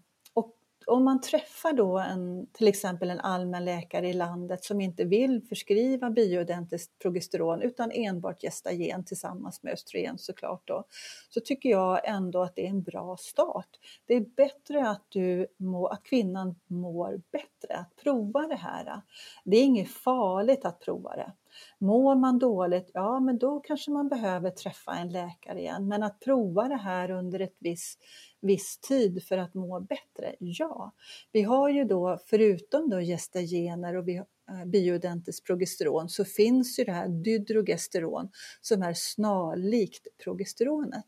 om 0.89 1.05
man 1.05 1.21
träffar 1.21 1.73
då 1.73 1.99
en, 1.99 2.47
till 2.53 2.69
exempel 2.69 3.11
en 3.11 3.21
allmänläkare 3.21 4.09
i 4.09 4.13
landet 4.13 4.65
som 4.65 4.81
inte 4.81 5.05
vill 5.05 5.43
förskriva 5.49 6.11
bioidentiskt 6.11 6.99
progesteron 6.99 7.63
utan 7.63 7.91
enbart 7.91 8.41
gestagen 8.41 9.05
tillsammans 9.05 9.63
med 9.63 9.73
östrogen 9.73 10.19
såklart 10.19 10.63
då, 10.65 10.85
så 11.31 11.41
tycker 11.41 11.69
jag 11.69 12.09
ändå 12.09 12.43
att 12.43 12.55
det 12.55 12.67
är 12.67 12.71
en 12.71 12.83
bra 12.83 13.17
start. 13.17 13.69
Det 14.07 14.15
är 14.15 14.21
bättre 14.21 14.89
att, 14.89 15.05
du 15.09 15.47
må, 15.57 15.87
att 15.87 16.03
kvinnan 16.03 16.55
mår 16.67 17.21
bättre, 17.31 17.77
att 17.77 17.97
prova 17.97 18.47
det 18.47 18.57
här. 18.57 19.03
Det 19.45 19.57
är 19.57 19.65
inget 19.65 19.91
farligt 19.91 20.65
att 20.65 20.81
prova 20.81 21.17
det. 21.17 21.33
Mår 21.79 22.15
man 22.15 22.39
dåligt, 22.39 22.91
ja 22.95 23.21
men 23.21 23.39
då 23.39 23.61
kanske 23.61 23.91
man 23.91 24.09
behöver 24.09 24.51
träffa 24.51 24.95
en 24.95 25.09
läkare 25.09 25.59
igen. 25.61 25.89
Men 25.89 26.03
att 26.03 26.21
prova 26.21 26.69
det 26.69 26.77
här 26.77 27.11
under 27.11 27.41
ett 27.41 27.57
visst 27.59 28.01
viss 28.41 28.79
tid 28.79 29.25
för 29.25 29.39
att 29.39 29.55
må 29.55 29.81
bättre? 29.81 30.35
Ja, 30.39 30.93
vi 31.33 31.43
har 31.43 31.69
ju 31.69 31.85
då 31.85 32.19
förutom 32.27 32.91
då 32.91 33.01
gestagener 33.01 33.97
och 33.97 34.09
eh, 34.09 34.25
bioidentiskt 34.67 35.47
progesteron 35.47 36.09
så 36.09 36.25
finns 36.25 36.79
ju 36.79 36.85
det 36.85 36.93
här 36.93 37.09
dydrogesteron 37.09 38.31
som 38.61 38.83
är 38.83 38.95
snarlikt 38.95 40.07
progesteronet. 40.25 41.07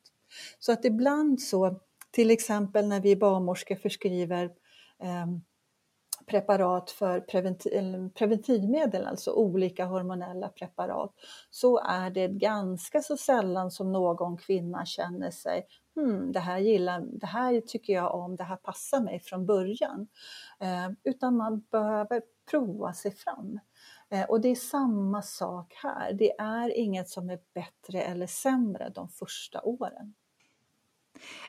Så 0.59 0.73
att 0.73 0.85
ibland 0.85 1.41
så, 1.41 1.81
till 2.11 2.31
exempel 2.31 2.89
när 2.89 3.01
vi 3.01 3.17
barnmorskor 3.17 3.77
förskriver 3.77 4.45
eh, 5.03 5.27
preparat 6.27 6.91
för 6.91 7.21
preventiv, 7.21 8.09
preventivmedel, 8.15 9.07
alltså 9.07 9.33
olika 9.33 9.85
hormonella 9.85 10.49
preparat, 10.49 11.15
så 11.51 11.79
är 11.79 12.11
det 12.11 12.29
ganska 12.29 13.03
så 13.03 13.17
sällan 13.17 13.71
som 13.71 13.93
någon 13.93 14.37
kvinna 14.37 14.87
känner 14.87 15.31
sig 15.31 15.67
hmm, 15.95 16.33
det 16.33 16.41
här 16.41 16.59
gillar, 16.59 17.01
det 17.01 17.27
här 17.27 17.61
tycker 17.61 17.93
jag 17.93 18.15
om, 18.15 18.37
det 18.37 18.45
här 18.45 18.57
passar 18.57 19.01
mig 19.01 19.21
från 19.21 19.47
början. 19.47 20.09
Eh, 20.61 20.91
utan 21.05 21.37
man 21.37 21.61
behöver 21.71 22.23
prova 22.51 22.93
sig 22.93 23.15
fram. 23.15 23.61
Eh, 24.11 24.25
och 24.25 24.41
det 24.41 24.49
är 24.49 24.55
samma 24.55 25.23
sak 25.23 25.75
här. 25.83 26.13
Det 26.13 26.39
är 26.39 26.79
inget 26.79 27.09
som 27.09 27.31
är 27.31 27.39
bättre 27.55 28.03
eller 28.03 28.27
sämre 28.27 28.89
de 28.95 29.09
första 29.09 29.63
åren. 29.63 30.15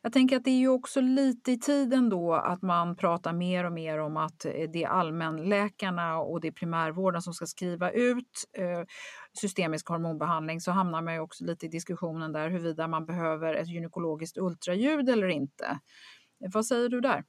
Jag 0.01 0.13
tänker 0.13 0.37
att 0.37 0.43
det 0.43 0.51
är 0.51 0.59
ju 0.59 0.67
också 0.67 1.01
lite 1.01 1.51
i 1.51 1.59
tiden 1.59 2.09
då 2.09 2.33
att 2.33 2.61
man 2.61 2.95
pratar 2.95 3.33
mer 3.33 3.65
och 3.65 3.73
mer 3.73 3.99
om 3.99 4.17
att 4.17 4.45
eh, 4.45 4.51
det 4.73 4.83
är 4.83 4.87
allmänläkarna 4.87 6.17
och 6.17 6.41
det 6.41 6.47
är 6.47 6.51
primärvården 6.51 7.21
som 7.21 7.33
ska 7.33 7.45
skriva 7.45 7.91
ut 7.91 8.45
eh, 8.57 8.83
systemisk 9.41 9.89
hormonbehandling 9.89 10.61
så 10.61 10.71
hamnar 10.71 11.01
man 11.01 11.13
ju 11.13 11.19
också 11.19 11.43
lite 11.45 11.65
i 11.65 11.69
diskussionen 11.69 12.31
där 12.31 12.49
huruvida 12.49 12.87
man 12.87 13.05
behöver 13.05 13.53
ett 13.53 13.69
gynekologiskt 13.69 14.37
ultraljud 14.37 15.09
eller 15.09 15.27
inte. 15.27 15.79
Vad 16.53 16.65
säger 16.65 16.89
du 16.89 17.01
där? 17.01 17.23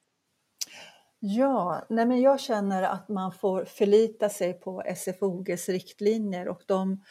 Ja, 1.24 1.82
nej 1.88 2.06
men 2.06 2.20
jag 2.20 2.40
känner 2.40 2.82
att 2.82 3.08
man 3.08 3.32
får 3.32 3.64
förlita 3.64 4.28
sig 4.28 4.52
på 4.52 4.82
SFOGs 4.96 5.68
riktlinjer 5.68 6.48
och 6.48 6.62
de, 6.66 7.04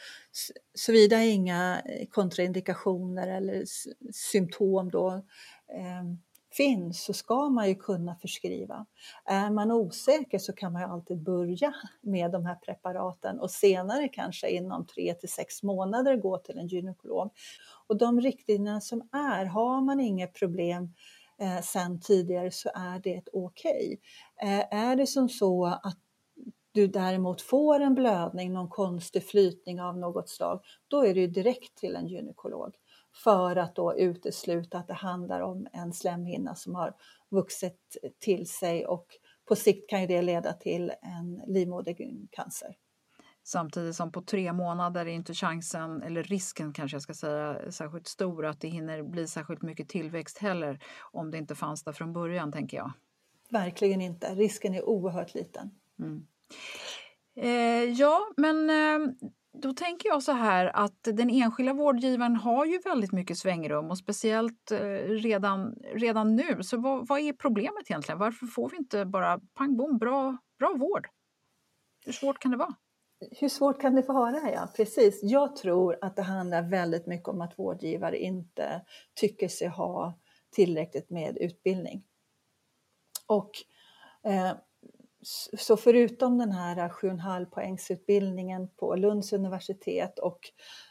såvida 0.74 1.22
inga 1.22 1.82
eh, 1.84 2.06
kontraindikationer 2.08 3.28
eller 3.28 3.64
symptom 4.12 4.90
då, 4.90 5.10
eh, 5.68 6.04
finns 6.56 7.04
så 7.04 7.12
ska 7.12 7.48
man 7.48 7.68
ju 7.68 7.74
kunna 7.74 8.14
förskriva. 8.14 8.86
Är 9.24 9.50
man 9.50 9.72
osäker 9.72 10.38
så 10.38 10.52
kan 10.52 10.72
man 10.72 10.82
ju 10.82 10.88
alltid 10.88 11.22
börja 11.22 11.74
med 12.00 12.30
de 12.30 12.46
här 12.46 12.54
preparaten 12.54 13.40
och 13.40 13.50
senare 13.50 14.08
kanske 14.08 14.50
inom 14.50 14.86
tre 14.86 15.14
till 15.14 15.32
sex 15.32 15.62
månader 15.62 16.16
gå 16.16 16.38
till 16.38 16.58
en 16.58 16.66
gynekolog. 16.66 17.30
Och 17.86 17.96
de 17.96 18.20
riktlinjerna 18.20 18.80
som 18.80 19.08
är, 19.12 19.44
har 19.44 19.80
man 19.80 20.00
inget 20.00 20.34
problem 20.34 20.94
eh, 21.42 21.60
sen 21.62 22.00
tidigare 22.00 22.50
så 22.50 22.70
är 22.74 22.98
det 22.98 23.22
okej. 23.32 24.00
Okay. 24.40 24.50
Eh, 24.50 24.64
är 24.70 24.96
det 24.96 25.06
som 25.06 25.28
så 25.28 25.66
att 25.66 25.98
du 26.72 26.86
däremot 26.86 27.42
får 27.42 27.80
en 27.80 27.94
blödning, 27.94 28.52
någon 28.52 28.68
konstig 28.68 29.24
flytning 29.24 29.80
av 29.80 29.98
något 29.98 30.28
slag, 30.28 30.60
då 30.88 31.06
är 31.06 31.14
det 31.14 31.26
direkt 31.26 31.74
till 31.74 31.96
en 31.96 32.08
gynekolog 32.08 32.74
för 33.24 33.56
att 33.56 33.76
då 33.76 33.96
utesluta 33.96 34.78
att 34.78 34.88
det 34.88 34.94
handlar 34.94 35.40
om 35.40 35.66
en 35.72 35.92
slemhinna 35.92 36.54
som 36.54 36.74
har 36.74 36.94
vuxit 37.30 37.96
till 38.18 38.46
sig 38.46 38.86
och 38.86 39.06
på 39.48 39.56
sikt 39.56 39.90
kan 39.90 40.00
ju 40.00 40.06
det 40.06 40.22
leda 40.22 40.52
till 40.52 40.92
en 41.02 41.42
livmodercancer. 41.46 42.76
Samtidigt 43.44 43.96
som 43.96 44.12
på 44.12 44.22
tre 44.22 44.52
månader 44.52 45.06
är 45.06 45.12
inte 45.12 45.34
chansen, 45.34 46.02
eller 46.02 46.22
risken 46.22 46.72
kanske 46.72 46.94
jag 46.94 47.02
ska 47.02 47.14
säga, 47.14 47.72
särskilt 47.72 48.08
stor 48.08 48.46
att 48.46 48.60
det 48.60 48.68
hinner 48.68 49.02
bli 49.02 49.26
särskilt 49.26 49.62
mycket 49.62 49.88
tillväxt 49.88 50.38
heller 50.38 50.84
om 51.00 51.30
det 51.30 51.38
inte 51.38 51.54
fanns 51.54 51.84
där 51.84 51.92
från 51.92 52.12
början, 52.12 52.52
tänker 52.52 52.76
jag. 52.76 52.92
Verkligen 53.50 54.00
inte. 54.00 54.34
Risken 54.34 54.74
är 54.74 54.88
oerhört 54.88 55.34
liten. 55.34 55.70
Mm. 55.98 56.26
Eh, 57.36 57.90
ja, 57.90 58.28
men 58.36 58.70
eh, 58.70 59.12
då 59.52 59.72
tänker 59.72 60.08
jag 60.08 60.22
så 60.22 60.32
här 60.32 60.76
att 60.76 61.02
den 61.02 61.30
enskilda 61.30 61.72
vårdgivaren 61.72 62.36
har 62.36 62.64
ju 62.66 62.78
väldigt 62.78 63.12
mycket 63.12 63.38
svängrum 63.38 63.90
och 63.90 63.98
speciellt 63.98 64.70
eh, 64.70 64.78
redan, 65.08 65.74
redan 65.94 66.36
nu. 66.36 66.62
Så 66.62 66.76
vad, 66.76 67.08
vad, 67.08 67.20
är 67.20 67.32
problemet 67.32 67.90
egentligen? 67.90 68.18
Varför 68.18 68.46
får 68.46 68.70
vi 68.70 68.76
inte 68.76 69.04
bara 69.04 69.40
pang 69.54 69.76
bom, 69.76 69.98
bra, 69.98 70.36
bra 70.58 70.74
vård? 70.74 71.08
Hur 72.04 72.12
svårt 72.12 72.38
kan 72.38 72.50
det 72.50 72.56
vara? 72.56 72.74
Hur 73.30 73.48
svårt 73.48 73.80
kan 73.80 73.94
det 73.94 74.08
vara? 74.08 74.50
Ja, 74.54 74.68
precis. 74.76 75.20
Jag 75.22 75.56
tror 75.56 75.98
att 76.00 76.16
det 76.16 76.22
handlar 76.22 76.62
väldigt 76.62 77.06
mycket 77.06 77.28
om 77.28 77.40
att 77.40 77.58
vårdgivare 77.58 78.18
inte 78.18 78.80
tycker 79.14 79.48
sig 79.48 79.68
ha 79.68 80.18
tillräckligt 80.50 81.10
med 81.10 81.38
utbildning. 81.38 82.04
Och 83.26 83.50
eh, 84.24 84.52
så 85.58 85.76
förutom 85.76 86.38
den 86.38 86.52
här 86.52 86.88
7,5 86.88 87.44
poängsutbildningen 87.44 88.68
på 88.68 88.96
Lunds 88.96 89.32
universitet 89.32 90.18
och 90.18 90.40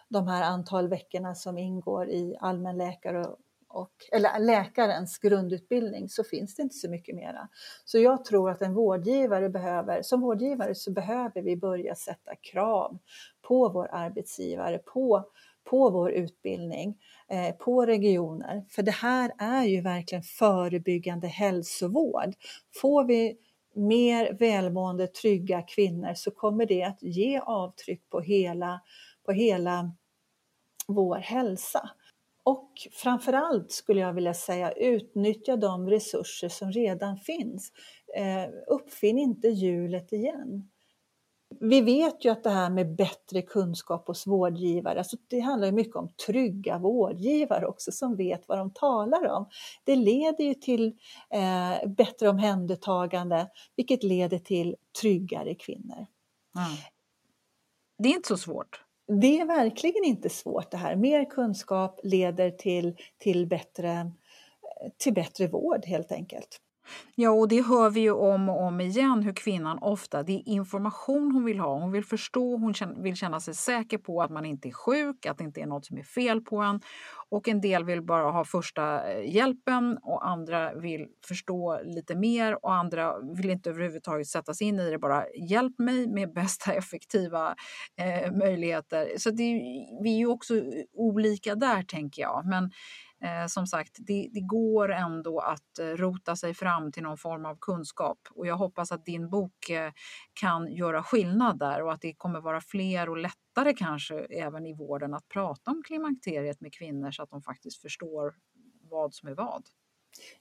de 0.10 0.28
här 0.28 0.44
antal 0.44 0.88
veckorna 0.88 1.36
som 1.36 1.58
ingår 1.58 2.10
i 2.10 2.38
allmänläkare 2.40 3.28
och, 3.74 3.92
eller 4.12 4.40
läkarens 4.40 5.18
grundutbildning 5.18 6.10
så 6.10 6.24
finns 6.24 6.56
det 6.56 6.62
inte 6.62 6.76
så 6.76 6.90
mycket 6.90 7.16
mera. 7.16 7.50
Så 7.86 8.00
jag 8.00 8.26
tror 8.26 8.50
att 8.50 8.62
en 8.62 8.74
vårdgivare 8.74 9.50
behöver, 9.50 10.02
som 10.02 10.22
vårdgivare 10.22 10.76
så 10.76 10.92
behöver 10.92 11.42
vi 11.42 11.58
börja 11.58 11.96
sätta 11.96 12.36
krav 12.36 12.98
på 13.42 13.70
vår 13.70 13.90
arbetsgivare, 13.92 14.78
på, 14.78 15.24
på 15.64 15.90
vår 15.90 16.12
utbildning, 16.12 16.98
eh, 17.28 17.56
på 17.56 17.86
regioner. 17.86 18.66
För 18.70 18.84
det 18.84 18.92
här 18.92 19.32
är 19.38 19.64
ju 19.64 19.82
verkligen 19.82 20.24
förebyggande 20.24 21.28
hälsovård. 21.28 22.34
Får 22.82 23.04
vi 23.04 23.38
mer 23.76 24.34
välmående, 24.34 25.08
trygga 25.08 25.62
kvinnor 25.62 26.14
så 26.14 26.32
kommer 26.32 26.66
det 26.66 26.84
att 26.84 27.04
ge 27.04 27.40
avtryck 27.40 28.10
på 28.10 28.20
hela, 28.20 28.82
på 29.26 29.32
hela 29.32 29.92
vår 30.88 31.16
hälsa. 31.16 31.90
Och 32.44 32.72
framförallt 32.92 33.72
skulle 33.72 34.02
jag 34.02 34.14
vilja 34.14 34.34
säga 34.34 34.72
utnyttja 34.72 35.56
de 35.56 35.90
resurser 35.90 36.50
som 36.50 36.72
redan 36.72 37.18
finns. 37.18 37.72
Eh, 38.18 38.50
uppfinn 38.68 39.18
inte 39.18 39.48
hjulet 39.48 40.14
igen. 40.14 40.70
Vi 41.60 41.82
vet 41.82 42.26
ju 42.26 42.30
att 42.30 42.44
det 42.44 42.50
här 42.50 42.70
med 42.70 42.96
bättre 42.96 43.42
kunskap 43.42 44.08
hos 44.08 44.28
vårdgivare, 44.28 44.98
alltså 44.98 45.18
det 45.28 45.40
handlar 45.40 45.72
mycket 45.72 45.96
om 45.96 46.10
trygga 46.26 46.78
vårdgivare 46.78 47.66
också 47.66 47.92
som 47.92 48.16
vet 48.16 48.48
vad 48.48 48.58
de 48.58 48.74
talar 48.74 49.28
om. 49.28 49.50
Det 49.84 49.96
leder 49.96 50.44
ju 50.44 50.54
till 50.54 50.98
eh, 51.30 51.90
bättre 51.90 52.30
omhändertagande, 52.30 53.50
vilket 53.76 54.04
leder 54.04 54.40
till 54.40 54.76
tryggare 55.02 55.56
kvinnor. 55.56 56.06
Mm. 56.56 56.78
Det 57.98 58.10
är 58.10 58.14
inte 58.14 58.28
så 58.28 58.38
svårt. 58.38 58.84
Det 59.20 59.40
är 59.40 59.46
verkligen 59.46 60.04
inte 60.04 60.30
svårt 60.30 60.72
det 60.72 60.78
här. 60.78 60.96
Mer 60.96 61.26
kunskap 61.30 62.00
leder 62.04 62.52
till, 62.52 62.96
till, 63.18 63.48
bättre, 63.48 64.12
till 64.98 65.14
bättre 65.14 65.48
vård 65.48 65.86
helt 65.86 66.12
enkelt. 66.12 66.58
Ja, 67.16 67.32
och 67.32 67.48
det 67.48 67.62
hör 67.62 67.90
vi 67.90 68.00
ju 68.00 68.12
om 68.12 68.50
och 68.50 68.62
om 68.62 68.82
igen 68.82 69.24
hur 69.24 69.34
kvinnan 69.34 69.78
ofta, 69.82 70.24
det 70.24 70.34
är 70.34 70.50
information 70.50 71.32
hon 71.32 71.46
vill 71.46 71.60
ha. 71.60 71.80
Hon 71.80 71.92
vill 71.92 72.06
förstå, 72.06 72.58
hon 72.58 72.74
vill 72.98 73.16
känna 73.16 73.40
sig 73.40 73.54
säker 73.54 73.98
på 73.98 74.22
att 74.22 74.32
man 74.32 74.46
inte 74.46 74.68
är 74.68 74.72
sjuk, 74.72 75.26
att 75.26 75.38
det 75.38 75.44
inte 75.44 75.62
är 75.62 75.66
något 75.66 75.86
som 75.86 75.98
är 75.98 76.04
fel 76.04 76.42
på 76.42 76.58
en. 76.58 76.82
Och 77.30 77.48
en 77.48 77.62
del 77.62 77.84
vill 77.84 78.02
bara 78.02 78.32
ha 78.32 78.46
första 78.46 79.12
eh, 79.12 79.36
hjälpen 79.36 79.98
och 80.02 80.28
andra 80.28 80.74
vill 80.74 81.08
förstå 81.28 81.80
lite 81.84 82.16
mer 82.16 82.66
och 82.66 82.74
andra 82.74 83.20
vill 83.20 83.50
inte 83.50 83.70
överhuvudtaget 83.70 84.28
sätta 84.28 84.54
sig 84.54 84.68
in 84.68 84.80
i 84.80 84.90
det, 84.90 85.00
bara 85.00 85.26
hjälp 85.50 85.80
mig 85.80 86.08
med 86.08 86.34
bästa 86.34 86.74
effektiva 86.74 87.56
eh, 87.98 88.32
möjligheter. 88.32 89.08
Så 89.18 89.30
det, 89.30 89.62
vi 90.04 90.14
är 90.14 90.18
ju 90.18 90.28
också 90.28 90.54
olika 90.94 91.56
där 91.56 91.84
tänker 91.84 92.22
jag. 92.22 92.46
Men 92.46 92.72
eh, 93.24 93.48
som 93.48 93.68
sagt, 93.68 93.92
det, 94.00 94.30
det, 94.34 94.42
går 94.42 94.92
ändå 94.92 95.40
att 95.40 95.80
eh, 95.80 95.86
rota 95.86 96.36
sig 96.36 96.54
fram 96.54 96.92
till 96.92 97.04
någon 97.04 97.18
form 97.18 97.46
av 97.46 97.58
kunskap 97.62 98.20
och 98.32 98.48
jag 98.48 98.58
hoppas 98.58 98.92
att 98.92 99.06
din 99.06 99.30
bok 99.30 99.70
eh, 99.70 99.92
kan 100.34 100.74
göra 100.74 101.04
skillnad 101.04 101.60
där 101.60 101.84
och 101.84 101.94
att 101.94 102.02
det 102.02 102.14
kommer 102.14 102.42
vara 102.42 102.62
fler 102.62 103.10
och 103.10 103.18
lättare 103.18 103.74
kanske 103.74 104.20
även 104.20 104.66
i 104.66 104.74
vården 104.74 105.14
att 105.14 105.28
prata 105.28 105.72
om 105.72 105.84
klimakteriet 105.86 106.62
med 106.62 106.74
kvinnor 106.74 107.12
så 107.12 107.24
att 107.24 107.30
de 107.30 107.42
faktiskt 107.42 107.82
förstår 107.82 108.34
vad 108.90 109.14
som 109.14 109.30
är 109.30 109.36
vad. 109.36 109.64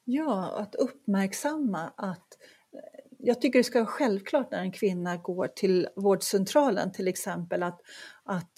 Ja, 0.05 0.57
att 0.59 0.75
uppmärksamma 0.75 1.93
att 1.97 2.29
eh, 2.73 3.01
jag 3.19 3.41
tycker 3.41 3.59
det 3.59 3.65
ska 3.65 3.79
vara 3.79 3.87
självklart 3.87 4.51
när 4.51 4.59
en 4.59 4.73
kvinna 4.73 5.17
går 5.17 5.49
till 5.49 5.89
vårdcentralen 5.97 6.93
till 6.93 7.09
exempel 7.09 7.63
att, 7.63 7.81
att, 8.25 8.53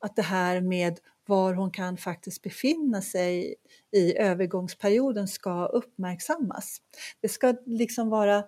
att 0.00 0.16
det 0.16 0.22
här 0.22 0.60
med 0.60 0.98
var 1.28 1.54
hon 1.54 1.70
kan 1.70 1.96
faktiskt 1.96 2.42
befinna 2.42 3.02
sig 3.02 3.54
i 3.96 4.16
övergångsperioden 4.18 5.28
ska 5.28 5.66
uppmärksammas. 5.66 6.78
Det 7.20 7.28
ska 7.28 7.54
liksom 7.66 8.10
vara 8.10 8.44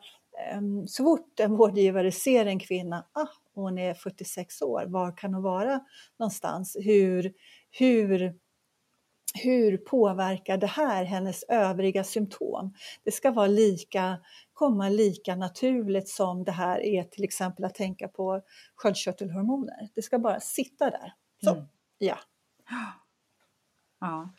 ehm, 0.52 0.86
så 0.86 1.04
fort 1.04 1.40
en 1.40 1.56
vårdgivare 1.56 2.12
ser 2.12 2.46
en 2.46 2.58
kvinna, 2.58 3.06
ah, 3.12 3.26
hon 3.54 3.78
är 3.78 3.94
46 3.94 4.62
år, 4.62 4.84
var 4.86 5.16
kan 5.16 5.34
hon 5.34 5.42
vara 5.42 5.80
någonstans? 6.18 6.76
Hur, 6.80 7.32
hur, 7.70 8.34
hur 9.42 9.76
påverkar 9.76 10.56
det 10.56 10.66
här 10.66 11.04
hennes 11.04 11.42
övriga 11.42 12.04
symptom? 12.04 12.74
Det 13.04 13.10
ska 13.10 13.30
vara 13.30 13.46
lika, 13.46 14.18
komma 14.52 14.88
lika 14.88 15.36
naturligt 15.36 16.08
som 16.08 16.44
det 16.44 16.52
här 16.52 16.80
är 16.80 17.02
till 17.02 17.24
exempel 17.24 17.64
att 17.64 17.74
tänka 17.74 18.08
på 18.08 18.42
sköldkörtelhormoner. 18.74 19.88
Det 19.94 20.02
ska 20.02 20.18
bara 20.18 20.40
sitta 20.40 20.90
där. 20.90 21.14
Så, 21.44 21.50
mm. 21.50 21.64
ja. 21.98 22.18
Ja. 24.02 24.32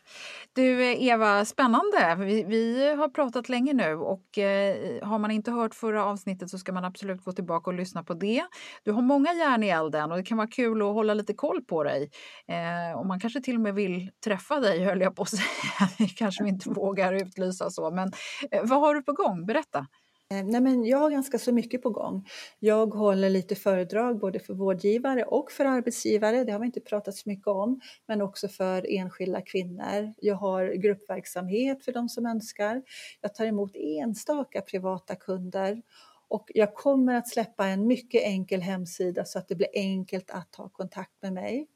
Du 0.52 0.84
Eva, 0.84 1.44
spännande. 1.44 2.16
Vi, 2.18 2.44
vi, 2.44 2.92
har 2.94 3.08
pratat 3.08 3.48
länge 3.48 3.72
nu 3.72 3.94
och 3.94 4.38
eh, 4.38 5.04
har 5.08 5.18
man 5.18 5.30
inte 5.30 5.50
hört 5.50 5.74
förra 5.74 6.04
avsnittet 6.04 6.50
så 6.50 6.58
ska 6.58 6.72
man 6.72 6.84
absolut 6.84 7.24
gå 7.24 7.32
tillbaka 7.32 7.70
och 7.70 7.74
lyssna 7.74 8.02
på 8.02 8.14
det. 8.14 8.44
Du 8.84 8.92
har 8.92 9.02
många 9.02 9.32
järn 9.32 9.62
i 9.62 9.68
elden 9.68 10.10
och 10.10 10.16
det 10.16 10.22
kan 10.22 10.38
vara 10.38 10.48
kul 10.48 10.82
att 10.82 10.88
hålla 10.88 11.14
lite 11.14 11.34
koll 11.34 11.64
på 11.64 11.84
dig. 11.84 12.10
Eh, 12.48 12.98
och 12.98 13.06
man 13.06 13.20
kanske 13.20 13.40
till 13.40 13.54
och 13.54 13.60
med 13.60 13.74
vill 13.74 14.10
träffa 14.24 14.60
dig 14.60 14.84
höll 14.84 15.00
jag 15.00 15.16
på 15.16 15.22
att 15.22 15.28
säga. 15.28 15.88
Det 15.98 16.06
kanske 16.06 16.44
vi 16.44 16.50
inte 16.50 16.70
vågar 16.70 17.12
utlysa 17.12 17.70
så, 17.70 17.90
men 17.90 18.12
eh, 18.50 18.62
vad 18.64 18.80
har 18.80 18.94
du 18.94 19.02
på 19.02 19.12
gång? 19.12 19.46
Berätta. 19.46 19.86
Eh, 20.32 20.44
nej 20.44 20.60
men 20.60 20.84
jag 20.84 20.98
har 20.98 21.10
ganska 21.10 21.38
så 21.38 21.52
mycket 21.52 21.82
på 21.82 21.90
gång. 21.90 22.28
Jag 22.58 22.94
håller 22.94 23.30
lite 23.30 23.54
föredrag 23.54 24.18
både 24.18 24.40
för 24.40 24.54
vårdgivare 24.54 25.24
och 25.24 25.52
för 25.52 25.64
arbetsgivare. 25.64 26.44
Det 26.44 26.52
har 26.52 26.58
vi 26.58 26.66
inte 26.66 26.80
pratat 26.80 27.14
så 27.14 27.28
mycket 27.28 27.46
om, 27.46 27.80
men 28.06 28.22
också 28.22 28.48
för 28.48 28.86
enskilda 28.88 29.40
kvinnor. 29.40 30.14
Jag 30.20 30.34
har 30.34 30.66
gruppverksamhet 30.74 31.84
för 31.84 31.92
de 31.92 32.08
som 32.08 32.26
önskar. 32.26 32.82
Jag 33.20 33.34
tar 33.34 33.46
emot 33.46 33.76
enstaka 33.76 34.60
privata 34.60 35.14
kunder 35.14 35.82
och 36.28 36.50
jag 36.54 36.74
kommer 36.74 37.14
att 37.14 37.28
släppa 37.28 37.66
en 37.66 37.86
mycket 37.86 38.22
enkel 38.22 38.60
hemsida 38.60 39.24
så 39.24 39.38
att 39.38 39.48
det 39.48 39.54
blir 39.54 39.68
enkelt 39.74 40.30
att 40.30 40.52
ta 40.52 40.68
kontakt 40.68 41.22
med 41.22 41.32
mig. 41.32 41.66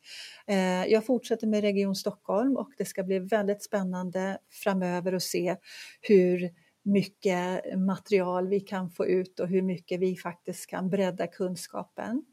Eh, 0.46 0.86
jag 0.86 1.06
fortsätter 1.06 1.46
med 1.46 1.60
Region 1.60 1.94
Stockholm 1.94 2.56
och 2.56 2.70
det 2.78 2.84
ska 2.84 3.02
bli 3.02 3.18
väldigt 3.18 3.62
spännande 3.62 4.38
framöver 4.50 5.12
att 5.12 5.22
se 5.22 5.56
hur 6.00 6.50
mycket 6.86 7.78
material 7.78 8.48
vi 8.48 8.60
kan 8.60 8.90
få 8.90 9.06
ut 9.06 9.40
och 9.40 9.48
hur 9.48 9.62
mycket 9.62 10.00
vi 10.00 10.16
faktiskt 10.16 10.66
kan 10.66 10.90
bredda 10.90 11.26
kunskapen. 11.26 12.24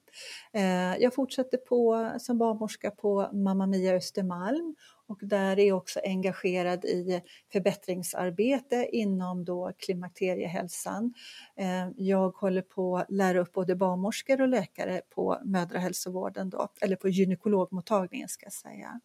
Eh, 0.54 0.98
jag 0.98 1.14
fortsätter 1.14 1.58
på, 1.58 2.12
som 2.20 2.38
barnmorska 2.38 2.92
på 2.92 3.30
Mamma 3.34 3.68
Mia 3.68 3.94
Östermalm 3.94 4.76
och 5.08 5.20
där 5.22 5.60
är 5.60 5.68
jag 5.68 5.78
också 5.78 6.00
engagerad 6.04 6.86
i 6.86 7.22
förbättringsarbete 7.52 8.90
inom 8.92 9.46
då 9.46 9.72
klimakteriehälsan. 9.78 11.14
Eh, 11.58 11.90
jag 11.96 12.30
håller 12.30 12.62
på 12.62 12.98
att 12.98 13.12
lära 13.12 13.40
upp 13.40 13.54
både 13.54 13.76
barnmorskor 13.76 14.42
och 14.42 14.48
läkare 14.48 15.02
på 15.10 15.40
mödrahälsovården, 15.46 16.50
då, 16.50 16.68
eller 16.82 16.96
på 16.96 17.10
gynekologmottagningen 17.10 18.30
ska 18.30 18.46
jag 18.46 18.54
säga. 18.54 19.00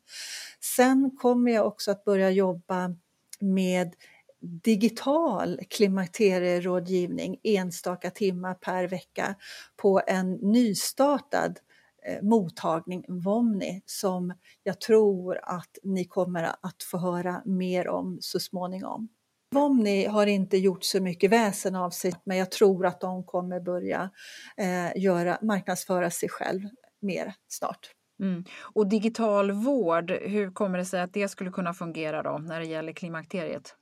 Sen 0.76 1.16
kommer 1.16 1.52
jag 1.52 1.66
också 1.66 1.90
att 1.90 2.04
börja 2.04 2.30
jobba 2.30 2.94
med 3.40 3.94
digital 4.40 5.60
klimakterierådgivning 5.70 7.40
enstaka 7.42 8.10
timmar 8.10 8.54
per 8.54 8.88
vecka 8.88 9.34
på 9.76 10.00
en 10.06 10.32
nystartad 10.32 11.58
eh, 12.06 12.22
mottagning, 12.22 13.04
Vomni, 13.08 13.82
som 13.86 14.32
jag 14.62 14.80
tror 14.80 15.40
att 15.42 15.78
ni 15.82 16.04
kommer 16.04 16.42
att 16.42 16.82
få 16.90 16.98
höra 16.98 17.42
mer 17.44 17.88
om 17.88 18.18
så 18.20 18.40
småningom. 18.40 19.08
Vomni 19.54 20.06
har 20.06 20.26
inte 20.26 20.56
gjort 20.56 20.84
så 20.84 21.00
mycket 21.02 21.30
väsen 21.30 21.74
av 21.74 21.90
sig 21.90 22.12
men 22.24 22.36
jag 22.36 22.50
tror 22.50 22.86
att 22.86 23.00
de 23.00 23.24
kommer 23.24 23.60
börja 23.60 24.10
eh, 24.56 25.02
göra, 25.02 25.38
marknadsföra 25.42 26.10
sig 26.10 26.28
själv 26.28 26.60
mer 27.00 27.34
snart. 27.48 27.90
Mm. 28.20 28.44
Och 28.60 28.86
digital 28.86 29.52
vård, 29.52 30.10
hur 30.10 30.50
kommer 30.50 30.78
det 30.78 30.84
sig 30.84 31.00
att 31.00 31.12
det 31.12 31.28
skulle 31.28 31.50
kunna 31.50 31.74
fungera 31.74 32.22
då 32.22 32.38
när 32.38 32.60
det 32.60 32.66
gäller 32.66 32.92
klimakteriet? 32.92 33.74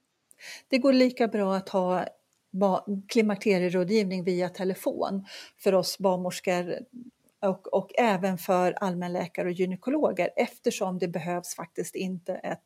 Det 0.68 0.78
går 0.78 0.92
lika 0.92 1.28
bra 1.28 1.56
att 1.56 1.68
ha 1.68 2.06
klimakterierådgivning 3.08 4.24
via 4.24 4.48
telefon 4.48 5.24
för 5.58 5.74
oss 5.74 5.98
barnmorskor 5.98 6.78
och, 7.42 7.66
och 7.66 7.90
även 7.98 8.38
för 8.38 8.72
allmänläkare 8.72 9.48
och 9.48 9.52
gynekologer 9.52 10.30
eftersom 10.36 10.98
det 10.98 11.08
behövs 11.08 11.54
faktiskt 11.54 11.94
inte 11.94 12.34
ett, 12.34 12.62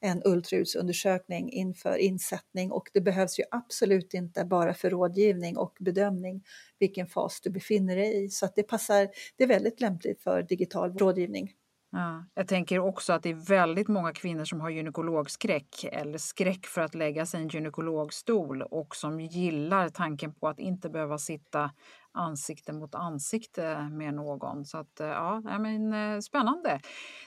en 0.00 0.22
ultraljudsundersökning 0.24 1.52
inför 1.52 1.96
insättning 1.96 2.72
och 2.72 2.90
det 2.92 3.00
behövs 3.00 3.38
ju 3.38 3.44
absolut 3.50 4.14
inte 4.14 4.44
bara 4.44 4.74
för 4.74 4.90
rådgivning 4.90 5.56
och 5.56 5.76
bedömning 5.80 6.44
vilken 6.78 7.06
fas 7.06 7.40
du 7.40 7.50
befinner 7.50 7.96
dig 7.96 8.24
i 8.24 8.28
så 8.28 8.46
att 8.46 8.54
det 8.54 8.62
passar, 8.62 9.08
det 9.36 9.44
är 9.44 9.48
väldigt 9.48 9.80
lämpligt 9.80 10.22
för 10.22 10.42
digital 10.42 10.98
rådgivning. 10.98 11.52
Ja, 11.94 12.24
jag 12.34 12.48
tänker 12.48 12.78
också 12.78 13.12
att 13.12 13.22
det 13.22 13.30
är 13.30 13.48
väldigt 13.48 13.88
många 13.88 14.12
kvinnor 14.12 14.44
som 14.44 14.60
har 14.60 14.70
gynekologskräck 14.70 15.84
eller 15.92 16.18
skräck 16.18 16.66
för 16.66 16.80
att 16.80 16.94
lägga 16.94 17.26
sig 17.26 17.40
i 17.40 17.42
en 17.42 17.48
gynekologstol 17.48 18.62
och 18.62 18.96
som 18.96 19.20
gillar 19.20 19.88
tanken 19.88 20.34
på 20.34 20.48
att 20.48 20.58
inte 20.58 20.90
behöva 20.90 21.18
sitta 21.18 21.70
ansikte 22.14 22.72
mot 22.72 22.94
ansikte 22.94 23.88
med 23.92 24.14
någon. 24.14 24.64
Så 24.64 24.78
att, 24.78 25.00
eh, 25.00 25.06
ja, 25.06 25.40
men, 25.40 25.92
eh, 25.92 26.20
spännande. 26.20 26.80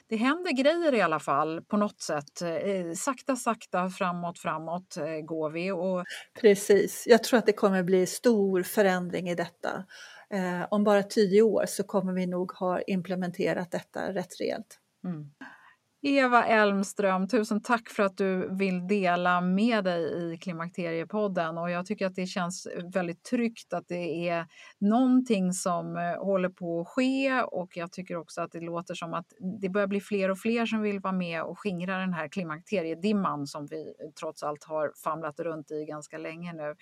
Det 0.08 0.16
händer 0.16 0.52
grejer 0.52 0.94
i 0.94 1.00
alla 1.02 1.20
fall 1.20 1.62
på 1.62 1.76
något 1.76 2.00
sätt. 2.00 2.42
Eh, 2.42 2.92
sakta, 2.96 3.36
sakta 3.36 3.90
framåt, 3.90 4.38
framåt 4.38 4.96
går 5.24 5.50
vi. 5.50 5.72
Och... 5.72 6.04
Precis. 6.40 7.04
Jag 7.06 7.24
tror 7.24 7.38
att 7.38 7.46
det 7.46 7.52
kommer 7.52 7.82
bli 7.82 8.06
stor 8.06 8.62
förändring 8.62 9.28
i 9.28 9.34
detta. 9.34 9.84
Eh, 10.34 10.66
om 10.70 10.84
bara 10.84 11.02
tio 11.02 11.42
år 11.42 11.64
så 11.66 11.82
kommer 11.84 12.12
vi 12.12 12.26
nog 12.26 12.52
ha 12.52 12.80
implementerat 12.80 13.70
detta 13.70 14.12
rätt 14.12 14.40
rejält. 14.40 14.78
Mm. 15.04 15.30
Eva 16.08 16.44
Elmström, 16.44 17.28
tusen 17.28 17.62
tack 17.62 17.88
för 17.88 18.02
att 18.02 18.16
du 18.16 18.56
vill 18.56 18.86
dela 18.86 19.40
med 19.40 19.84
dig 19.84 20.32
i 20.32 20.38
Klimakteriepodden 20.38 21.58
och 21.58 21.70
jag 21.70 21.86
tycker 21.86 22.06
att 22.06 22.14
det 22.14 22.26
känns 22.26 22.68
väldigt 22.94 23.24
tryggt 23.24 23.72
att 23.72 23.88
det 23.88 24.28
är 24.28 24.46
någonting 24.80 25.52
som 25.52 25.96
eh, 25.96 26.24
håller 26.24 26.48
på 26.48 26.80
att 26.80 26.88
ske 26.88 27.42
och 27.42 27.76
jag 27.76 27.92
tycker 27.92 28.16
också 28.16 28.40
att 28.40 28.52
det 28.52 28.60
låter 28.60 28.94
som 28.94 29.14
att 29.14 29.26
det 29.60 29.68
börjar 29.68 29.86
bli 29.86 30.00
fler 30.00 30.30
och 30.30 30.38
fler 30.38 30.66
som 30.66 30.82
vill 30.82 31.00
vara 31.00 31.12
med 31.12 31.42
och 31.42 31.58
skingra 31.58 31.98
den 31.98 32.12
här 32.12 32.28
klimakteriedimman 32.28 33.46
som 33.46 33.66
vi 33.66 33.80
eh, 33.80 34.10
trots 34.20 34.42
allt 34.42 34.64
har 34.64 34.92
famlat 35.04 35.40
runt 35.40 35.70
i 35.70 35.84
ganska 35.84 36.18
länge 36.18 36.52
nu. 36.52 36.74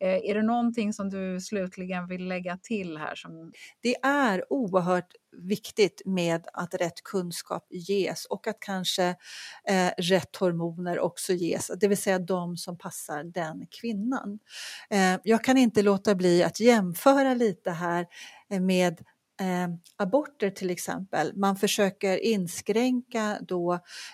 Eh, 0.00 0.30
är 0.30 0.34
det 0.34 0.42
någonting 0.42 0.92
som 0.92 1.10
du 1.10 1.40
slutligen 1.40 2.06
vill 2.06 2.28
lägga 2.28 2.58
till 2.62 2.96
här? 2.96 3.14
Som... 3.14 3.52
Det 3.82 3.94
är 4.02 4.52
oerhört 4.52 5.12
viktigt 5.32 6.02
med 6.04 6.46
att 6.52 6.74
rätt 6.74 7.02
kunskap 7.02 7.66
ges 7.70 8.24
och 8.24 8.46
att 8.46 8.60
kanske 8.60 9.04
eh, 9.68 9.90
rätt 9.98 10.36
hormoner 10.36 11.00
också 11.00 11.32
ges, 11.32 11.70
det 11.80 11.88
vill 11.88 11.98
säga 11.98 12.18
de 12.18 12.56
som 12.56 12.78
passar 12.78 13.24
den 13.24 13.66
kvinnan. 13.80 14.38
Eh, 14.90 15.20
jag 15.24 15.44
kan 15.44 15.56
inte 15.56 15.82
låta 15.82 16.14
bli 16.14 16.42
att 16.42 16.60
jämföra 16.60 17.34
lite 17.34 17.70
här 17.70 18.06
eh, 18.50 18.60
med 18.60 19.00
eh, 19.40 19.68
aborter 19.96 20.50
till 20.50 20.70
exempel. 20.70 21.36
Man 21.36 21.56
försöker 21.56 22.24
inskränka 22.24 23.38
då 23.40 23.72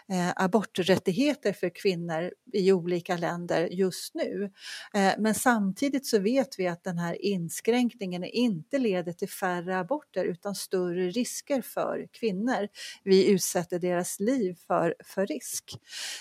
eh, 0.08 0.32
aborträttigheter 0.36 1.52
för 1.52 1.68
kvinnor 1.68 2.32
i 2.52 2.72
olika 2.72 3.16
länder 3.16 3.68
just 3.72 4.14
nu. 4.14 4.52
Eh, 4.94 5.12
men 5.18 5.34
samtidigt 5.34 6.06
så 6.06 6.18
vet 6.18 6.58
vi 6.58 6.66
att 6.66 6.84
den 6.84 6.98
här 6.98 7.24
inskränkningen 7.24 8.24
inte 8.24 8.78
leder 8.78 9.12
till 9.12 9.28
färre 9.28 9.78
aborter 9.78 10.24
utan 10.24 10.54
större 10.54 11.10
risker 11.10 11.62
för 11.62 12.08
kvinnor. 12.12 12.68
Vi 13.02 13.30
utsätter 13.30 13.78
deras 13.78 14.20
liv 14.20 14.56
för, 14.66 14.94
för 15.04 15.26
risk. 15.26 15.78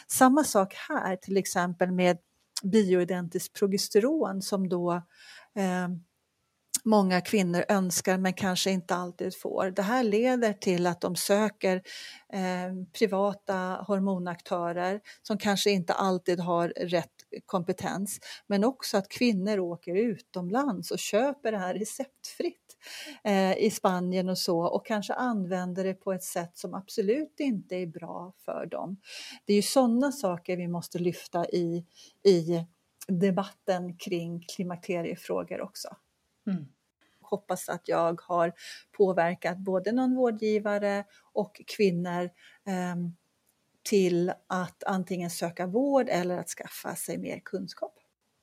Samma 0.07 0.43
sak 0.43 0.73
här 0.89 1.15
till 1.15 1.37
exempel 1.37 1.91
med 1.91 2.17
bioidentiskt 2.63 3.59
progesteron 3.59 4.41
som 4.41 4.69
då 4.69 4.93
eh, 5.55 5.87
många 6.83 7.21
kvinnor 7.21 7.65
önskar 7.69 8.17
men 8.17 8.33
kanske 8.33 8.71
inte 8.71 8.95
alltid 8.95 9.37
får. 9.37 9.71
Det 9.71 9.81
här 9.81 10.03
leder 10.03 10.53
till 10.53 10.87
att 10.87 11.01
de 11.01 11.15
söker 11.15 11.75
eh, 12.33 12.85
privata 12.99 13.83
hormonaktörer 13.87 15.01
som 15.21 15.37
kanske 15.37 15.71
inte 15.71 15.93
alltid 15.93 16.39
har 16.39 16.67
rätt 16.69 17.09
kompetens 17.45 18.19
men 18.47 18.63
också 18.63 18.97
att 18.97 19.09
kvinnor 19.09 19.59
åker 19.59 19.95
utomlands 19.95 20.91
och 20.91 20.99
köper 20.99 21.51
det 21.51 21.57
här 21.57 21.73
receptfritt 21.73 22.77
eh, 23.23 23.57
i 23.57 23.71
Spanien 23.71 24.29
och 24.29 24.37
så 24.37 24.59
och 24.59 24.85
kanske 24.85 25.13
använder 25.13 25.83
det 25.83 25.93
på 25.93 26.13
ett 26.13 26.23
sätt 26.23 26.57
som 26.57 26.73
absolut 26.73 27.39
inte 27.39 27.75
är 27.75 27.87
bra 27.87 28.33
för 28.45 28.65
dem. 28.65 28.97
Det 29.45 29.53
är 29.53 29.57
ju 29.57 29.61
sådana 29.61 30.11
saker 30.11 30.57
vi 30.57 30.67
måste 30.67 30.99
lyfta 30.99 31.45
i, 31.45 31.85
i 32.25 32.65
debatten 33.07 33.97
kring 33.97 34.45
klimakteriefrågor 34.55 35.61
också. 35.61 35.95
Mm. 36.47 36.65
Hoppas 37.21 37.69
att 37.69 37.87
jag 37.87 38.21
har 38.21 38.53
påverkat 38.91 39.57
både 39.57 39.91
någon 39.91 40.15
vårdgivare 40.15 41.03
och 41.33 41.61
kvinnor 41.67 42.23
eh, 42.67 42.95
till 43.83 44.33
att 44.47 44.83
antingen 44.83 45.29
söka 45.29 45.67
vård 45.67 46.09
eller 46.09 46.37
att 46.37 46.49
skaffa 46.49 46.95
sig 46.95 47.17
mer 47.17 47.39
kunskap. 47.45 47.93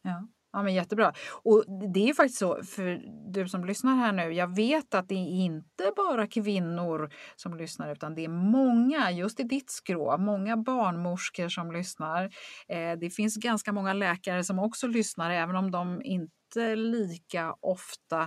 Ja. 0.02 0.28
Ja, 0.52 0.62
men 0.62 0.74
jättebra. 0.74 1.12
Och 1.42 1.64
det 1.94 2.08
är 2.10 2.14
faktiskt 2.14 2.38
så, 2.38 2.62
för 2.64 3.00
du 3.32 3.48
som 3.48 3.64
lyssnar 3.64 3.94
här 3.96 4.12
nu, 4.12 4.32
jag 4.32 4.56
vet 4.56 4.94
att 4.94 5.08
det 5.08 5.14
är 5.14 5.28
inte 5.44 5.92
bara 5.96 6.26
kvinnor 6.26 7.10
som 7.36 7.56
lyssnar 7.56 7.92
utan 7.92 8.14
det 8.14 8.24
är 8.24 8.28
många, 8.28 9.10
just 9.10 9.40
i 9.40 9.42
ditt 9.42 9.70
skrå, 9.70 10.18
många 10.18 10.56
barnmorskor 10.56 11.48
som 11.48 11.72
lyssnar. 11.72 12.24
Eh, 12.68 12.98
det 13.00 13.10
finns 13.10 13.36
ganska 13.36 13.72
många 13.72 13.92
läkare 13.92 14.44
som 14.44 14.58
också 14.58 14.86
lyssnar, 14.86 15.30
även 15.30 15.56
om 15.56 15.70
de 15.70 16.02
inte 16.04 16.30
lika 16.76 17.54
ofta 17.60 18.22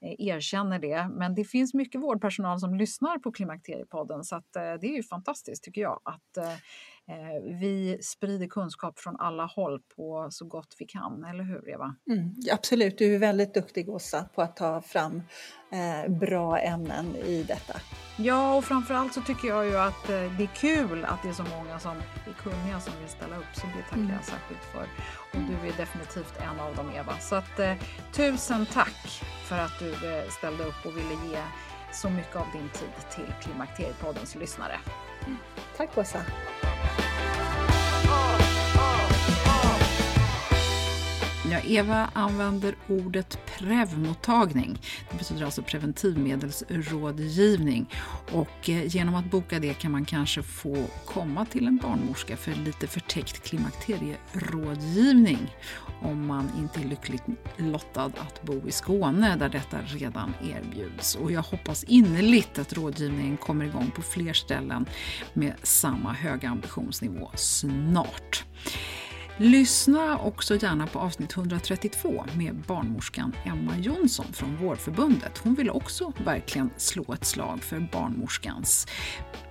eh, 0.00 0.14
erkänner 0.18 0.78
det. 0.78 1.08
Men 1.08 1.34
det 1.34 1.44
finns 1.44 1.74
mycket 1.74 2.00
vårdpersonal 2.00 2.60
som 2.60 2.74
lyssnar 2.74 3.18
på 3.18 3.32
Klimakteriepodden 3.32 4.24
så 4.24 4.36
att, 4.36 4.56
eh, 4.56 4.62
det 4.80 4.86
är 4.86 4.96
ju 4.96 5.02
fantastiskt 5.02 5.64
tycker 5.64 5.80
jag 5.80 6.00
att 6.04 6.36
eh, 6.36 6.54
vi 7.60 7.98
sprider 8.02 8.46
kunskap 8.46 8.98
från 8.98 9.16
alla 9.16 9.44
håll 9.46 9.80
på 9.96 10.28
så 10.30 10.44
gott 10.44 10.76
vi 10.78 10.84
kan, 10.84 11.24
eller 11.24 11.44
hur 11.44 11.70
Eva? 11.70 11.96
Mm, 12.10 12.34
absolut, 12.52 12.98
du 12.98 13.14
är 13.14 13.18
väldigt 13.18 13.54
duktig 13.54 13.88
Åsa 13.88 14.28
på 14.34 14.42
att 14.42 14.56
ta 14.56 14.82
fram 14.82 15.22
eh, 15.72 16.12
bra 16.12 16.58
ämnen 16.58 17.16
i 17.16 17.42
detta. 17.42 17.80
Ja, 18.16 18.56
och 18.56 18.64
framförallt 18.64 19.14
så 19.14 19.20
tycker 19.20 19.48
jag 19.48 19.66
ju 19.66 19.76
att 19.76 20.08
eh, 20.08 20.36
det 20.38 20.42
är 20.42 20.54
kul 20.54 21.04
att 21.04 21.22
det 21.22 21.28
är 21.28 21.32
så 21.32 21.42
många 21.42 21.78
som 21.78 21.96
är 21.96 22.32
kunniga 22.42 22.80
som 22.80 22.92
vill 23.00 23.08
ställa 23.08 23.36
upp, 23.36 23.54
så 23.54 23.66
det 23.66 23.82
tackar 23.82 23.96
mm. 23.96 24.12
jag 24.12 24.24
särskilt 24.24 24.64
för. 24.64 24.86
Och 25.32 25.46
du 25.48 25.68
är 25.68 25.76
definitivt 25.76 26.34
en 26.40 26.60
av 26.60 26.76
dem 26.76 26.90
Eva. 26.90 27.18
Så 27.18 27.34
att 27.34 27.58
eh, 27.58 27.74
tusen 28.12 28.66
tack 28.66 29.22
för 29.48 29.58
att 29.58 29.78
du 29.78 29.90
eh, 29.90 30.28
ställde 30.28 30.64
upp 30.64 30.86
och 30.86 30.96
ville 30.96 31.14
ge 31.30 31.42
så 31.92 32.10
mycket 32.10 32.36
av 32.36 32.46
din 32.52 32.68
tid 32.68 33.10
till 33.10 33.32
Klimakteriepoddens 33.42 34.34
lyssnare. 34.34 34.78
Mm. 35.26 35.36
Tack 35.76 35.98
Åsa! 35.98 36.20
Ja, 41.50 41.60
Eva 41.60 42.10
använder 42.12 42.74
ordet 42.88 43.38
prevmottagning. 43.46 44.78
Det 45.10 45.18
betyder 45.18 45.44
alltså 45.44 45.62
preventivmedelsrådgivning. 45.62 47.94
Och 48.32 48.70
eh, 48.70 48.96
genom 48.96 49.14
att 49.14 49.30
boka 49.30 49.58
det 49.58 49.74
kan 49.74 49.92
man 49.92 50.04
kanske 50.04 50.42
få 50.42 50.86
komma 51.06 51.44
till 51.44 51.66
en 51.66 51.76
barnmorska 51.76 52.36
för 52.36 52.52
lite 52.52 52.86
förtäckt 52.86 53.42
klimakterierådgivning 53.42 55.54
om 56.02 56.26
man 56.26 56.50
inte 56.58 56.80
är 56.80 56.84
lyckligt 56.84 57.22
lottad 57.56 58.04
att 58.04 58.42
bo 58.42 58.68
i 58.68 58.72
Skåne 58.72 59.36
där 59.36 59.48
detta 59.48 59.78
redan 59.86 60.34
erbjuds. 60.44 61.14
Och 61.14 61.32
jag 61.32 61.42
hoppas 61.42 61.84
innerligt 61.84 62.58
att 62.58 62.72
rådgivningen 62.72 63.36
kommer 63.36 63.64
igång 63.64 63.90
på 63.94 64.02
fler 64.02 64.32
ställen 64.32 64.86
med 65.32 65.54
samma 65.62 66.12
höga 66.12 66.48
ambitionsnivå 66.48 67.30
snart. 67.34 68.44
Lyssna 69.38 70.18
också 70.18 70.56
gärna 70.56 70.86
på 70.86 70.98
avsnitt 70.98 71.36
132 71.36 72.24
med 72.36 72.54
barnmorskan 72.54 73.34
Emma 73.44 73.78
Jonsson 73.78 74.26
från 74.32 74.56
Vårdförbundet. 74.56 75.38
Hon 75.38 75.54
vill 75.54 75.70
också 75.70 76.12
verkligen 76.24 76.70
slå 76.76 77.12
ett 77.12 77.24
slag 77.24 77.62
för 77.62 77.88
barnmorskans 77.92 78.86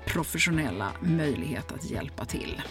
professionella 0.07 0.91
möjlighet 1.01 1.71
att 1.71 1.89
hjälpa 1.89 2.25
till. 2.25 2.61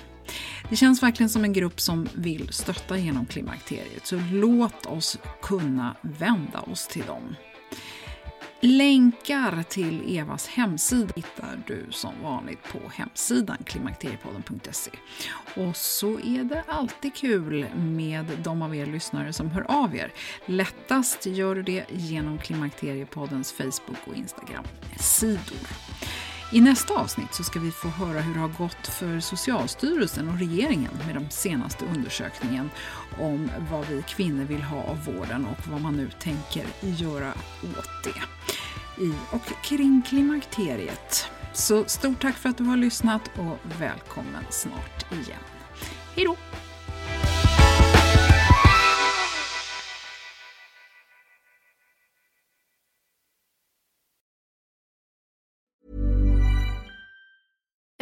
Det 0.71 0.77
känns 0.77 1.03
verkligen 1.03 1.31
som 1.31 1.45
en 1.45 1.53
grupp 1.53 1.81
som 1.81 2.09
vill 2.15 2.49
stötta 2.53 2.99
genom 2.99 3.27
klimakteriet, 3.27 4.07
så 4.07 4.21
låt 4.33 4.87
oss 4.87 5.19
kunna 5.43 5.97
vända 6.03 6.61
oss 6.61 6.87
till 6.87 7.05
dem. 7.07 7.35
Länkar 8.67 9.63
till 9.63 10.19
Evas 10.19 10.47
hemsida 10.49 11.13
hittar 11.17 11.63
du 11.67 11.87
som 11.91 12.13
vanligt 12.23 12.63
på 12.73 12.79
hemsidan 12.93 13.57
klimakteriepodden.se. 13.65 14.91
Och 15.57 15.77
så 15.77 16.21
är 16.21 16.45
det 16.45 16.65
alltid 16.67 17.15
kul 17.15 17.67
med 17.75 18.27
de 18.45 18.63
av 18.63 18.77
er 18.77 18.87
lyssnare 18.87 19.33
som 19.33 19.51
hör 19.51 19.71
av 19.71 19.97
er. 19.97 20.13
Lättast 20.47 21.27
gör 21.27 21.55
du 21.55 21.63
det 21.63 21.85
genom 21.91 22.39
Klimakteriepoddens 22.39 23.53
Facebook 23.53 23.99
och 24.07 24.17
Instagram-sidor. 24.17 25.69
I 26.53 26.61
nästa 26.61 26.95
avsnitt 26.95 27.35
så 27.35 27.45
ska 27.45 27.61
vi 27.61 27.71
få 27.71 27.89
höra 27.89 28.21
hur 28.21 28.35
det 28.35 28.41
har 28.41 28.49
gått 28.49 28.87
för 28.87 29.21
Socialstyrelsen 29.21 30.29
och 30.29 30.39
regeringen 30.39 30.93
med 31.07 31.15
den 31.15 31.31
senaste 31.31 31.85
undersökningen 31.85 32.71
om 33.19 33.51
vad 33.71 33.87
vi 33.87 34.03
kvinnor 34.03 34.45
vill 34.45 34.63
ha 34.63 34.83
av 34.83 35.05
vården 35.05 35.47
och 35.47 35.69
vad 35.69 35.81
man 35.81 35.97
nu 35.97 36.11
tänker 36.21 36.67
göra 36.81 37.33
åt 37.63 38.05
det 38.05 38.23
i 39.05 39.13
och 39.31 39.65
kring 39.65 40.03
klimakteriet. 40.09 41.31
Så 41.53 41.85
stort 41.85 42.23
tack 42.23 42.37
för 42.37 42.49
att 42.49 42.59
du 42.59 42.65
har 42.65 42.77
lyssnat 42.77 43.31
och 43.39 43.59
välkommen 43.81 44.45
snart 44.51 45.13
igen. 45.13 45.41
Hej 46.17 46.25
då! 46.25 46.37